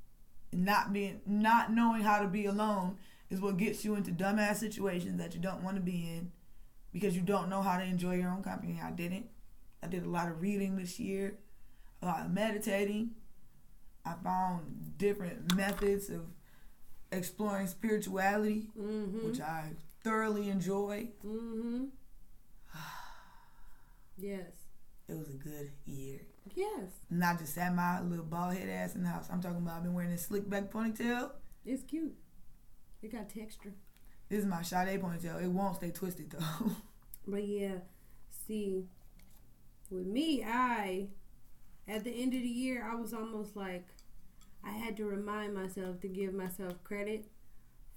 And 0.52 0.66
not 0.66 0.94
being, 0.94 1.22
not 1.26 1.72
knowing 1.72 2.02
how 2.02 2.20
to 2.22 2.28
be 2.28 2.46
alone 2.46 2.98
is 3.30 3.40
what 3.42 3.58
gets 3.58 3.84
you 3.84 3.96
into 3.96 4.12
dumbass 4.12 4.58
situations 4.58 5.18
that 5.18 5.34
you 5.34 5.42
don't 5.42 5.64
want 5.64 5.76
to 5.78 5.82
be 5.82 6.08
in 6.10 6.32
because 6.92 7.16
you 7.16 7.22
don't 7.22 7.50
know 7.50 7.62
how 7.62 7.78
to 7.78 7.84
enjoy 7.84 8.16
your 8.16 8.30
own 8.30 8.44
company. 8.44 8.80
I 8.84 8.92
didn't. 8.92 9.28
I 9.82 9.88
did 9.88 10.04
a 10.04 10.10
lot 10.10 10.30
of 10.30 10.42
reading 10.42 10.76
this 10.76 11.00
year, 11.00 11.40
a 12.02 12.06
lot 12.06 12.26
of 12.26 12.32
meditating. 12.32 13.12
I 14.06 14.14
found 14.24 14.98
different 14.98 15.56
methods 15.56 16.10
of 16.10 16.22
exploring 17.12 17.68
spirituality, 17.68 18.70
Mm-hmm. 18.80 19.28
which 19.28 19.40
I 19.40 19.72
thoroughly 20.04 20.50
enjoy. 20.50 21.10
Mm-hmm. 21.26 21.86
yes. 24.18 24.52
It 25.08 25.18
was 25.18 25.30
a 25.30 25.34
good 25.34 25.72
year. 25.86 26.22
Yes. 26.56 26.90
And 27.10 27.24
I 27.24 27.36
just 27.36 27.54
sat 27.56 27.74
my 27.76 28.02
little 28.02 28.26
bald 28.26 28.56
head 28.56 28.70
ass 28.70 28.96
in 28.96 29.04
the 29.04 29.10
house. 29.10 29.28
I'm 29.32 29.42
talking 29.42 29.58
about 29.58 29.78
I've 29.78 29.84
been 29.84 29.94
wearing 29.94 30.12
this 30.12 30.26
slick 30.26 30.50
back 30.50 30.72
ponytail. 30.72 31.32
It's 31.66 31.84
cute. 31.84 32.14
It 33.02 33.12
got 33.12 33.30
texture. 33.30 33.74
This 34.30 34.40
is 34.40 34.46
my 34.46 34.62
Sade 34.62 35.02
ponytail. 35.02 35.42
It 35.44 35.50
won't 35.50 35.76
stay 35.78 35.92
twisted 35.92 36.32
though. 36.32 36.72
But 37.26 37.48
yeah, 37.48 37.76
see, 38.48 38.84
with 39.90 40.06
me, 40.06 40.44
I, 40.46 41.08
at 41.88 42.04
the 42.04 42.10
end 42.12 42.34
of 42.34 42.42
the 42.42 42.48
year, 42.50 42.86
I 42.86 42.96
was 42.96 43.14
almost 43.14 43.56
like, 43.56 43.88
I 44.66 44.72
had 44.72 44.96
to 44.98 45.06
remind 45.06 45.54
myself 45.54 46.00
to 46.02 46.08
give 46.08 46.34
myself 46.34 46.84
credit 46.84 47.26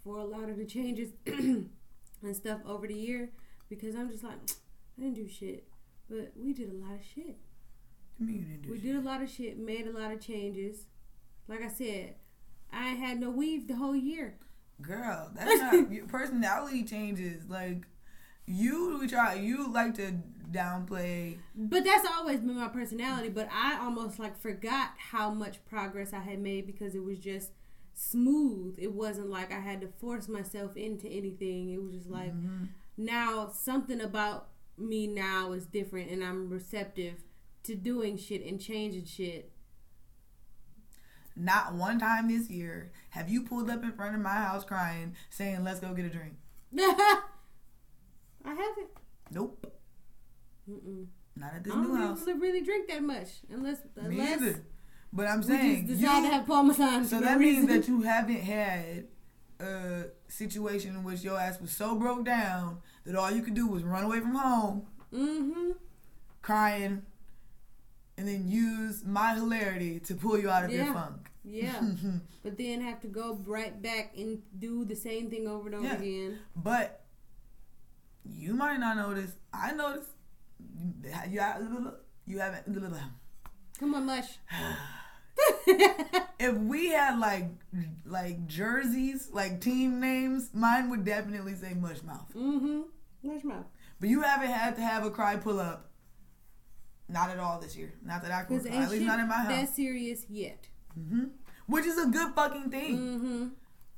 for 0.02 0.18
a 0.18 0.24
lot 0.24 0.48
of 0.48 0.56
the 0.56 0.64
changes 0.64 1.10
and 1.26 1.68
stuff 2.32 2.60
over 2.66 2.86
the 2.86 2.94
year 2.94 3.30
because 3.68 3.94
I'm 3.94 4.10
just 4.10 4.24
like, 4.24 4.34
I 4.98 5.02
didn't 5.02 5.14
do 5.14 5.28
shit. 5.28 5.66
But 6.08 6.32
we 6.36 6.52
did 6.52 6.70
a 6.70 6.74
lot 6.74 6.94
of 6.94 7.04
shit. 7.04 7.36
To 8.18 8.22
me, 8.24 8.34
you 8.34 8.42
didn't 8.42 8.62
do 8.62 8.70
We 8.70 8.76
shit. 8.76 8.86
did 8.86 8.96
a 8.96 9.00
lot 9.00 9.22
of 9.22 9.30
shit, 9.30 9.58
made 9.58 9.86
a 9.86 9.92
lot 9.98 10.12
of 10.12 10.20
changes. 10.20 10.86
Like 11.48 11.62
I 11.62 11.68
said, 11.68 12.14
I 12.72 12.90
ain't 12.90 12.98
had 12.98 13.20
no 13.20 13.30
weave 13.30 13.68
the 13.68 13.76
whole 13.76 13.96
year. 13.96 14.38
Girl, 14.82 15.30
that's 15.34 15.60
not 15.60 15.90
your 15.92 16.06
personality 16.06 16.84
changes. 16.84 17.48
Like 17.48 17.86
you, 18.46 18.98
we 19.00 19.06
try. 19.08 19.34
You 19.34 19.70
like 19.72 19.94
to 19.94 20.12
downplay. 20.50 21.38
But 21.54 21.84
that's 21.84 22.06
always 22.08 22.40
been 22.40 22.56
my 22.56 22.68
personality. 22.68 23.28
But 23.28 23.48
I 23.52 23.78
almost 23.80 24.18
like 24.18 24.38
forgot 24.38 24.90
how 24.98 25.30
much 25.30 25.64
progress 25.66 26.12
I 26.12 26.20
had 26.20 26.40
made 26.40 26.66
because 26.66 26.94
it 26.94 27.04
was 27.04 27.18
just 27.18 27.52
smooth. 27.94 28.76
It 28.78 28.92
wasn't 28.92 29.30
like 29.30 29.52
I 29.52 29.60
had 29.60 29.80
to 29.80 29.88
force 29.88 30.28
myself 30.28 30.76
into 30.76 31.08
anything. 31.08 31.70
It 31.70 31.82
was 31.82 31.94
just 31.94 32.10
like 32.10 32.32
Mhm. 32.34 32.68
now 32.96 33.48
something 33.48 34.00
about 34.00 34.48
me 34.78 35.06
now 35.06 35.52
is 35.52 35.64
different 35.66 36.10
and 36.10 36.22
I'm 36.22 36.50
receptive 36.50 37.24
to 37.62 37.74
doing 37.74 38.16
shit 38.18 38.44
and 38.44 38.60
changing 38.60 39.06
shit. 39.06 39.50
Not 41.34 41.74
one 41.74 41.98
time 41.98 42.28
this 42.28 42.48
year 42.48 42.92
have 43.10 43.28
you 43.28 43.42
pulled 43.42 43.68
up 43.70 43.82
in 43.82 43.92
front 43.92 44.14
of 44.14 44.22
my 44.22 44.30
house 44.34 44.64
crying, 44.64 45.14
saying, 45.28 45.64
"Let's 45.64 45.80
go 45.80 45.92
get 45.92 46.06
a 46.06 46.10
drink." 46.10 46.34
I 46.78 47.20
haven't. 48.44 48.90
Nope, 49.30 49.75
Mm-mm. 50.68 51.06
not 51.36 51.50
at 51.50 51.56
I 51.56 51.58
this 51.60 51.72
don't 51.72 51.88
new 51.92 51.96
house. 51.96 52.26
really 52.26 52.62
drink 52.62 52.88
that 52.88 53.02
much 53.02 53.28
unless 53.50 53.78
Me 53.96 54.02
unless 54.20 54.40
either. 54.42 54.64
But 55.12 55.28
I'm 55.28 55.40
we 55.40 55.46
saying 55.46 55.86
just 55.86 56.00
decide 56.00 56.18
you- 56.22 56.28
to 56.30 56.34
have 56.34 56.46
parmesan. 56.46 57.04
So 57.06 57.20
that 57.20 57.32
no 57.34 57.38
means 57.38 57.58
reason. 57.68 57.80
that 57.80 57.88
you 57.88 58.02
haven't 58.02 58.40
had 58.40 59.06
a 59.60 60.04
situation 60.28 60.96
in 60.96 61.04
which 61.04 61.22
your 61.22 61.38
ass 61.38 61.60
was 61.60 61.70
so 61.70 61.94
broke 61.94 62.24
down 62.24 62.78
that 63.04 63.14
all 63.14 63.30
you 63.30 63.42
could 63.42 63.54
do 63.54 63.66
was 63.66 63.82
run 63.84 64.04
away 64.04 64.20
from 64.20 64.34
home, 64.34 64.86
Mm-hmm. 65.12 65.70
crying, 66.42 67.02
and 68.18 68.28
then 68.28 68.48
use 68.48 69.04
my 69.04 69.34
hilarity 69.34 70.00
to 70.00 70.14
pull 70.14 70.38
you 70.38 70.50
out 70.50 70.64
of 70.64 70.70
your 70.72 70.92
funk. 70.92 71.30
Yeah. 71.44 71.80
but 72.42 72.58
then 72.58 72.80
have 72.80 73.00
to 73.02 73.06
go 73.06 73.38
right 73.46 73.80
back 73.80 74.12
and 74.16 74.42
do 74.58 74.84
the 74.84 74.96
same 74.96 75.30
thing 75.30 75.46
over 75.46 75.66
and 75.68 75.76
over 75.76 75.86
Yeah. 75.86 75.94
again. 75.94 76.38
but 76.56 77.04
you 78.24 78.52
might 78.54 78.78
not 78.78 78.96
notice. 78.96 79.32
I 79.52 79.72
noticed. 79.72 80.10
You, 80.58 81.92
you 82.26 82.38
haven't. 82.38 82.66
Come 83.78 83.94
on, 83.94 84.06
Mush. 84.06 84.38
If 86.38 86.54
we 86.56 86.90
had 86.90 87.18
like 87.18 87.50
like 88.04 88.46
jerseys, 88.46 89.28
like 89.32 89.60
team 89.60 90.00
names, 90.00 90.50
mine 90.54 90.90
would 90.90 91.04
definitely 91.04 91.54
say 91.54 91.74
Mush 91.74 92.02
Mouth. 92.02 92.32
mm-hmm. 92.34 92.82
Mush 93.22 93.42
mouth. 93.44 93.66
But 94.00 94.08
you 94.08 94.22
haven't 94.22 94.50
had 94.50 94.76
to 94.76 94.82
have 94.82 95.04
a 95.04 95.10
cry 95.10 95.36
pull 95.36 95.58
up. 95.58 95.90
Not 97.08 97.30
at 97.30 97.38
all 97.38 97.58
this 97.60 97.76
year. 97.76 97.94
Not 98.04 98.22
that 98.22 98.32
I 98.32 98.44
can 98.44 98.62
recall. 98.62 98.82
At 98.82 98.90
least 98.90 99.04
not 99.04 99.18
in 99.20 99.28
my 99.28 99.34
house. 99.36 99.48
that 99.48 99.74
serious 99.74 100.26
yet. 100.28 100.68
hmm 100.94 101.24
Which 101.66 101.86
is 101.86 101.98
a 101.98 102.06
good 102.06 102.34
fucking 102.34 102.70
thing. 102.70 102.96
Mm-hmm. 102.98 103.46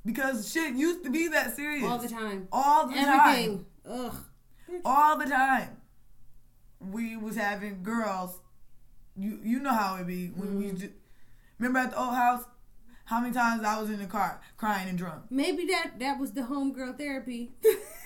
Because 0.06 0.50
shit 0.50 0.74
used 0.74 1.04
to 1.04 1.10
be 1.10 1.28
that 1.28 1.54
serious. 1.56 1.84
All 1.84 1.98
the 1.98 2.08
time. 2.08 2.48
All 2.52 2.86
the 2.86 2.94
time. 2.94 3.66
Ugh. 3.88 4.14
All 4.84 5.18
the 5.18 5.26
time. 5.26 5.77
We 6.80 7.16
was 7.16 7.36
having 7.36 7.82
girls. 7.82 8.40
You 9.16 9.38
you 9.42 9.58
know 9.60 9.72
how 9.72 9.96
it 9.96 10.06
be 10.06 10.28
when 10.28 10.58
we 10.58 10.64
Mm-hmm. 10.66 10.76
just, 10.76 10.92
remember 11.58 11.78
at 11.80 11.90
the 11.90 11.98
old 12.00 12.14
house. 12.14 12.44
How 13.06 13.20
many 13.20 13.32
times 13.32 13.64
I 13.64 13.80
was 13.80 13.88
in 13.88 13.98
the 14.00 14.06
car 14.06 14.38
crying 14.58 14.86
and 14.88 14.98
drunk, 14.98 15.22
Maybe 15.30 15.64
that 15.66 15.92
that 15.98 16.18
was 16.20 16.32
the 16.32 16.42
homegirl 16.42 16.98
therapy 16.98 17.52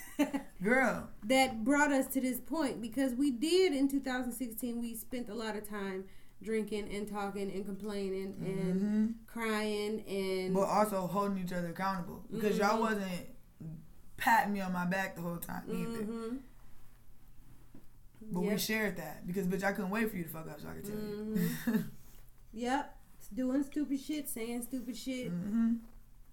girl. 0.63 1.09
that 1.25 1.65
brought 1.65 1.91
us 1.93 2.07
to 2.09 2.21
this 2.21 2.39
point 2.41 2.81
because 2.81 3.13
we 3.15 3.31
did 3.33 3.73
in 3.75 3.89
2016. 3.89 4.81
We 4.81 4.95
spent 4.95 5.29
a 5.29 5.35
lot 5.35 5.57
of 5.57 5.69
time 5.69 6.05
drinking 6.43 6.89
and 6.95 7.09
talking 7.11 7.51
and 7.51 7.65
complaining 7.67 8.35
and 8.41 8.81
hmm 8.81 9.07
crying 9.27 10.05
and 10.09 10.55
But 10.55 10.69
also 10.69 11.07
holding 11.09 11.39
each 11.39 11.53
other 11.53 11.69
accountable 11.69 12.25
because 12.31 12.57
y'all 12.59 12.77
Mhm. 12.79 12.81
wasn't 12.81 13.27
patting 14.17 14.53
me 14.53 14.61
on 14.61 14.73
my 14.73 14.85
back 14.85 15.17
the 15.17 15.23
whole 15.23 15.37
time 15.39 15.63
either. 15.69 16.05
Mhm. 16.05 16.39
But 18.31 18.41
we 18.43 18.59
shared 18.59 18.97
that 18.99 19.27
because 19.27 19.47
bitch, 19.47 19.65
I 19.65 19.73
couldn't 19.73 19.91
wait 19.91 20.11
for 20.11 20.17
you 20.17 20.25
to 20.25 20.29
fuck 20.29 20.49
up 20.49 20.61
so 20.61 20.69
I 20.69 20.73
could 20.75 20.85
tell 20.85 21.75
you. 21.75 21.85
Yep. 22.53 22.97
Doing 23.35 23.63
stupid 23.63 23.99
shit, 24.01 24.29
saying 24.29 24.63
stupid 24.63 24.97
shit. 24.97 25.29
hmm 25.31 25.75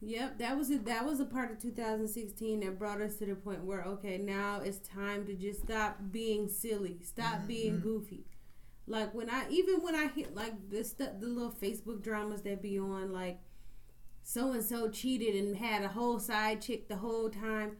Yep, 0.01 0.37
that 0.39 0.57
was 0.57 0.69
it. 0.69 0.85
That 0.85 1.05
was 1.05 1.19
a 1.19 1.25
part 1.25 1.51
of 1.51 1.61
2016 1.61 2.61
that 2.61 2.79
brought 2.79 3.01
us 3.01 3.15
to 3.17 3.25
the 3.25 3.35
point 3.35 3.63
where 3.65 3.83
okay, 3.83 4.17
now 4.17 4.61
it's 4.63 4.79
time 4.87 5.25
to 5.25 5.33
just 5.33 5.61
stop 5.63 5.97
being 6.11 6.47
silly, 6.47 6.97
stop 7.03 7.47
being 7.47 7.75
Mhm. 7.79 7.81
goofy. 7.83 8.25
Like 8.87 9.13
when 9.13 9.29
I 9.29 9.45
even 9.49 9.81
when 9.81 9.95
I 9.95 10.07
hit 10.07 10.33
like 10.35 10.69
the 10.69 10.83
stuff, 10.83 11.19
the 11.19 11.27
little 11.27 11.51
Facebook 11.51 12.01
dramas 12.01 12.41
that 12.43 12.61
be 12.61 12.79
on, 12.79 13.11
like 13.11 13.39
so 14.23 14.51
and 14.53 14.63
so 14.63 14.89
cheated 14.89 15.35
and 15.35 15.57
had 15.57 15.83
a 15.83 15.89
whole 15.89 16.19
side 16.19 16.61
chick 16.61 16.87
the 16.87 16.97
whole 16.97 17.29
time. 17.29 17.77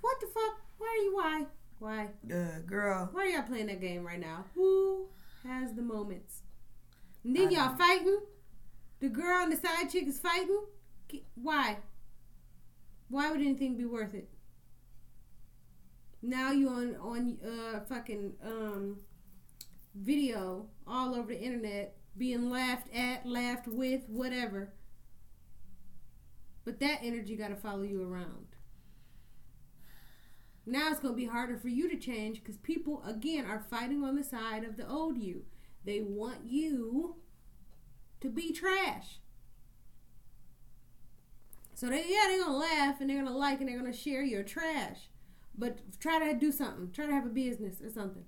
What 0.00 0.20
the 0.20 0.26
fuck? 0.26 0.60
Why 0.78 0.86
are 0.88 1.02
you? 1.04 1.14
Why? 1.16 1.46
Why? 1.78 2.08
Uh, 2.32 2.60
girl, 2.66 3.08
Why 3.12 3.22
are 3.22 3.26
y'all 3.26 3.42
playing 3.42 3.66
that 3.66 3.80
game 3.80 4.04
right 4.04 4.20
now? 4.20 4.46
Who 4.54 5.06
has 5.46 5.74
the 5.74 5.82
moments? 5.82 6.42
And 7.24 7.36
then 7.36 7.50
y'all 7.50 7.76
fighting. 7.76 8.20
The 9.00 9.08
girl 9.08 9.42
and 9.42 9.52
the 9.52 9.56
side 9.56 9.90
chick 9.90 10.08
is 10.08 10.18
fighting. 10.18 10.60
Why? 11.36 11.78
Why 13.08 13.30
would 13.30 13.40
anything 13.40 13.76
be 13.76 13.84
worth 13.84 14.14
it? 14.14 14.28
Now 16.20 16.50
you 16.50 16.68
on 16.68 16.96
on 16.96 17.38
uh 17.46 17.80
fucking 17.88 18.32
um 18.44 18.96
video 19.94 20.66
all 20.86 21.14
over 21.14 21.28
the 21.28 21.40
internet 21.40 21.96
being 22.16 22.50
laughed 22.50 22.92
at, 22.94 23.24
laughed 23.24 23.68
with, 23.68 24.02
whatever. 24.08 24.72
But 26.64 26.80
that 26.80 26.98
energy 27.02 27.36
got 27.36 27.48
to 27.48 27.56
follow 27.56 27.82
you 27.82 28.02
around. 28.02 28.47
Now 30.68 30.90
it's 30.90 31.00
going 31.00 31.14
to 31.14 31.20
be 31.20 31.26
harder 31.26 31.56
for 31.56 31.68
you 31.68 31.88
to 31.88 31.96
change 31.96 32.40
because 32.40 32.58
people, 32.58 33.02
again, 33.06 33.46
are 33.46 33.58
fighting 33.58 34.04
on 34.04 34.16
the 34.16 34.24
side 34.24 34.64
of 34.64 34.76
the 34.76 34.88
old 34.88 35.16
you. 35.16 35.44
They 35.84 36.00
want 36.00 36.40
you 36.46 37.16
to 38.20 38.28
be 38.28 38.52
trash. 38.52 39.20
So 41.74 41.86
they, 41.86 42.04
yeah, 42.08 42.24
they're 42.26 42.42
gonna 42.42 42.56
laugh 42.56 43.00
and 43.00 43.08
they're 43.08 43.22
gonna 43.22 43.36
like 43.36 43.60
and 43.60 43.68
they're 43.68 43.78
gonna 43.78 43.92
share 43.92 44.24
your 44.24 44.42
trash, 44.42 45.10
but 45.56 45.78
try 46.00 46.18
to 46.18 46.36
do 46.36 46.50
something. 46.50 46.90
Try 46.92 47.06
to 47.06 47.12
have 47.12 47.24
a 47.24 47.28
business 47.28 47.80
or 47.80 47.88
something. 47.88 48.24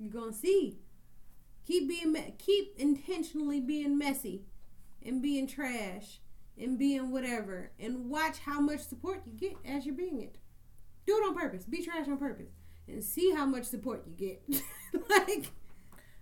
You're 0.00 0.12
gonna 0.12 0.32
see. 0.32 0.80
Keep 1.66 1.88
being, 1.88 2.34
keep 2.36 2.74
intentionally 2.76 3.60
being 3.60 3.96
messy, 3.96 4.42
and 5.00 5.22
being 5.22 5.46
trash, 5.46 6.20
and 6.60 6.78
being 6.78 7.10
whatever, 7.10 7.70
and 7.78 8.08
watch 8.08 8.38
how 8.40 8.60
much 8.60 8.80
support 8.80 9.22
you 9.26 9.32
get 9.32 9.56
as 9.64 9.84
you're 9.86 9.94
being 9.94 10.20
it. 10.20 10.36
Do 11.06 11.16
it 11.16 11.26
on 11.28 11.34
purpose. 11.34 11.64
Be 11.64 11.82
trash 11.84 12.06
on 12.08 12.16
purpose, 12.18 12.50
and 12.88 13.02
see 13.02 13.30
how 13.32 13.44
much 13.46 13.64
support 13.64 14.04
you 14.06 14.12
get. 14.12 14.42
like. 15.10 15.50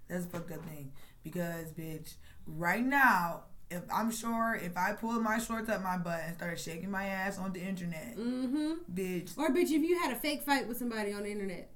that's 0.08 0.24
a 0.24 0.28
fucked 0.28 0.52
up 0.52 0.64
thing. 0.66 0.92
Because 1.22 1.72
bitch, 1.72 2.14
right 2.46 2.84
now, 2.84 3.44
if 3.70 3.82
I'm 3.92 4.10
sure 4.10 4.58
if 4.60 4.76
I 4.76 4.92
pulled 4.92 5.22
my 5.22 5.38
shorts 5.38 5.68
up 5.70 5.82
my 5.82 5.96
butt 5.96 6.20
and 6.26 6.36
started 6.36 6.58
shaking 6.58 6.90
my 6.90 7.04
ass 7.06 7.38
on 7.38 7.52
the 7.52 7.60
internet, 7.60 8.16
Mm-hmm. 8.18 8.72
bitch, 8.92 9.38
Or 9.38 9.50
bitch, 9.50 9.70
if 9.70 9.82
you 9.82 9.98
had 10.00 10.12
a 10.12 10.16
fake 10.16 10.42
fight 10.42 10.66
with 10.66 10.78
somebody 10.78 11.12
on 11.12 11.22
the 11.22 11.30
internet, 11.30 11.70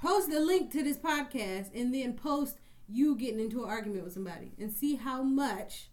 post 0.00 0.30
the 0.30 0.40
link 0.40 0.70
to 0.72 0.82
this 0.82 0.96
podcast 0.98 1.70
and 1.74 1.94
then 1.94 2.14
post 2.14 2.58
you 2.88 3.14
getting 3.16 3.40
into 3.40 3.62
an 3.64 3.70
argument 3.70 4.04
with 4.04 4.12
somebody 4.12 4.52
and 4.58 4.72
see 4.72 4.96
how 4.96 5.22
much, 5.22 5.88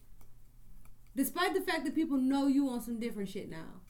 despite 1.20 1.54
the 1.54 1.60
fact 1.60 1.84
that 1.84 1.94
people 1.94 2.16
know 2.16 2.48
you 2.48 2.70
on 2.70 2.80
some 2.80 2.98
different 2.98 3.28
shit 3.28 3.50
now. 3.50 3.82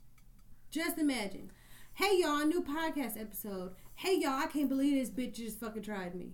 Just 0.72 0.98
imagine. 0.98 1.52
Hey 1.94 2.18
y'all, 2.20 2.44
new 2.44 2.64
podcast 2.64 3.22
episode. 3.22 3.74
Hey 3.94 4.18
y'all, 4.20 4.32
I 4.32 4.48
can't 4.48 4.68
believe 4.68 4.96
this 4.98 5.12
bitch 5.12 5.36
just 5.36 5.60
fucking 5.60 5.84
tried 5.84 6.16
me. 6.16 6.32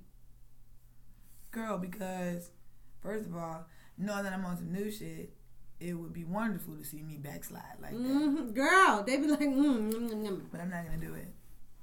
girl, 1.52 1.78
because 1.78 2.52
first 3.02 3.26
of 3.26 3.36
all, 3.36 3.66
knowing 3.98 4.24
that 4.24 4.32
I'm 4.32 4.46
on 4.46 4.56
some 4.56 4.72
new 4.72 4.90
shit, 4.90 5.34
it 5.82 5.96
would 5.96 6.14
be 6.14 6.24
wonderful 6.24 6.76
to 6.76 6.86
see 6.86 7.02
me 7.04 7.18
backslide 7.18 7.82
like 7.82 7.92
that. 7.92 7.98
hmm 7.98 8.52
Girl, 8.52 9.04
they 9.06 9.18
be 9.18 9.28
like, 9.28 9.42
mm, 9.42 9.92
mm, 9.92 9.92
mm, 9.92 10.12
mm. 10.14 10.42
But 10.50 10.62
I'm 10.62 10.70
not 10.70 10.86
gonna 10.86 11.06
do 11.06 11.14
it. 11.16 11.28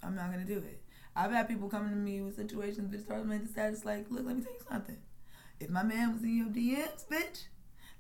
I'm 0.03 0.15
not 0.15 0.31
gonna 0.31 0.47
do 0.47 0.57
it. 0.57 0.83
I've 1.15 1.33
had 1.33 1.49
people 1.49 1.69
coming 1.69 1.91
to 1.91 1.97
me 1.97 2.23
with 2.23 2.37
situations 2.37 2.91
that 2.91 3.03
start 3.03 3.27
making 3.27 3.45
the 3.45 3.53
status 3.53 3.85
like, 3.85 4.07
look, 4.09 4.25
let 4.25 4.37
me 4.37 4.43
tell 4.43 4.55
you 4.55 4.65
something. 4.71 4.97
If 5.61 5.69
my 5.69 5.83
man 5.83 6.15
was 6.15 6.23
in 6.23 6.35
your 6.39 6.47
DMs, 6.47 7.07
bitch, 7.07 7.45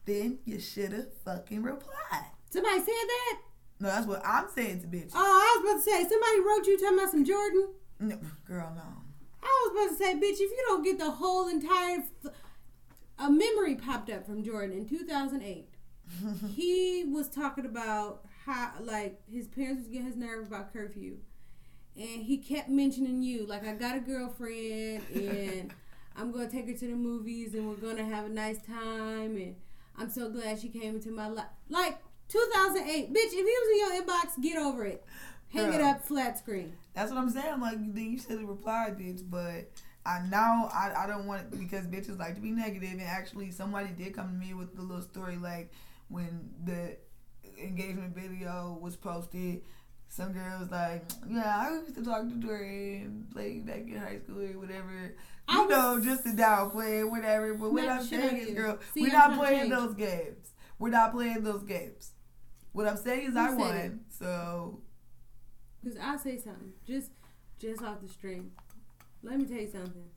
then 0.04 0.38
you 0.44 0.58
should 0.60 0.92
have 0.92 1.12
fucking 1.24 1.62
replied. 1.62 2.26
Somebody 2.50 2.78
said 2.78 2.86
that? 2.86 3.38
No, 3.80 3.88
that's 3.88 4.06
what 4.06 4.22
I'm 4.24 4.48
saying 4.54 4.80
to 4.82 4.86
bitches. 4.86 5.12
Oh, 5.14 5.18
I 5.18 5.60
was 5.60 5.70
about 5.70 5.84
to 5.84 5.90
say, 5.90 6.08
somebody 6.08 6.40
wrote 6.40 6.66
you 6.66 6.78
talking 6.78 6.98
about 6.98 7.10
some 7.10 7.24
Jordan? 7.24 7.68
No, 8.00 8.18
girl, 8.46 8.72
no. 8.76 8.82
I 9.42 9.66
was 9.66 9.72
about 9.72 9.98
to 9.98 10.04
say, 10.04 10.14
bitch, 10.14 10.40
if 10.40 10.50
you 10.50 10.64
don't 10.68 10.84
get 10.84 10.98
the 10.98 11.10
whole 11.10 11.48
entire. 11.48 12.04
F- 12.24 12.32
a 13.18 13.30
memory 13.30 13.76
popped 13.76 14.10
up 14.10 14.26
from 14.26 14.42
Jordan 14.42 14.76
in 14.76 14.88
2008. 14.88 15.68
he 16.54 17.04
was 17.04 17.28
talking 17.28 17.64
about 17.64 18.24
how, 18.44 18.72
like, 18.80 19.20
his 19.30 19.46
parents 19.46 19.80
was 19.80 19.88
getting 19.88 20.06
his 20.06 20.16
nerve 20.16 20.46
about 20.48 20.72
curfew. 20.72 21.18
And 21.96 22.22
he 22.22 22.38
kept 22.38 22.68
mentioning 22.68 23.22
you. 23.22 23.46
Like, 23.46 23.66
I 23.66 23.74
got 23.74 23.96
a 23.96 24.00
girlfriend, 24.00 25.02
and 25.14 25.72
I'm 26.16 26.32
going 26.32 26.48
to 26.48 26.52
take 26.52 26.66
her 26.66 26.74
to 26.74 26.86
the 26.86 26.96
movies, 26.96 27.54
and 27.54 27.68
we're 27.68 27.76
going 27.76 27.96
to 27.96 28.04
have 28.04 28.26
a 28.26 28.30
nice 28.30 28.58
time, 28.62 29.36
and 29.36 29.56
I'm 29.96 30.10
so 30.10 30.30
glad 30.30 30.60
she 30.60 30.68
came 30.68 30.96
into 30.96 31.10
my 31.10 31.28
life. 31.28 31.46
Like, 31.68 31.98
2008. 32.28 33.12
Bitch, 33.12 33.14
if 33.14 33.32
he 33.32 33.42
was 33.42 33.70
in 33.72 33.78
your 33.78 34.02
inbox, 34.02 34.42
get 34.42 34.58
over 34.58 34.84
it. 34.84 35.04
Hang 35.52 35.72
it 35.74 35.82
up 35.82 36.04
flat 36.04 36.38
screen. 36.38 36.72
That's 36.94 37.10
what 37.10 37.18
I'm 37.18 37.28
saying. 37.28 37.60
Like, 37.60 37.76
then 37.78 38.10
you 38.10 38.18
should 38.18 38.38
have 38.38 38.48
replied, 38.48 38.98
bitch. 38.98 39.22
But 39.28 39.70
I 40.06 40.20
now 40.30 40.70
I, 40.72 41.04
I 41.04 41.06
don't 41.06 41.26
want 41.26 41.42
it 41.42 41.58
because 41.58 41.86
bitches 41.86 42.18
like 42.18 42.34
to 42.36 42.40
be 42.40 42.50
negative. 42.50 42.92
And 42.92 43.02
actually, 43.02 43.50
somebody 43.50 43.90
did 43.90 44.14
come 44.14 44.28
to 44.28 44.34
me 44.34 44.54
with 44.54 44.74
the 44.74 44.82
little 44.82 45.02
story 45.02 45.36
like 45.36 45.70
when 46.08 46.50
the 46.64 46.96
engagement 47.62 48.14
video 48.14 48.78
was 48.80 48.96
posted. 48.96 49.62
Some 50.14 50.32
girl 50.34 50.58
was 50.60 50.70
like, 50.70 51.04
"Yeah, 51.26 51.56
I 51.68 51.70
used 51.72 51.94
to 51.94 52.04
talk 52.04 52.28
to 52.28 52.34
Jordan, 52.34 53.28
like 53.34 53.64
back 53.64 53.86
in 53.88 53.96
high 53.96 54.18
school 54.18 54.42
or 54.42 54.58
whatever." 54.58 55.14
I 55.48 55.54
You 55.54 55.60
was- 55.62 55.70
know, 55.70 56.00
just 56.04 56.24
to 56.24 56.32
downplay 56.32 57.08
whatever. 57.08 57.54
But 57.54 57.72
what 57.72 57.88
I'm 57.88 58.04
saying 58.04 58.36
is, 58.36 58.54
girl, 58.54 58.78
See, 58.92 59.00
we're 59.02 59.16
I'm 59.16 59.30
not 59.30 59.38
playing 59.38 59.70
those 59.70 59.94
games. 59.94 60.52
We're 60.78 60.90
not 60.90 61.12
playing 61.12 61.42
those 61.44 61.62
games. 61.62 62.12
What 62.72 62.86
I'm 62.86 62.98
saying 62.98 63.28
is, 63.28 63.32
Who 63.32 63.38
I 63.40 63.54
won. 63.54 63.74
it? 63.76 63.92
So 64.10 64.82
Cause 65.82 65.96
I'll 66.00 66.18
say 66.18 66.36
something, 66.38 66.74
just 66.86 67.10
just 67.58 67.82
off 67.82 68.02
the 68.02 68.08
stream. 68.08 68.52
Let 69.22 69.38
me 69.38 69.46
tell 69.46 69.56
you 69.58 69.70
something. 69.70 70.10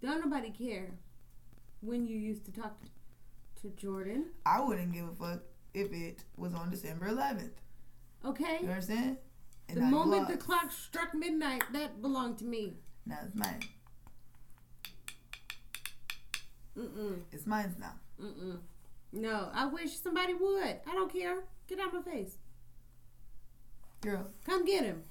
Don't 0.00 0.20
nobody 0.24 0.50
care 0.50 0.92
when 1.80 2.06
you 2.06 2.16
used 2.16 2.44
to 2.46 2.52
talk 2.52 2.78
to 3.62 3.68
Jordan. 3.70 4.26
I 4.46 4.60
wouldn't 4.60 4.92
give 4.92 5.08
a 5.08 5.14
fuck 5.14 5.42
if 5.74 5.92
it 5.92 6.24
was 6.36 6.54
on 6.54 6.70
December 6.70 7.08
11th. 7.08 7.59
Okay? 8.24 8.58
You 8.62 8.68
understand? 8.68 9.16
And 9.68 9.78
The 9.78 9.82
moment 9.82 10.28
the 10.28 10.36
clock 10.36 10.70
struck 10.72 11.14
midnight, 11.14 11.62
that 11.72 12.02
belonged 12.02 12.38
to 12.38 12.44
me. 12.44 12.74
Now 13.06 13.18
it's 13.24 13.34
mine. 13.34 13.60
Mm-mm. 16.76 17.20
It's 17.32 17.46
mine 17.46 17.74
now. 17.78 17.94
Mm-mm. 18.20 18.58
No, 19.12 19.48
I 19.52 19.66
wish 19.66 19.98
somebody 19.98 20.34
would. 20.34 20.80
I 20.86 20.94
don't 20.94 21.12
care. 21.12 21.44
Get 21.68 21.80
out 21.80 21.94
of 21.94 22.06
my 22.06 22.12
face. 22.12 22.36
Girl, 24.00 24.26
Come 24.44 24.64
get 24.64 24.84
him. 24.84 25.02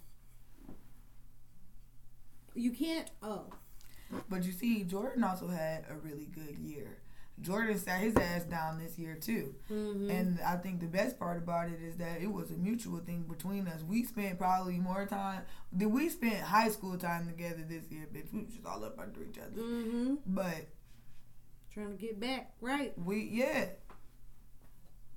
You 2.56 2.72
can't. 2.72 3.10
Oh. 3.22 3.46
but 4.30 4.44
you 4.44 4.52
see, 4.52 4.84
Jordan 4.84 5.24
also 5.24 5.48
had 5.48 5.86
a 5.90 5.96
really 5.96 6.26
good 6.26 6.58
year. 6.58 6.98
Jordan 7.42 7.78
sat 7.78 8.02
his 8.02 8.16
ass 8.18 8.44
down 8.44 8.80
this 8.80 8.98
year 9.00 9.16
too. 9.16 9.56
Mm-hmm. 9.72 10.10
And 10.10 10.40
I 10.46 10.58
think 10.58 10.80
the 10.82 10.88
best 10.88 11.18
part 11.18 11.38
about 11.38 11.70
it 11.70 11.80
is 11.82 11.96
that 11.98 12.22
it 12.22 12.32
was 12.32 12.52
a 12.52 12.58
mutual 12.58 13.00
thing 13.00 13.24
between 13.24 13.68
us. 13.68 13.82
We 13.84 14.04
spent 14.04 14.38
probably 14.38 14.78
more 14.80 15.06
time 15.06 15.44
than 15.72 15.92
we 15.92 16.10
spent 16.10 16.42
high 16.42 16.70
school 16.70 16.98
time 16.98 17.28
together 17.28 17.64
this 17.68 17.90
year, 17.90 18.08
bitch. 18.14 18.34
We 18.34 18.42
was 18.44 18.54
just 18.54 18.66
all 18.66 18.84
up 18.84 19.00
under 19.00 19.24
each 19.24 19.38
other. 19.38 19.62
mm-hmm. 19.62 20.16
But 20.26 20.68
trying 21.74 21.92
to 21.92 21.98
get 21.98 22.20
back, 22.20 22.54
right? 22.62 22.94
We 22.98 23.30
yeah. 23.32 23.66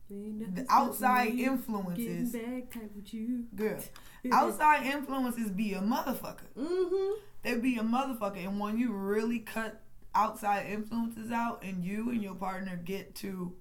The 0.09 0.67
outside 0.69 1.33
influences, 1.39 2.33
Getting 2.33 2.61
back 2.61 2.71
type 2.71 2.91
with 2.95 3.15
you. 3.15 3.45
girl. 3.55 3.81
Outside 4.33 4.85
influences 4.87 5.51
be 5.51 5.73
a 5.73 5.81
motherfucker. 5.81 6.53
Mm-hmm. 6.57 7.15
They 7.43 7.55
be 7.57 7.77
a 7.79 7.83
motherfucker, 7.83 8.45
and 8.47 8.61
when 8.61 8.77
you 8.79 8.93
really 8.93 9.39
cut 9.39 9.81
outside 10.15 10.67
influences 10.67 11.31
out, 11.31 11.63
and 11.63 11.85
you 11.85 12.11
and 12.11 12.23
your 12.23 12.35
partner 12.35 12.77
get 12.77 13.15
to 13.17 13.55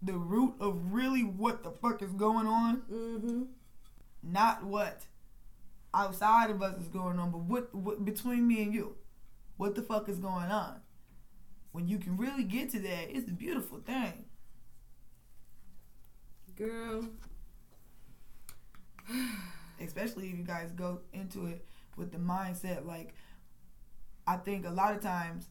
the 0.00 0.14
root 0.14 0.54
of 0.60 0.92
really 0.92 1.22
what 1.22 1.62
the 1.62 1.70
fuck 1.70 2.02
is 2.02 2.12
going 2.12 2.46
on, 2.46 2.82
Mm-hmm. 2.90 3.42
not 4.22 4.64
what 4.64 5.06
outside 5.94 6.50
of 6.50 6.62
us 6.62 6.80
is 6.80 6.88
going 6.88 7.18
on, 7.18 7.30
but 7.30 7.40
what, 7.40 7.74
what 7.74 8.04
between 8.04 8.46
me 8.46 8.62
and 8.62 8.74
you, 8.74 8.96
what 9.56 9.74
the 9.74 9.82
fuck 9.82 10.08
is 10.08 10.18
going 10.18 10.50
on. 10.50 10.80
When 11.72 11.88
you 11.88 11.98
can 11.98 12.16
really 12.16 12.44
get 12.44 12.70
to 12.70 12.78
that, 12.80 13.10
it's 13.16 13.28
a 13.28 13.32
beautiful 13.32 13.78
thing. 13.78 14.24
Girl. 16.56 17.08
especially 19.80 20.28
if 20.28 20.38
you 20.38 20.44
guys 20.44 20.70
go 20.72 21.00
into 21.12 21.46
it 21.46 21.66
with 21.96 22.12
the 22.12 22.18
mindset 22.18 22.86
like 22.86 23.14
i 24.26 24.36
think 24.36 24.66
a 24.66 24.70
lot 24.70 24.94
of 24.94 25.00
times 25.02 25.48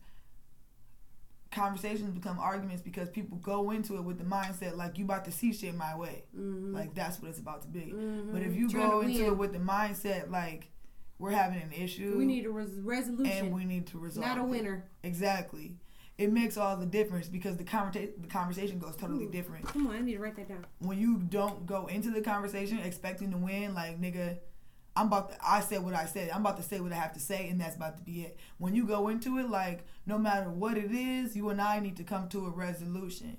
conversations 1.51 2.11
become 2.11 2.39
arguments 2.39 2.81
because 2.81 3.09
people 3.09 3.37
go 3.39 3.71
into 3.71 3.97
it 3.97 4.01
with 4.03 4.17
the 4.17 4.23
mindset 4.23 4.77
like 4.77 4.97
you 4.97 5.03
about 5.03 5.25
to 5.25 5.31
see 5.31 5.51
shit 5.51 5.75
my 5.75 5.95
way 5.97 6.23
Mm-hmm. 6.37 6.73
like 6.73 6.95
that's 6.95 7.21
what 7.21 7.29
it's 7.29 7.39
about 7.39 7.61
to 7.63 7.67
be 7.67 7.91
Mhm. 7.93 8.31
but 8.31 8.41
if 8.41 8.55
you 8.55 8.69
Trying 8.69 8.89
go 8.89 9.01
into 9.01 9.25
it 9.27 9.37
with 9.37 9.51
the 9.51 9.59
mindset 9.59 10.29
like 10.31 10.69
we're 11.19 11.31
having 11.31 11.61
an 11.61 11.73
issue 11.73 12.15
we 12.17 12.25
need 12.25 12.45
a 12.45 12.49
res- 12.49 12.79
resolution, 12.79 13.45
and 13.47 13.53
we 13.53 13.65
need 13.65 13.85
to 13.87 13.99
resolve 13.99 14.25
not 14.25 14.37
a 14.37 14.41
it. 14.41 14.47
winner. 14.47 14.85
exactly 15.03 15.75
it 16.17 16.31
makes 16.31 16.55
all 16.55 16.77
the 16.77 16.85
difference 16.85 17.27
because 17.27 17.57
the 17.57 17.63
conversation 17.65 18.13
the 18.19 18.27
conversation 18.29 18.79
goes 18.79 18.95
totally 18.95 19.25
Ooh. 19.25 19.31
different 19.31 19.65
Come 19.65 19.87
on, 19.87 19.95
I 19.95 19.99
need 19.99 20.13
to 20.13 20.19
write 20.19 20.37
that 20.37 20.47
down. 20.47 20.65
when 20.79 20.97
you 20.97 21.17
don't 21.17 21.65
go 21.65 21.87
into 21.87 22.11
the 22.11 22.21
conversation 22.21 22.79
expecting 22.79 23.29
to 23.31 23.37
win, 23.37 23.73
like 23.73 23.99
nigga, 23.99 24.37
I'm 24.95 25.07
about 25.07 25.29
to, 25.31 25.37
I 25.41 25.61
said 25.61 25.83
what 25.83 25.93
I 25.93 26.05
said. 26.05 26.29
I'm 26.31 26.41
about 26.41 26.57
to 26.57 26.63
say 26.63 26.79
what 26.81 26.91
I 26.91 26.95
have 26.95 27.13
to 27.13 27.19
say, 27.19 27.47
and 27.49 27.61
that's 27.61 27.75
about 27.77 27.97
to 27.97 28.03
be 28.03 28.23
it. 28.23 28.37
When 28.57 28.75
you 28.75 28.85
go 28.85 29.07
into 29.07 29.37
it, 29.39 29.49
like 29.49 29.85
no 30.05 30.17
matter 30.17 30.49
what 30.49 30.77
it 30.77 30.91
is, 30.91 31.35
you 31.35 31.49
and 31.49 31.61
I 31.61 31.79
need 31.79 31.95
to 31.97 32.03
come 32.03 32.27
to 32.29 32.45
a 32.45 32.49
resolution. 32.49 33.37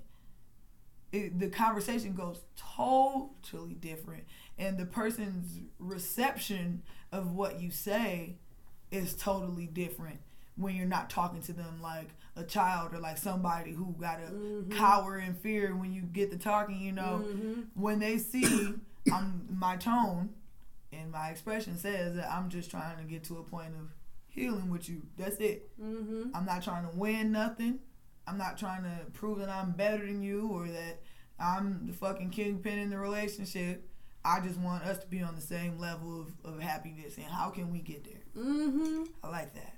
It, 1.13 1.39
the 1.39 1.49
conversation 1.49 2.15
goes 2.15 2.41
totally 2.57 3.75
different, 3.75 4.25
and 4.59 4.79
the 4.79 4.87
person's 4.87 5.59
reception 5.79 6.83
of 7.13 7.33
what 7.33 7.61
you 7.61 7.71
say 7.71 8.37
is 8.91 9.15
totally 9.15 9.67
different 9.67 10.21
when 10.57 10.75
you're 10.75 10.87
not 10.87 11.11
talking 11.11 11.43
to 11.43 11.53
them 11.53 11.81
like 11.83 12.09
a 12.37 12.45
child 12.45 12.95
or 12.95 12.99
like 12.99 13.19
somebody 13.19 13.73
who 13.73 13.95
gotta 14.01 14.25
Mhm. 14.31 14.71
cower 14.71 15.19
in 15.19 15.35
fear 15.35 15.77
when 15.77 15.93
you 15.93 16.01
get 16.03 16.31
to 16.31 16.39
talking. 16.39 16.81
You 16.81 16.93
know, 16.93 17.23
Mhm. 17.27 17.67
when 17.75 17.99
they 17.99 18.17
see 18.17 18.75
I'm 19.13 19.49
my 19.51 19.77
tone 19.77 20.31
and 20.93 21.11
my 21.11 21.29
expression 21.29 21.79
says 21.79 22.17
that 22.17 22.31
I'm 22.31 22.49
just 22.49 22.71
trying 22.71 22.99
to 22.99 23.05
get 23.05 23.25
to 23.25 23.39
a 23.39 23.43
point 23.43 23.75
of 23.79 23.91
healing 24.29 24.71
with 24.71 24.89
you. 24.89 25.03
That's 25.17 25.37
it. 25.37 25.71
Mm-hmm. 25.81 26.35
I'm 26.35 26.45
not 26.45 26.63
trying 26.63 26.89
to 26.89 26.97
win 26.97 27.33
nothing. 27.33 27.81
I'm 28.27 28.39
not 28.39 28.59
trying 28.59 28.85
to 28.85 29.11
prove 29.13 29.39
that 29.39 29.49
I'm 29.49 29.73
better 29.73 30.07
than 30.07 30.23
you 30.23 30.49
or 30.49 30.69
that 30.69 31.01
I'm 31.39 31.87
the 31.87 31.93
fucking 31.93 32.31
kingpin 32.31 32.79
in 32.79 32.91
the 32.91 32.99
relationship. 32.99 33.89
I 34.25 34.41
just 34.41 34.59
want 34.59 34.85
us 34.85 34.99
to 34.99 35.07
be 35.07 35.21
on 35.21 35.35
the 35.35 35.41
same 35.41 35.79
level 35.79 36.21
of, 36.21 36.55
of 36.55 36.61
happiness 36.61 37.17
and 37.17 37.27
how 37.27 37.51
can 37.51 37.73
we 37.73 37.81
get 37.81 38.05
there? 38.05 38.23
Mm-hmm. 38.45 39.05
I 39.25 39.29
like 39.29 39.55
that. 39.55 39.75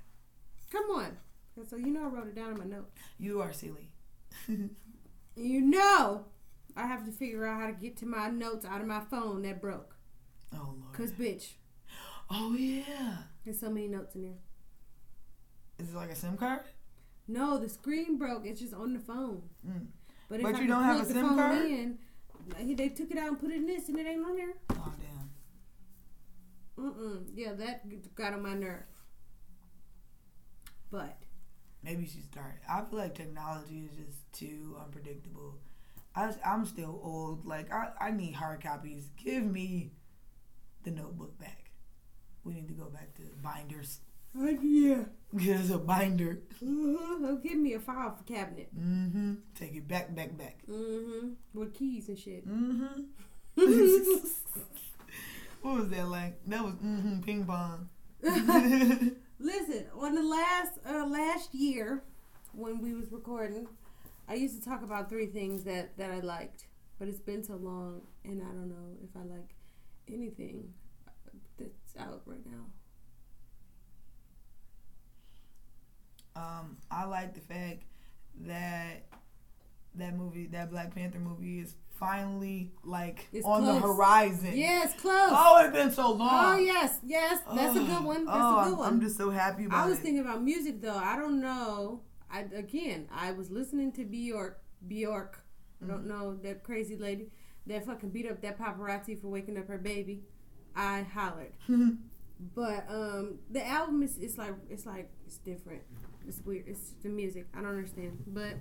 Come 0.71 0.91
on. 0.91 1.17
So 1.69 1.77
you 1.77 1.87
know 1.87 2.03
I 2.03 2.09
wrote 2.09 2.27
it 2.27 2.35
down 2.35 2.53
in 2.53 2.59
my 2.59 2.65
notes. 2.65 2.91
You 3.19 3.41
are 3.41 3.53
silly. 3.53 3.91
You 5.37 5.63
know 5.63 6.27
I 6.77 6.87
have 6.87 7.05
to 7.07 7.13
figure 7.13 7.47
out 7.47 7.61
how 7.61 7.67
to 7.67 7.73
get 7.73 7.97
to 7.99 8.07
my 8.07 8.29
notes 8.29 8.65
out 8.65 8.81
of 8.81 8.87
my 8.87 9.01
phone 9.01 9.43
that 9.43 9.61
broke. 9.61 9.94
Oh 10.55 10.75
Lord. 10.81 10.93
Cause 10.93 11.13
bitch, 11.13 11.53
Oh 12.31 12.55
yeah. 12.55 13.17
there's 13.45 13.61
so 13.61 13.71
many 13.71 13.89
notes 13.89 14.15
in 14.15 14.23
here. 14.23 14.39
Is 15.79 15.91
it 15.91 15.97
like 15.97 16.11
a 16.11 16.17
SIM 16.17 16.37
card? 16.37 16.61
No, 17.27 17.59
the 17.59 17.69
screen 17.69 18.17
broke. 18.19 18.47
It's 18.47 18.61
just 18.61 18.75
on 18.75 18.93
the 18.95 19.01
phone. 19.01 19.43
Mm. 19.67 19.87
But 20.29 20.41
if 20.41 20.43
But 20.43 20.61
you 20.61 20.67
don't 20.69 20.85
have 20.85 21.01
a 21.01 21.05
SIM 21.05 21.29
card? 21.37 21.65
in, 21.67 21.99
they 22.77 22.89
took 22.91 23.11
it 23.11 23.19
out 23.19 23.29
and 23.29 23.39
put 23.41 23.51
it 23.51 23.57
in 23.57 23.67
this, 23.67 23.89
and 23.89 23.99
it 23.99 24.07
ain't 24.07 24.25
on 24.25 24.37
there. 24.37 24.55
Oh 24.71 24.93
damn. 26.77 26.85
Mm-mm. 26.85 27.25
Yeah, 27.35 27.53
that 27.55 28.15
got 28.15 28.33
on 28.35 28.43
my 28.43 28.55
nerve. 28.55 28.83
But 30.91 31.19
Maybe 31.83 32.07
she's 32.07 32.25
starting. 32.25 32.59
I 32.71 32.83
feel 32.83 32.99
like 32.99 33.15
technology 33.15 33.89
is 33.91 34.07
just 34.07 34.33
too 34.33 34.77
unpredictable. 34.83 35.57
I, 36.17 36.33
I'm 36.47 36.65
still 36.65 36.99
old. 37.03 37.45
Like 37.45 37.71
I, 37.73 37.89
I 38.01 38.11
need 38.11 38.33
hard 38.35 38.63
copies. 38.63 39.11
Give 39.23 39.45
me 39.45 39.93
the 40.85 40.91
notebook 40.91 41.39
back. 41.39 41.71
We 42.45 42.55
need 42.55 42.69
to 42.69 42.75
go 42.75 42.85
back 42.87 43.15
to 43.15 43.23
binders. 43.43 44.01
yeah, 44.35 45.05
Get 45.37 45.61
us 45.61 45.71
a 45.71 45.79
binder. 45.79 46.43
mm-hmm. 46.63 47.37
give 47.43 47.57
me 47.57 47.73
a 47.75 47.81
file 47.81 48.15
for 48.17 48.25
cabinet. 48.25 48.69
Mm-hmm. 48.79 49.35
Take 49.55 49.75
it 49.75 49.89
back, 49.89 50.15
back, 50.15 50.37
back. 50.37 50.59
Mm-hmm. 50.71 51.31
With 51.55 51.75
keys 51.75 52.09
and 52.09 52.19
shit. 52.19 52.47
Mm-hmm. 52.47 53.03
what 55.63 55.75
was 55.77 55.89
that 55.89 56.09
like? 56.09 56.39
That 56.47 56.65
was 56.65 56.75
mm-hmm 56.75 57.21
ping 57.21 57.45
pong. 57.45 57.89
Listen, 59.39 59.87
on 59.99 60.15
the 60.15 60.23
last 60.23 60.79
uh, 60.89 61.07
last 61.07 61.55
year 61.55 62.03
when 62.53 62.81
we 62.81 62.95
was 62.95 63.11
recording, 63.13 63.67
I 64.29 64.35
used 64.35 64.63
to 64.63 64.69
talk 64.69 64.83
about 64.83 65.09
three 65.09 65.27
things 65.27 65.65
that 65.65 65.97
that 65.99 66.11
I 66.11 66.21
liked, 66.21 66.67
but 66.99 67.09
it's 67.09 67.21
been 67.21 67.43
so 67.43 67.57
long, 67.57 68.03
and 68.25 68.43
I 68.43 68.47
don't 68.47 68.69
know 68.69 68.97
if 69.03 69.11
I 69.17 69.25
like 69.25 69.55
anything 70.09 70.73
that's 71.59 71.97
out 71.99 72.23
right 72.27 72.45
now. 72.47 72.67
um, 76.37 76.77
I 76.91 77.05
like 77.05 77.35
the 77.35 77.41
fact 77.41 77.85
that 78.47 79.07
that 79.95 80.17
movie, 80.17 80.47
that 80.49 80.71
Black 80.71 80.95
Panther 80.95 81.19
movie, 81.21 81.61
is 81.61 81.77
finally 81.99 82.73
like 82.83 83.29
It's 83.33 83.47
on 83.47 83.65
the 83.65 83.79
horizon. 83.79 84.53
Yes, 84.57 84.93
close. 85.01 85.31
Oh, 85.33 85.63
it's 85.65 85.73
been 85.77 85.93
so 85.93 86.11
long. 86.13 86.57
Oh 86.57 86.59
yes, 86.59 86.99
yes, 87.05 87.41
that's 87.55 87.77
a 87.77 87.81
good 87.81 88.03
one. 88.05 88.25
That's 88.27 88.37
oh, 88.41 88.61
a 88.61 88.65
good 88.65 88.69
I'm- 88.71 88.79
one. 88.79 88.89
I'm 88.95 89.01
just 89.01 89.17
so 89.17 89.31
happy 89.31 89.67
about 89.67 89.85
it. 89.85 89.87
I 89.87 89.91
was 89.91 89.99
it. 89.99 90.03
thinking 90.03 90.21
about 90.23 90.43
music 90.43 90.81
though. 90.83 90.97
I 90.97 91.17
don't 91.17 91.41
know. 91.41 92.01
I 92.31 92.41
again, 92.55 93.07
I 93.15 93.31
was 93.33 93.51
listening 93.51 93.93
to 93.93 94.05
Bjork. 94.05 94.61
Bjork. 94.87 95.41
I 95.81 95.85
Mm-hmm. 95.85 95.93
don't 95.93 96.07
know 96.07 96.37
that 96.43 96.63
crazy 96.65 96.97
lady 96.97 97.29
that 97.67 97.87
fucking 97.87 98.11
beat 98.11 98.31
up 98.31 98.41
that 98.43 98.59
paparazzi 98.59 99.21
for 99.21 99.29
waking 99.29 99.57
up 99.59 99.69
her 99.69 99.79
baby. 99.79 100.23
I 100.77 101.03
hollered. 101.03 101.53
But 102.55 102.85
um, 102.89 103.39
the 103.51 103.65
album 103.67 104.03
is 104.03 104.19
it's 104.19 104.37
like 104.37 104.55
it's 104.69 104.87
like 104.87 105.11
it's 105.27 105.39
different. 105.39 105.83
It's 106.27 106.41
weird. 106.45 106.65
It's 106.67 106.95
the 107.03 107.09
music. 107.09 107.47
I 107.55 107.61
don't 107.61 107.71
understand. 107.71 108.25
But 108.27 108.55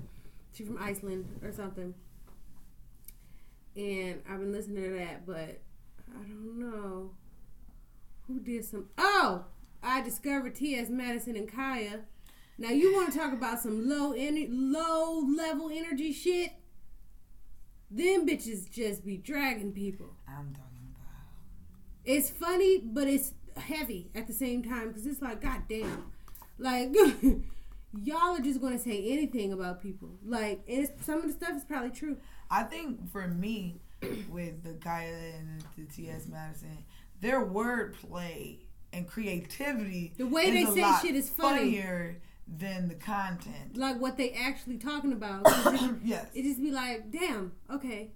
she's 0.54 0.68
from 0.68 0.78
Iceland 0.82 1.26
or 1.44 1.52
something. 1.52 1.94
And 3.76 4.22
I've 4.30 4.40
been 4.40 4.52
listening 4.52 4.84
to 4.84 4.98
that, 4.98 5.26
but 5.26 5.60
I 6.12 6.24
don't 6.24 6.60
know 6.60 7.12
who 8.28 8.40
did 8.40 8.64
some. 8.64 8.90
Oh, 8.98 9.46
I 9.82 10.02
discovered 10.02 10.56
T.S. 10.56 10.90
Madison 10.90 11.36
and 11.36 11.52
Kaya. 11.52 12.02
Now 12.60 12.70
you 12.70 12.94
want 12.94 13.12
to 13.12 13.18
talk 13.18 13.34
about 13.34 13.60
some 13.60 13.90
low 13.90 14.14
ener- 14.14 14.48
low 14.50 15.20
level 15.22 15.72
energy 15.74 16.14
shit? 16.14 16.52
Them 17.94 18.28
bitches 18.28 18.70
just 18.72 19.06
be 19.06 19.18
dragging 19.18 19.72
people. 19.72 20.16
I'm 20.28 20.52
talking 20.54 20.96
about. 20.96 21.26
It's 22.06 22.30
funny, 22.32 22.80
but 22.80 23.08
it's 23.08 23.34
heavy 23.56 24.10
at 24.16 24.26
the 24.26 24.34
same 24.34 24.64
time 24.64 24.88
because 24.88 25.06
it's 25.06 25.22
like, 25.22 25.42
god 25.42 25.62
damn, 25.70 26.12
like 26.58 26.90
y'all 28.04 28.36
are 28.36 28.40
just 28.40 28.60
gonna 28.60 28.80
say 28.80 29.06
anything 29.10 29.54
about 29.54 29.82
people. 29.82 30.10
Like, 30.26 30.64
and 30.68 30.84
it's, 30.86 31.06
some 31.06 31.20
of 31.20 31.28
the 31.28 31.34
stuff 31.34 31.56
is 31.56 31.64
probably 31.64 31.92
true. 31.92 32.18
I 32.50 32.64
think 32.64 33.12
for 33.12 33.28
me, 33.28 33.80
with 34.30 34.64
the 34.64 34.74
Kaya 34.74 35.34
and 35.38 35.64
the 35.78 35.86
T.S. 35.94 36.28
Madison, 36.28 36.80
their 37.22 37.46
wordplay 37.46 38.58
and 38.92 39.08
creativity. 39.08 40.14
The 40.18 40.26
way 40.28 40.46
is 40.46 40.54
they 40.54 40.64
a 40.64 40.74
say 40.74 40.82
lot 40.82 41.02
shit 41.02 41.16
is 41.16 41.30
funny. 41.30 41.60
funnier 41.60 42.22
than 42.48 42.88
the 42.88 42.96
content. 42.96 43.78
Like 43.78 44.00
what 44.00 44.18
they 44.18 44.32
actually 44.32 44.78
talking 44.78 45.14
about. 45.14 45.42
it, 45.48 45.96
yes. 46.04 46.28
it 46.34 46.44
just 46.44 46.62
be 46.62 46.72
like, 46.72 47.12
damn, 47.12 47.54
okay, 47.72 48.12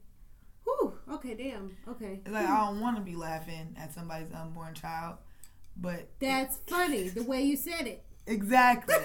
whew, 0.64 0.94
okay, 1.14 1.34
damn, 1.34 1.76
okay. 1.88 2.22
It's 2.26 2.34
like 2.34 2.48
I 2.48 2.66
don't 2.66 2.80
want 2.82 2.98
to 2.98 3.02
be 3.02 3.16
laughing 3.16 3.76
at 3.80 3.94
somebody's 3.94 4.32
unborn 4.34 4.74
child, 4.74 5.18
but 5.76 6.10
That's 6.20 6.58
funny 6.68 7.10
the 7.10 7.24
way 7.24 7.44
you 7.44 7.56
said 7.58 7.88
it. 7.88 8.04
exactly. 8.26 8.96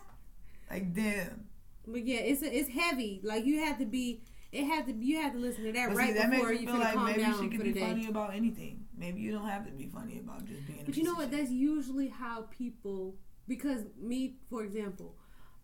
like 0.70 0.94
damn. 0.94 1.46
But 1.86 2.06
yeah, 2.06 2.20
it's 2.20 2.42
it's 2.42 2.68
heavy. 2.70 3.20
Like 3.24 3.44
you 3.44 3.60
have 3.64 3.78
to 3.78 3.84
be. 3.86 4.22
It 4.52 4.66
had 4.66 4.86
to. 4.86 4.92
You 4.92 5.20
have 5.22 5.32
to 5.32 5.38
listen 5.38 5.64
to 5.64 5.72
that 5.72 5.88
But 5.88 5.96
right 5.96 6.08
see, 6.08 6.14
that 6.14 6.30
before 6.30 6.52
you 6.52 6.66
feel 6.66 6.78
like 6.78 6.94
calm 6.94 7.06
maybe 7.06 7.22
down 7.22 7.40
she 7.40 7.48
could 7.48 7.64
be 7.64 7.72
day. 7.72 7.80
funny 7.80 8.06
about 8.06 8.34
anything. 8.34 8.84
Maybe 8.96 9.20
you 9.20 9.32
don't 9.32 9.48
have 9.48 9.64
to 9.66 9.72
be 9.72 9.86
funny 9.86 10.20
about 10.20 10.44
just 10.44 10.64
being. 10.66 10.80
a 10.80 10.84
But 10.84 10.96
you 10.96 11.02
know 11.02 11.14
what? 11.14 11.30
That's 11.32 11.50
usually 11.50 12.08
how 12.08 12.46
people. 12.50 13.16
Because 13.48 13.84
me, 14.00 14.36
for 14.50 14.62
example, 14.64 15.14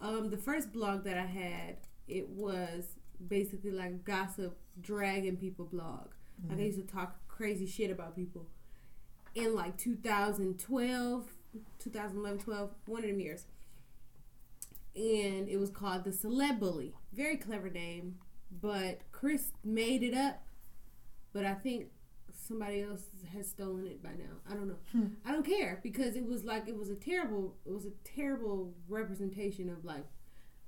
Um, 0.01 0.31
the 0.31 0.37
first 0.39 0.73
blog 0.73 1.03
that 1.05 1.19
I 1.19 1.27
had, 1.27 1.79
it 2.07 2.29
was 2.29 2.85
basically 3.27 3.73
like 3.73 4.05
gossip, 4.05 4.57
dragging 4.81 5.37
people 5.37 5.65
blog. 5.65 6.09
Like 6.49 6.59
I 6.61 6.63
used 6.63 6.79
to 6.79 6.87
talk 6.87 7.19
crazy 7.29 7.67
shit 7.67 7.91
about 7.91 8.15
people. 8.15 8.47
In 9.35 9.55
like 9.57 9.77
2012, 9.77 11.29
2011, 11.81 12.39
12, 12.41 12.71
one 12.87 13.03
of 13.05 13.11
them 13.11 13.21
years. 13.21 13.47
And 14.95 15.49
it 15.49 15.59
was 15.59 15.71
called 15.71 16.05
the 16.05 16.11
Celeb 16.11 16.59
Bully. 16.59 16.95
Very 17.13 17.37
clever 17.37 17.71
name, 17.71 18.19
but 18.51 19.01
Chris 19.13 19.53
made 19.65 20.03
it 20.03 20.15
up. 20.15 20.43
But 21.33 21.45
I 21.45 21.55
think 21.55 21.89
somebody 22.49 22.83
else 22.83 23.03
has 23.35 23.49
stolen 23.49 23.87
it 23.87 24.03
by 24.03 24.11
now. 24.11 24.41
I 24.51 24.55
don't 24.55 24.69
know. 24.69 24.79
Hmm. 24.93 25.07
I 25.25 25.33
don't 25.33 25.47
care 25.47 25.81
because 25.83 26.17
it 26.17 26.27
was 26.27 26.45
like 26.45 26.67
it 26.67 26.77
was 26.77 26.89
a 26.89 26.95
terrible 26.95 27.55
it 27.67 27.73
was 27.73 27.85
a 27.85 27.93
terrible 28.05 28.75
representation 28.89 29.69
of 29.69 29.85
like 29.85 30.05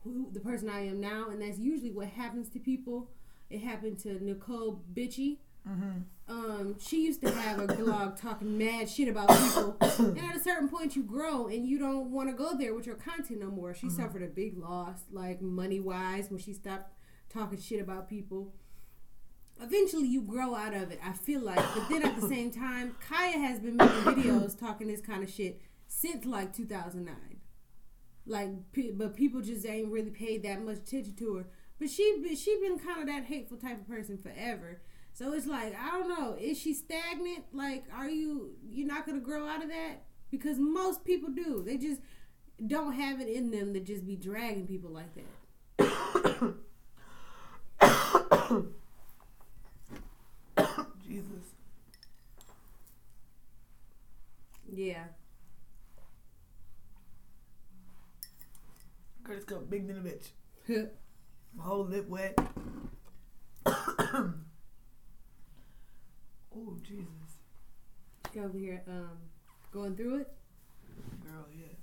who 0.04 0.28
the 0.32 0.40
person 0.40 0.68
I 0.68 0.86
am 0.86 1.00
now 1.00 1.30
and 1.30 1.40
that's 1.42 1.58
usually 1.58 1.90
what 1.90 2.08
happens 2.08 2.48
to 2.50 2.58
people. 2.58 3.10
It 3.48 3.62
happened 3.62 3.98
to 4.00 4.10
Necole 4.20 4.78
Bitchie. 4.94 5.38
Mm-hmm. 5.68 6.00
Um, 6.28 6.76
she 6.78 7.04
used 7.04 7.20
to 7.22 7.30
have 7.30 7.58
a 7.58 7.66
blog 7.66 8.16
talking 8.16 8.56
mad 8.56 8.88
shit 8.88 9.08
about 9.08 9.28
people, 9.28 9.76
and 9.98 10.18
at 10.18 10.36
a 10.36 10.40
certain 10.40 10.68
point, 10.68 10.96
you 10.96 11.02
grow 11.02 11.48
and 11.48 11.66
you 11.66 11.78
don't 11.78 12.12
want 12.12 12.30
to 12.30 12.34
go 12.34 12.56
there 12.56 12.74
with 12.74 12.86
your 12.86 12.94
content 12.94 13.40
no 13.40 13.50
more. 13.50 13.74
She 13.74 13.90
suffered 13.90 14.22
a 14.22 14.28
big 14.28 14.56
loss, 14.56 15.00
like 15.12 15.42
money 15.42 15.80
wise, 15.80 16.30
when 16.30 16.38
she 16.38 16.54
stopped 16.54 16.94
talking 17.28 17.60
shit 17.60 17.80
about 17.80 18.08
people. 18.08 18.54
Eventually, 19.62 20.08
you 20.08 20.22
grow 20.22 20.54
out 20.54 20.74
of 20.74 20.90
it. 20.90 21.00
I 21.04 21.12
feel 21.12 21.40
like, 21.40 21.62
but 21.74 21.88
then 21.88 22.02
at 22.02 22.20
the 22.20 22.26
same 22.26 22.50
time, 22.50 22.96
Kaya 23.06 23.38
has 23.38 23.60
been 23.60 23.76
making 23.76 24.02
videos 24.02 24.58
talking 24.58 24.88
this 24.88 25.00
kind 25.00 25.22
of 25.22 25.30
shit 25.30 25.60
since 25.86 26.24
like 26.24 26.54
2009. 26.54 27.14
Like, 28.26 28.50
but 28.94 29.16
people 29.16 29.40
just 29.40 29.66
ain't 29.66 29.90
really 29.90 30.10
paid 30.10 30.42
that 30.44 30.62
much 30.64 30.78
attention 30.78 31.14
to 31.16 31.34
her. 31.36 31.46
But 31.78 31.90
she 31.90 32.36
she 32.36 32.58
been 32.60 32.78
kind 32.78 33.00
of 33.00 33.06
that 33.06 33.24
hateful 33.24 33.56
type 33.56 33.80
of 33.80 33.88
person 33.88 34.18
forever. 34.18 34.82
So 35.12 35.32
it's 35.32 35.46
like 35.46 35.74
I 35.78 35.90
don't 35.90 36.08
know. 36.08 36.36
Is 36.38 36.58
she 36.58 36.74
stagnant? 36.74 37.44
Like, 37.52 37.84
are 37.94 38.08
you 38.08 38.52
you're 38.68 38.86
not 38.86 39.06
gonna 39.06 39.20
grow 39.20 39.46
out 39.46 39.62
of 39.62 39.70
that? 39.70 40.02
Because 40.30 40.58
most 40.58 41.04
people 41.04 41.30
do. 41.30 41.62
They 41.64 41.76
just 41.76 42.00
don't 42.66 42.92
have 42.92 43.20
it 43.20 43.28
in 43.28 43.50
them 43.50 43.72
to 43.74 43.80
just 43.80 44.06
be 44.06 44.16
dragging 44.16 44.66
people 44.66 44.90
like 44.90 45.14
that. 45.14 45.24
Jesus. 51.06 51.54
Yeah. 54.80 55.04
Curtis 59.22 59.44
Cup, 59.44 59.68
big 59.68 59.86
than 59.86 59.98
a 59.98 60.00
bitch. 60.00 60.30
My 61.54 61.62
whole 61.62 61.84
lip 61.84 62.08
wet. 62.08 62.38
oh, 63.66 64.32
Jesus. 66.82 67.04
Go 68.34 68.44
over 68.44 68.56
here, 68.56 68.82
um, 68.88 69.18
going 69.70 69.94
through 69.96 70.20
it. 70.20 70.32
Girl, 71.26 71.44
yeah. 71.54 71.74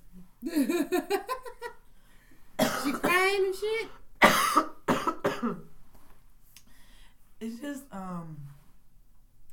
she 2.84 2.92
crying 2.94 3.46
and 3.46 3.56
shit. 3.56 3.90
It's 7.40 7.62
just 7.62 7.84
um 7.92 8.38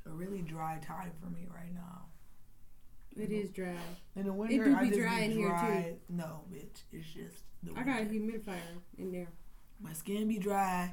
a 0.07 0.11
really 0.11 0.41
dry 0.41 0.79
time 0.83 1.13
for 1.23 1.29
me 1.29 1.47
right 1.55 1.75
now. 1.75 2.07
It 3.17 3.31
is 3.31 3.51
dry. 3.51 3.77
In 4.17 4.27
the 4.27 4.33
winter, 4.33 4.65
do 4.65 4.77
I 4.77 4.81
be 4.83 4.89
just 4.89 5.01
dry 5.01 5.19
be 5.21 5.25
in 5.27 5.31
here, 5.33 5.49
dry. 5.49 5.95
No, 6.09 6.41
bitch. 6.53 6.83
It's 6.93 7.07
just 7.07 7.45
the 7.63 7.73
I 7.79 7.83
got 7.85 8.03
a 8.03 8.05
humidifier 8.05 8.59
in 8.99 9.13
there. 9.13 9.29
My 9.81 9.93
skin 9.93 10.29
be 10.29 10.39
dry, 10.39 10.93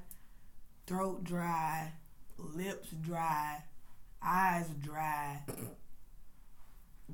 throat 0.85 1.23
dry, 1.23 1.93
lips 2.37 2.89
dry, 3.01 3.63
eyes 4.21 4.67
dry, 4.81 5.41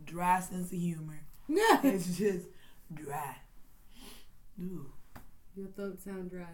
dry 0.05 0.39
sense 0.41 0.71
of 0.71 0.77
humor. 0.79 1.21
It's 1.49 2.17
just 2.17 2.47
dry. 2.93 3.37
Ooh, 4.61 4.91
Your 5.55 5.67
throat 5.67 6.01
sound 6.01 6.29
dry. 6.31 6.47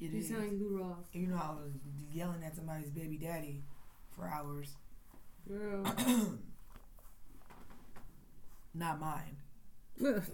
it 0.00 0.10
You 0.12 0.18
is. 0.18 0.28
sound 0.28 0.42
like 0.42 0.52
Lou 0.52 0.78
Rawls. 0.78 1.04
You 1.12 1.28
know, 1.28 1.36
I 1.36 1.52
was 1.54 1.72
yelling 2.12 2.42
at 2.44 2.54
somebody's 2.56 2.90
baby 2.90 3.16
daddy 3.16 3.62
for 4.14 4.28
hours. 4.28 4.74
Girl. 5.48 5.84
Not 8.76 9.00
mine, 9.00 9.36
That's 9.98 10.28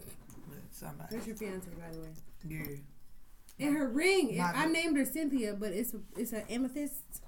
somebody. 0.73 1.17
your 1.25 1.37
fiance, 1.37 1.69
by 1.79 1.93
the 1.93 2.01
way. 2.01 2.09
Yeah. 2.49 3.67
And 3.67 3.77
her 3.77 3.89
ring, 3.89 4.41
I 4.41 4.67
named 4.67 4.97
her 4.97 5.05
Cynthia, 5.05 5.55
but 5.55 5.73
it's 5.73 5.95
a, 5.95 5.99
it's 6.17 6.33
an 6.33 6.43
amethyst. 6.49 7.23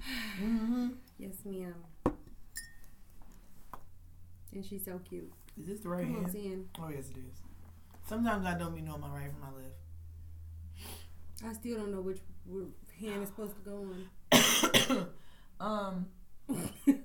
Mm-hmm. 0.42 0.88
Yes, 1.18 1.34
ma'am. 1.44 1.74
And 4.54 4.64
she's 4.64 4.82
so 4.86 4.98
cute. 5.06 5.30
Is 5.60 5.66
this 5.66 5.80
the 5.80 5.90
right 5.90 6.04
Come 6.04 6.14
hand? 6.22 6.32
Sin. 6.32 6.68
Oh 6.80 6.88
yes, 6.88 7.10
it 7.10 7.18
is. 7.18 7.42
Sometimes 8.08 8.46
I 8.46 8.56
don't 8.56 8.74
be 8.74 8.80
knowing 8.80 9.02
my 9.02 9.10
right 9.10 9.30
from 9.30 9.40
my 9.42 9.48
left. 9.48 9.74
I 11.46 11.52
still 11.52 11.76
don't 11.76 11.92
know 11.92 12.00
which, 12.00 12.20
which 12.46 12.68
hand 12.98 13.22
is 13.22 13.28
supposed 13.28 13.52
to 13.56 13.60
go 13.60 13.86
on. 15.60 15.60
um. 15.60 16.06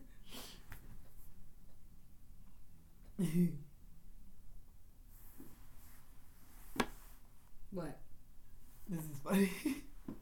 what? 7.71 7.97
this 8.89 8.99
is 8.99 9.17
funny. 9.23 9.49
Oh. 10.09 10.13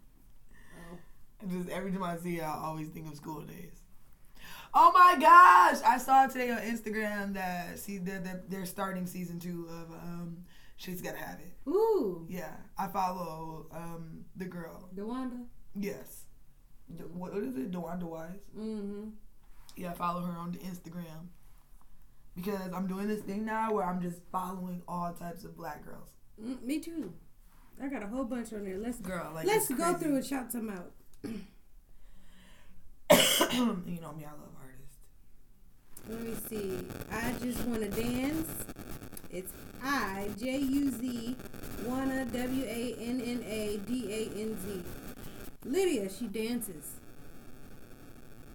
Just 1.50 1.70
every 1.70 1.92
time 1.92 2.04
I 2.04 2.18
see 2.18 2.38
it, 2.38 2.44
I 2.44 2.54
always 2.54 2.90
think 2.90 3.08
of 3.08 3.16
school 3.16 3.42
days. 3.42 3.82
Oh 4.76 4.92
my 4.94 5.16
gosh! 5.20 5.82
I 5.86 5.98
saw 5.98 6.28
today 6.28 6.52
on 6.52 6.60
Instagram 6.60 7.34
that 7.34 7.80
see 7.80 7.98
that 8.00 8.24
that 8.24 8.50
they're 8.50 8.66
starting 8.66 9.06
season 9.06 9.40
two 9.40 9.68
of 9.70 9.92
um, 9.92 10.46
She's 10.78 11.02
Gotta 11.02 11.18
Have 11.18 11.40
It. 11.40 11.54
Ooh. 11.68 12.26
Yeah, 12.30 12.56
I 12.78 12.88
follow 12.88 13.68
um 13.72 14.26
the 14.36 14.46
girl. 14.46 14.90
DeWanda. 14.96 15.46
Yes, 15.76 16.26
what 17.12 17.34
is 17.34 17.56
it? 17.56 17.72
DeWanda 17.72 18.04
Wise. 18.04 18.40
Mm-hmm. 18.58 19.10
Yeah, 19.76 19.92
I 19.92 19.94
follow 19.94 20.22
her 20.22 20.38
on 20.38 20.52
the 20.52 20.60
Instagram 20.60 21.30
because 22.36 22.72
I'm 22.74 22.88
doing 22.88 23.08
this 23.08 23.22
thing 23.22 23.46
now 23.46 23.72
where 23.74 23.86
I'm 23.86 24.02
just 24.02 24.20
following 24.32 24.82
all 24.88 25.14
types 25.14 25.44
of 25.44 25.56
black 25.56 25.86
girls. 25.86 26.10
Mm, 26.42 26.64
me 26.64 26.80
too. 26.80 27.14
I 27.82 27.88
got 27.88 28.04
a 28.04 28.08
whole 28.08 28.24
bunch 28.24 28.54
on 28.54 28.66
there. 28.66 28.78
Let's 28.78 29.00
Girl, 29.00 29.32
like 29.34 29.48
let's 29.48 29.68
go 29.70 29.76
crazy. 29.76 29.98
through 30.00 30.16
and 30.16 30.26
shout 30.26 30.52
some 30.52 30.70
out. 30.70 30.92
you 33.54 34.00
know 34.02 34.14
me, 34.14 34.26
I 34.26 34.32
love 34.32 34.54
artists. 34.60 34.98
Let 36.08 36.22
me 36.22 36.34
see. 36.50 36.80
I 37.12 37.34
just 37.44 37.64
wanna 37.66 37.90
dance. 37.90 38.48
It's 39.32 39.52
I 39.84 40.30
J 40.40 40.58
U 40.58 40.92
Z 40.92 41.36
wanna 41.86 42.26
W 42.26 42.64
A 42.66 42.96
N 43.00 43.22
N 43.22 43.44
A 43.48 43.78
D 43.88 44.12
A 44.12 44.40
N 44.40 44.58
Z. 44.64 44.84
Lydia, 45.66 46.10
she 46.10 46.28
dances. 46.28 46.92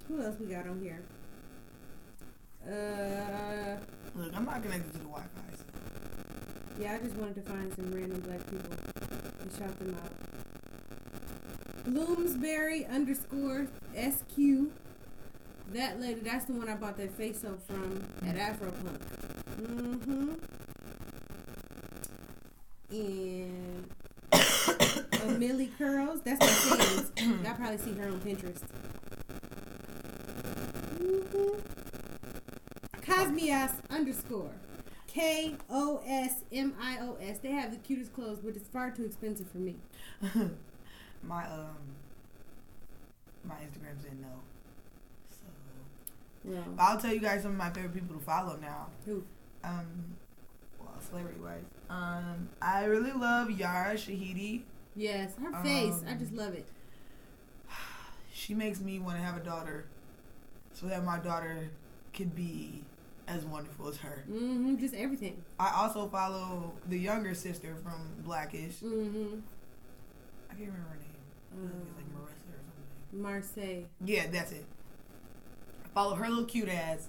Who 0.09 0.23
else 0.23 0.37
we 0.41 0.47
got 0.47 0.67
on 0.67 0.81
here? 0.81 1.03
Uh, 2.69 3.77
Look, 4.15 4.35
I'm 4.35 4.45
not 4.45 4.63
connected 4.63 4.93
to 4.93 4.99
the 4.99 5.05
Wi-Fi. 5.05 5.57
So. 5.57 5.65
yeah, 6.81 6.95
I 6.95 6.99
just 6.99 7.15
wanted 7.17 7.37
to 7.37 7.43
find 7.51 7.73
some 7.75 7.91
random 7.93 8.21
black 8.21 8.45
people 8.51 8.71
and 9.41 9.53
shout 9.57 9.79
them 9.79 9.97
out. 10.03 10.13
Bloomsbury 11.85 12.85
underscore 12.87 13.69
SQ. 13.95 14.37
That 15.73 16.01
lady, 16.01 16.21
that's 16.21 16.47
the 16.47 16.53
one 16.55 16.69
I 16.69 16.75
bought 16.75 16.97
that 16.97 17.13
face 17.13 17.45
up 17.45 17.63
from 17.67 18.05
at 18.27 18.37
Afropunk. 18.37 19.01
Mm-hmm. 19.61 20.35
And 22.91 23.91
a 25.23 25.39
Millie 25.39 25.71
Curls. 25.79 26.21
That's 26.23 26.41
my 26.41 26.47
fans. 26.77 27.13
Y'all 27.45 27.55
probably 27.55 27.79
see 27.79 27.93
her 27.95 28.09
on 28.09 28.21
Pinterest. 28.21 28.63
Mm-hmm. 30.99 31.59
Kosmios 33.33 33.73
underscore. 33.91 34.51
K 35.07 35.55
O 35.71 36.03
S 36.07 36.43
M 36.53 36.75
I 36.81 36.99
O 37.01 37.17
S. 37.21 37.39
They 37.39 37.51
have 37.53 37.71
the 37.71 37.79
cutest 37.79 38.13
clothes, 38.13 38.39
but 38.43 38.57
it's 38.57 38.69
far 38.69 38.91
too 38.91 39.05
expensive 39.05 39.49
for 39.51 39.59
me. 39.59 39.77
my 41.23 41.45
um, 41.47 41.77
my 43.45 43.55
Instagram 43.55 44.01
said 44.03 44.21
no. 44.21 44.29
So, 45.31 45.47
Well, 46.45 46.65
but 46.77 46.83
I'll 46.83 46.99
tell 47.01 47.13
you 47.13 47.21
guys 47.21 47.43
some 47.43 47.53
of 47.53 47.57
my 47.57 47.71
favorite 47.71 47.95
people 47.95 48.17
to 48.17 48.23
follow 48.23 48.57
now. 48.61 48.89
who? 49.07 49.25
Um, 49.65 49.87
well, 50.79 50.91
celebrity 51.01 51.41
wise, 51.41 51.63
um, 51.91 52.49
I 52.63 52.85
really 52.85 53.13
love 53.13 53.51
Yara 53.51 53.95
Shahidi. 53.95 54.63
Yes, 54.95 55.33
her 55.43 55.53
face. 55.63 56.03
I 56.07 56.13
Um, 56.13 56.19
just 56.19 56.33
love 56.33 56.55
it. 56.55 56.67
She 58.33 58.55
makes 58.55 58.81
me 58.81 58.99
want 59.01 59.17
to 59.17 59.23
have 59.23 59.37
a 59.37 59.41
daughter, 59.45 59.87
so 60.73 60.87
that 60.87 61.03
my 61.05 61.19
daughter 61.19 61.71
could 62.15 62.37
be 62.37 62.85
as 63.29 63.45
wonderful 63.45 63.89
as 63.89 63.97
her. 63.99 64.25
Mm-hmm. 64.31 64.77
Just 64.79 64.95
everything. 64.95 65.43
I 65.61 65.73
also 65.77 66.09
follow 66.09 66.73
the 66.89 66.99
younger 66.99 67.35
sister 67.35 67.77
from 67.83 68.09
Blackish. 68.25 68.77
Mm-hmm. 68.81 69.39
I 70.51 70.55
can't 70.55 70.71
remember 70.71 70.89
her 70.89 70.97
name. 70.97 71.07
I 71.53 71.69
think 71.69 71.85
it's 71.87 71.97
like 71.97 72.09
Marissa 72.15 72.53
or 72.53 73.43
something. 73.53 73.65
Marsai. 73.65 73.85
Yeah, 74.05 74.27
that's 74.31 74.53
it. 74.53 74.65
I 75.85 75.89
follow 75.89 76.15
her 76.15 76.29
little 76.29 76.45
cute 76.45 76.69
ass. 76.69 77.09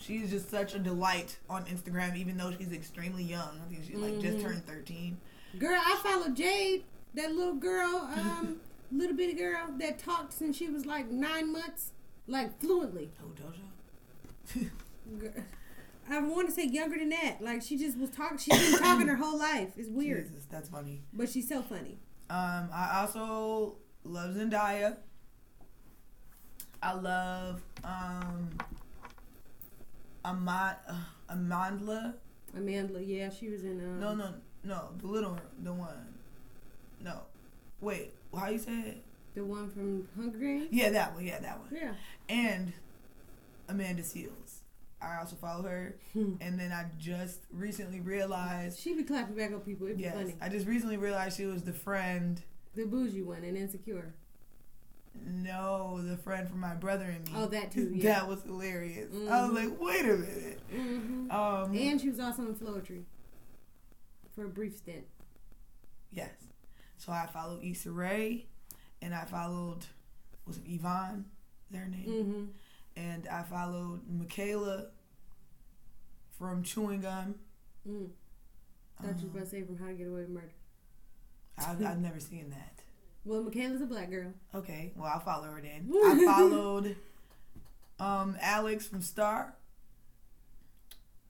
She's 0.00 0.30
just 0.30 0.48
such 0.50 0.74
a 0.74 0.78
delight 0.78 1.38
on 1.50 1.64
Instagram, 1.64 2.16
even 2.16 2.36
though 2.36 2.52
she's 2.56 2.72
extremely 2.72 3.24
young. 3.24 3.60
I 3.66 3.68
think 3.72 3.84
she 3.84 3.94
like 3.96 4.20
just 4.20 4.38
Mhm. 4.38 4.42
turned 4.42 4.64
thirteen. 4.66 5.18
Girl, 5.58 5.78
I 5.82 5.98
follow 6.02 6.28
Jade, 6.28 6.84
that 7.14 7.32
little 7.34 7.54
girl, 7.54 8.08
um, 8.14 8.60
little 8.92 9.16
bitty 9.16 9.32
girl 9.34 9.66
that 9.78 9.98
talked 9.98 10.32
since 10.32 10.56
she 10.56 10.68
was 10.68 10.86
like 10.86 11.10
nine 11.10 11.50
months, 11.52 11.92
like 12.28 12.60
fluently. 12.60 13.10
Oh, 13.20 13.32
Doja. 13.34 14.62
I 16.10 16.20
want 16.20 16.48
to 16.48 16.54
say 16.54 16.66
younger 16.66 16.98
than 16.98 17.10
that. 17.10 17.38
Like 17.40 17.62
she 17.62 17.76
just 17.78 17.98
was 17.98 18.10
talking. 18.10 18.38
She's 18.38 18.70
been 18.70 18.78
talking 18.80 19.06
her 19.08 19.16
whole 19.16 19.38
life. 19.38 19.70
It's 19.76 19.88
weird, 19.88 20.28
Jesus, 20.28 20.46
that's 20.50 20.68
funny. 20.68 21.02
but 21.12 21.28
she's 21.28 21.48
so 21.48 21.62
funny. 21.62 21.98
Um, 22.30 22.68
I 22.72 23.00
also 23.00 23.76
love 24.04 24.34
Zendaya. 24.34 24.96
I 26.82 26.92
love 26.94 27.60
um 27.84 28.50
Amand 30.24 30.76
uh, 30.88 30.94
Amandla. 31.34 32.14
Amanda, 32.56 33.02
yeah, 33.02 33.30
she 33.30 33.48
was 33.50 33.62
in. 33.64 33.80
Um, 33.80 34.00
No, 34.00 34.14
no, 34.14 34.34
no, 34.64 34.88
the 34.98 35.06
little 35.06 35.30
one, 35.32 35.40
the 35.62 35.72
one. 35.72 36.14
No, 37.02 37.20
wait, 37.80 38.12
how 38.36 38.48
you 38.48 38.58
say 38.58 38.72
it? 38.80 39.02
the 39.34 39.44
one 39.44 39.70
from 39.70 40.08
Hunger 40.16 40.38
Games. 40.38 40.68
Yeah, 40.72 40.90
that 40.90 41.14
one. 41.14 41.24
Yeah, 41.24 41.38
that 41.38 41.58
one. 41.60 41.68
Yeah. 41.72 41.92
And 42.28 42.72
Amanda 43.68 44.02
Seales. 44.02 44.47
I 45.00 45.18
also 45.18 45.36
follow 45.36 45.62
her. 45.68 45.96
And 46.14 46.58
then 46.58 46.72
I 46.72 46.86
just 46.98 47.40
recently 47.52 48.00
realized. 48.00 48.80
She 48.80 48.94
be 48.94 49.04
clapping 49.04 49.36
back 49.36 49.52
on 49.52 49.60
people. 49.60 49.86
It'd 49.86 49.98
be 49.98 50.04
Yes, 50.04 50.14
funny. 50.14 50.34
I 50.40 50.48
just 50.48 50.66
recently 50.66 50.96
realized 50.96 51.36
she 51.36 51.46
was 51.46 51.62
the 51.62 51.72
friend. 51.72 52.42
The 52.74 52.84
bougie 52.84 53.22
one 53.22 53.44
and 53.44 53.56
insecure. 53.56 54.14
No, 55.26 56.00
the 56.02 56.16
friend 56.16 56.48
from 56.48 56.60
my 56.60 56.74
brother 56.74 57.04
and 57.04 57.24
me. 57.26 57.32
Oh, 57.36 57.46
that 57.46 57.72
too. 57.72 57.90
Yeah. 57.94 58.20
That 58.20 58.28
was 58.28 58.42
hilarious. 58.42 59.10
I 59.12 59.42
was 59.48 59.50
Mhm. 59.50 59.54
like, 59.54 59.80
wait 59.80 60.04
a 60.04 60.16
minute. 60.16 60.60
hmm 60.70 61.30
Um, 61.30 61.76
And 61.76 62.00
she 62.00 62.08
was 62.08 62.20
also 62.20 62.42
in 62.42 62.54
Floetry 62.54 63.04
for 64.34 64.44
a 64.44 64.48
brief 64.48 64.76
stint. 64.76 65.06
yes. 66.12 66.30
So 66.96 67.12
I 67.12 67.26
followed 67.26 67.62
Issa 67.62 67.90
Rae, 67.92 68.46
and 69.00 69.14
I 69.14 69.24
followed 69.24 69.86
was 70.46 70.58
it 70.58 70.64
Yvonne, 70.66 71.26
their 71.70 71.86
name, 71.86 72.06
Mm-hmm. 72.08 72.44
And 72.98 73.28
I 73.28 73.42
followed 73.44 74.00
Michaela 74.10 74.86
from 76.38 76.62
Chewing 76.62 77.00
Gum. 77.02 77.36
Mm. 77.88 78.08
Thought 79.00 79.06
you 79.06 79.12
was 79.14 79.22
Um, 79.24 79.30
about 79.30 79.44
to 79.44 79.46
say 79.50 79.62
from 79.62 79.78
How 79.78 79.86
to 79.86 79.92
Get 79.94 80.06
Away 80.08 80.20
with 80.22 80.28
Murder. 80.30 80.52
I've, 81.58 81.84
I've 81.84 82.00
never 82.00 82.20
seen 82.20 82.50
that. 82.50 82.74
Well, 83.24 83.42
Michaela's 83.42 83.82
a 83.82 83.86
black 83.86 84.08
girl. 84.10 84.32
Okay, 84.54 84.92
well 84.96 85.10
I'll 85.12 85.20
follow 85.20 85.48
her 85.48 85.60
then. 85.60 85.90
I 85.92 86.24
followed 86.24 86.96
um 88.00 88.38
Alex 88.40 88.86
from 88.86 89.02
Star. 89.02 89.54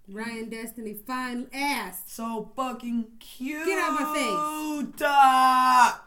Ryan 0.07 0.49
Destiny, 0.49 0.95
fine 0.95 1.49
ass. 1.53 2.03
So 2.07 2.53
fucking 2.55 3.07
cute. 3.19 3.67
Get 3.67 3.79
out 3.81 3.95
of 3.95 4.01
my 4.01 4.15
face. 4.15 4.95
Ah! 5.03 6.05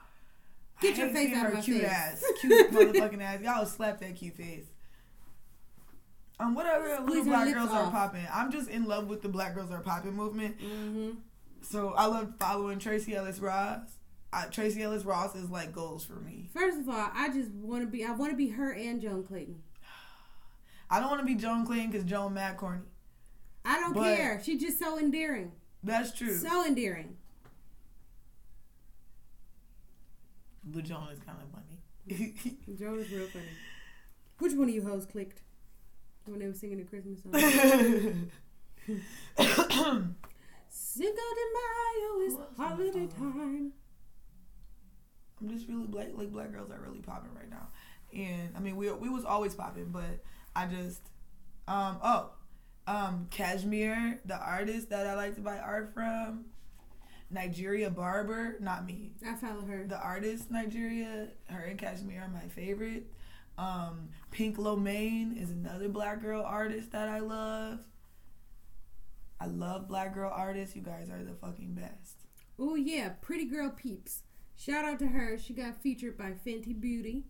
Get 0.82 0.98
your 0.98 1.10
face 1.10 1.36
out 1.36 1.48
her 1.48 1.54
my 1.56 1.62
cute 1.62 1.82
face. 1.82 1.90
ass. 1.92 2.24
Cute 2.42 2.72
motherfucking 2.72 3.22
ass. 3.22 3.42
Y'all 3.42 3.66
slap 3.66 4.00
that 4.00 4.16
cute 4.16 4.38
face. 4.38 4.66
Um, 6.42 6.56
what 6.56 6.66
other 6.66 7.04
little 7.06 7.24
black 7.26 7.54
girls 7.54 7.70
are 7.70 7.92
popping? 7.92 8.26
I'm 8.34 8.52
just 8.52 8.70
in 8.70 8.86
love 8.86 9.08
with 9.08 9.22
the 9.22 9.30
black 9.30 9.54
girls 9.54 9.70
are 9.72 9.80
popping 9.82 10.16
movement. 10.16 10.58
Mm-hmm. 10.60 11.12
So 11.62 11.90
I 11.96 12.08
love 12.08 12.34
following 12.40 12.80
Tracee 12.80 13.16
Ellis 13.16 13.40
Ross. 13.40 13.80
I, 14.34 14.46
Tracee 14.46 14.82
Ellis 14.82 15.04
Ross 15.04 15.36
is 15.36 15.50
like 15.50 15.72
goals 15.72 16.04
for 16.04 16.16
me. 16.16 16.50
First 16.54 16.80
of 16.80 16.90
all, 16.90 17.10
I 17.14 17.30
just 17.30 17.52
want 17.52 17.84
to 17.84 17.88
be. 17.88 18.04
I 18.04 18.12
want 18.12 18.32
to 18.32 18.38
be 18.38 18.50
her 18.50 18.72
and 18.74 19.02
Joan 19.02 19.24
Clayton. 19.24 19.62
I 20.90 21.00
don't 21.00 21.10
want 21.10 21.22
to 21.22 21.26
be 21.26 21.36
Joan 21.36 21.66
Clayton 21.66 21.92
because 21.92 22.06
Joan 22.06 22.34
mad 22.34 22.58
corny. 22.58 22.82
I 23.64 23.80
don't 23.80 23.94
But- 23.94 24.16
care. 24.16 24.42
She's 24.44 24.60
just 24.60 24.80
so 24.80 24.98
endearing. 24.98 25.52
That's 25.84 26.12
true. 26.12 26.36
So 26.38 26.66
endearing. 26.66 27.18
but 30.64 30.84
Joan 30.84 31.08
is 31.12 31.20
kind 31.20 31.38
of 31.42 31.50
funny. 31.52 32.34
Joan 32.80 33.00
is 33.00 33.12
real 33.12 33.28
funny. 33.28 33.46
Which 34.40 34.54
one 34.54 34.70
of 34.70 34.76
you 34.76 34.84
hoes 34.84 35.06
clicked 35.06 35.42
when 36.26 36.40
they 36.40 36.48
were 36.48 36.54
singing 36.54 36.78
the 36.78 36.84
Christmas 36.84 37.24
song? 37.24 37.34
Cinco 40.70 41.16
de 41.16 41.46
Mayo 41.54 42.20
is 42.26 42.36
holiday 42.58 43.08
time. 43.08 43.74
I'm 45.40 45.50
just 45.50 45.68
really 45.68 45.88
black 45.88 46.10
like 46.16 46.32
black 46.32 46.52
girls 46.52 46.70
are 46.72 46.80
really 46.80 47.02
popping 47.02 47.34
right 47.36 47.50
now. 47.50 47.68
And 48.14 48.56
I 48.56 48.60
mean 48.60 48.76
we 48.76 48.92
we 48.92 49.10
was 49.10 49.26
always 49.26 49.56
popping, 49.56 49.90
but 49.90 50.24
I 50.56 50.68
just 50.68 51.02
um 51.68 51.98
oh 52.04 52.30
um 52.88 53.28
Cashmere, 53.32 54.20
the 54.26 54.38
artist 54.38 54.90
that 54.90 55.08
I 55.08 55.16
like 55.16 55.36
to 55.36 55.42
buy 55.42 55.58
art 55.58 55.94
from. 55.94 56.46
Nigeria 57.34 57.90
Barber, 57.90 58.58
not 58.60 58.86
me. 58.86 59.14
I 59.26 59.36
follow 59.36 59.62
her. 59.62 59.86
The 59.88 59.98
artist 59.98 60.52
Nigeria, 60.52 61.30
her 61.46 61.64
and 61.64 61.80
Cashmere 61.80 62.24
are 62.24 62.28
my 62.28 62.50
favorite. 62.50 63.10
Um 63.62 64.10
Pink 64.32 64.58
Lomaine 64.58 65.42
is 65.42 65.52
another 65.52 65.90
black 65.90 66.22
girl 66.22 66.42
artist 66.42 66.92
that 66.92 67.10
I 67.10 67.20
love. 67.20 67.80
I 69.40 69.46
love 69.46 69.88
black 69.88 70.14
girl 70.14 70.32
artists. 70.34 70.76
You 70.76 70.82
guys 70.82 71.10
are 71.10 71.24
the 71.24 71.34
fucking 71.34 71.74
best. 71.74 72.26
Oh 72.58 72.76
yeah, 72.76 73.10
Pretty 73.22 73.46
Girl 73.46 73.70
Peeps. 73.70 74.24
Shout 74.56 74.86
out 74.86 75.00
to 75.00 75.08
her. 75.08 75.38
She 75.38 75.54
got 75.54 75.82
featured 75.82 76.18
by 76.18 76.34
Fenty 76.46 76.80
Beauty. 76.80 77.24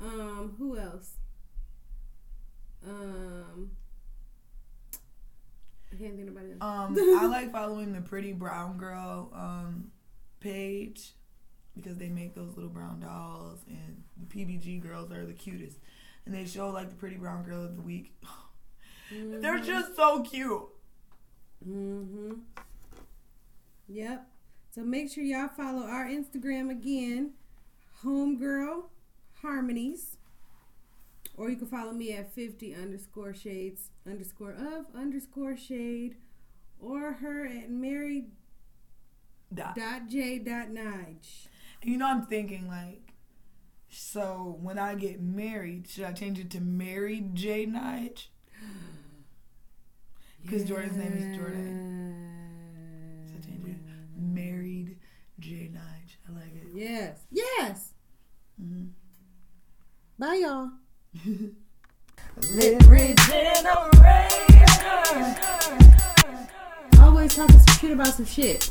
Um, 0.00 0.54
who 0.58 0.78
else? 0.78 1.14
Um, 2.86 3.72
I 5.92 5.96
can't 5.96 6.16
think 6.16 6.28
of 6.28 6.36
anybody 6.36 6.52
else. 6.52 6.62
Um, 6.62 6.96
I 7.20 7.26
like 7.26 7.52
following 7.52 7.92
the 7.92 8.00
Pretty 8.00 8.32
Brown 8.32 8.78
Girl 8.78 9.30
um 9.34 9.90
page 10.38 11.12
because 11.74 11.96
they 11.96 12.08
make 12.08 12.34
those 12.34 12.54
little 12.56 12.70
brown 12.70 13.00
dolls, 13.00 13.60
and 13.68 14.02
the 14.16 14.26
PBG 14.26 14.82
girls 14.82 15.10
are 15.12 15.24
the 15.26 15.32
cutest, 15.32 15.78
and 16.26 16.34
they 16.34 16.44
show 16.44 16.70
like 16.70 16.88
the 16.88 16.96
Pretty 16.96 17.16
Brown 17.16 17.44
Girl 17.44 17.64
of 17.64 17.76
the 17.76 17.82
week. 17.82 18.12
They're 19.12 19.58
just 19.58 19.96
so 19.96 20.22
cute. 20.22 20.62
Mm-hmm. 21.68 22.34
Yep. 23.88 24.26
So 24.72 24.82
make 24.82 25.10
sure 25.10 25.24
y'all 25.24 25.48
follow 25.48 25.82
our 25.82 26.06
Instagram 26.06 26.70
again, 26.70 27.32
Homegirl 28.04 28.84
Harmonies. 29.42 30.16
Or 31.36 31.50
you 31.50 31.56
can 31.56 31.66
follow 31.66 31.92
me 31.92 32.12
at 32.12 32.32
50 32.34 32.74
underscore 32.74 33.34
shades 33.34 33.90
underscore 34.06 34.52
of 34.52 34.86
underscore 34.94 35.56
shade. 35.56 36.16
Or 36.78 37.14
her 37.14 37.46
at 37.46 37.70
mary 37.70 38.26
Dot. 39.52 39.74
dot 39.74 40.08
j 40.08 40.38
dot 40.38 40.68
nige. 40.68 41.48
And 41.82 41.90
you 41.90 41.98
know, 41.98 42.06
I'm 42.06 42.26
thinking 42.26 42.68
like, 42.68 43.12
so 43.88 44.58
when 44.60 44.78
I 44.78 44.94
get 44.94 45.20
married, 45.20 45.88
should 45.88 46.04
I 46.04 46.12
change 46.12 46.38
it 46.38 46.50
to 46.50 46.60
Mary 46.60 47.24
J 47.34 47.66
Nige? 47.66 48.26
Because 50.42 50.64
Jordan's 50.64 50.96
name 50.96 51.12
is 51.12 51.36
Jordan. 51.36 53.26
So 53.26 53.34
change 53.48 53.66
it. 53.66 53.76
Married 54.16 54.96
J 55.38 55.70
Nige. 55.72 56.16
I 56.28 56.32
like 56.32 56.54
it. 56.54 56.68
Yes. 56.74 57.18
Yes. 57.30 57.94
Mm-hmm. 58.62 58.86
Bye, 60.18 60.34
y'all. 60.42 60.70
Always 67.00 67.34
talking 67.34 67.58
some 67.58 67.74
shit 67.78 67.92
about 67.92 68.14
some 68.14 68.26
shit. 68.26 68.70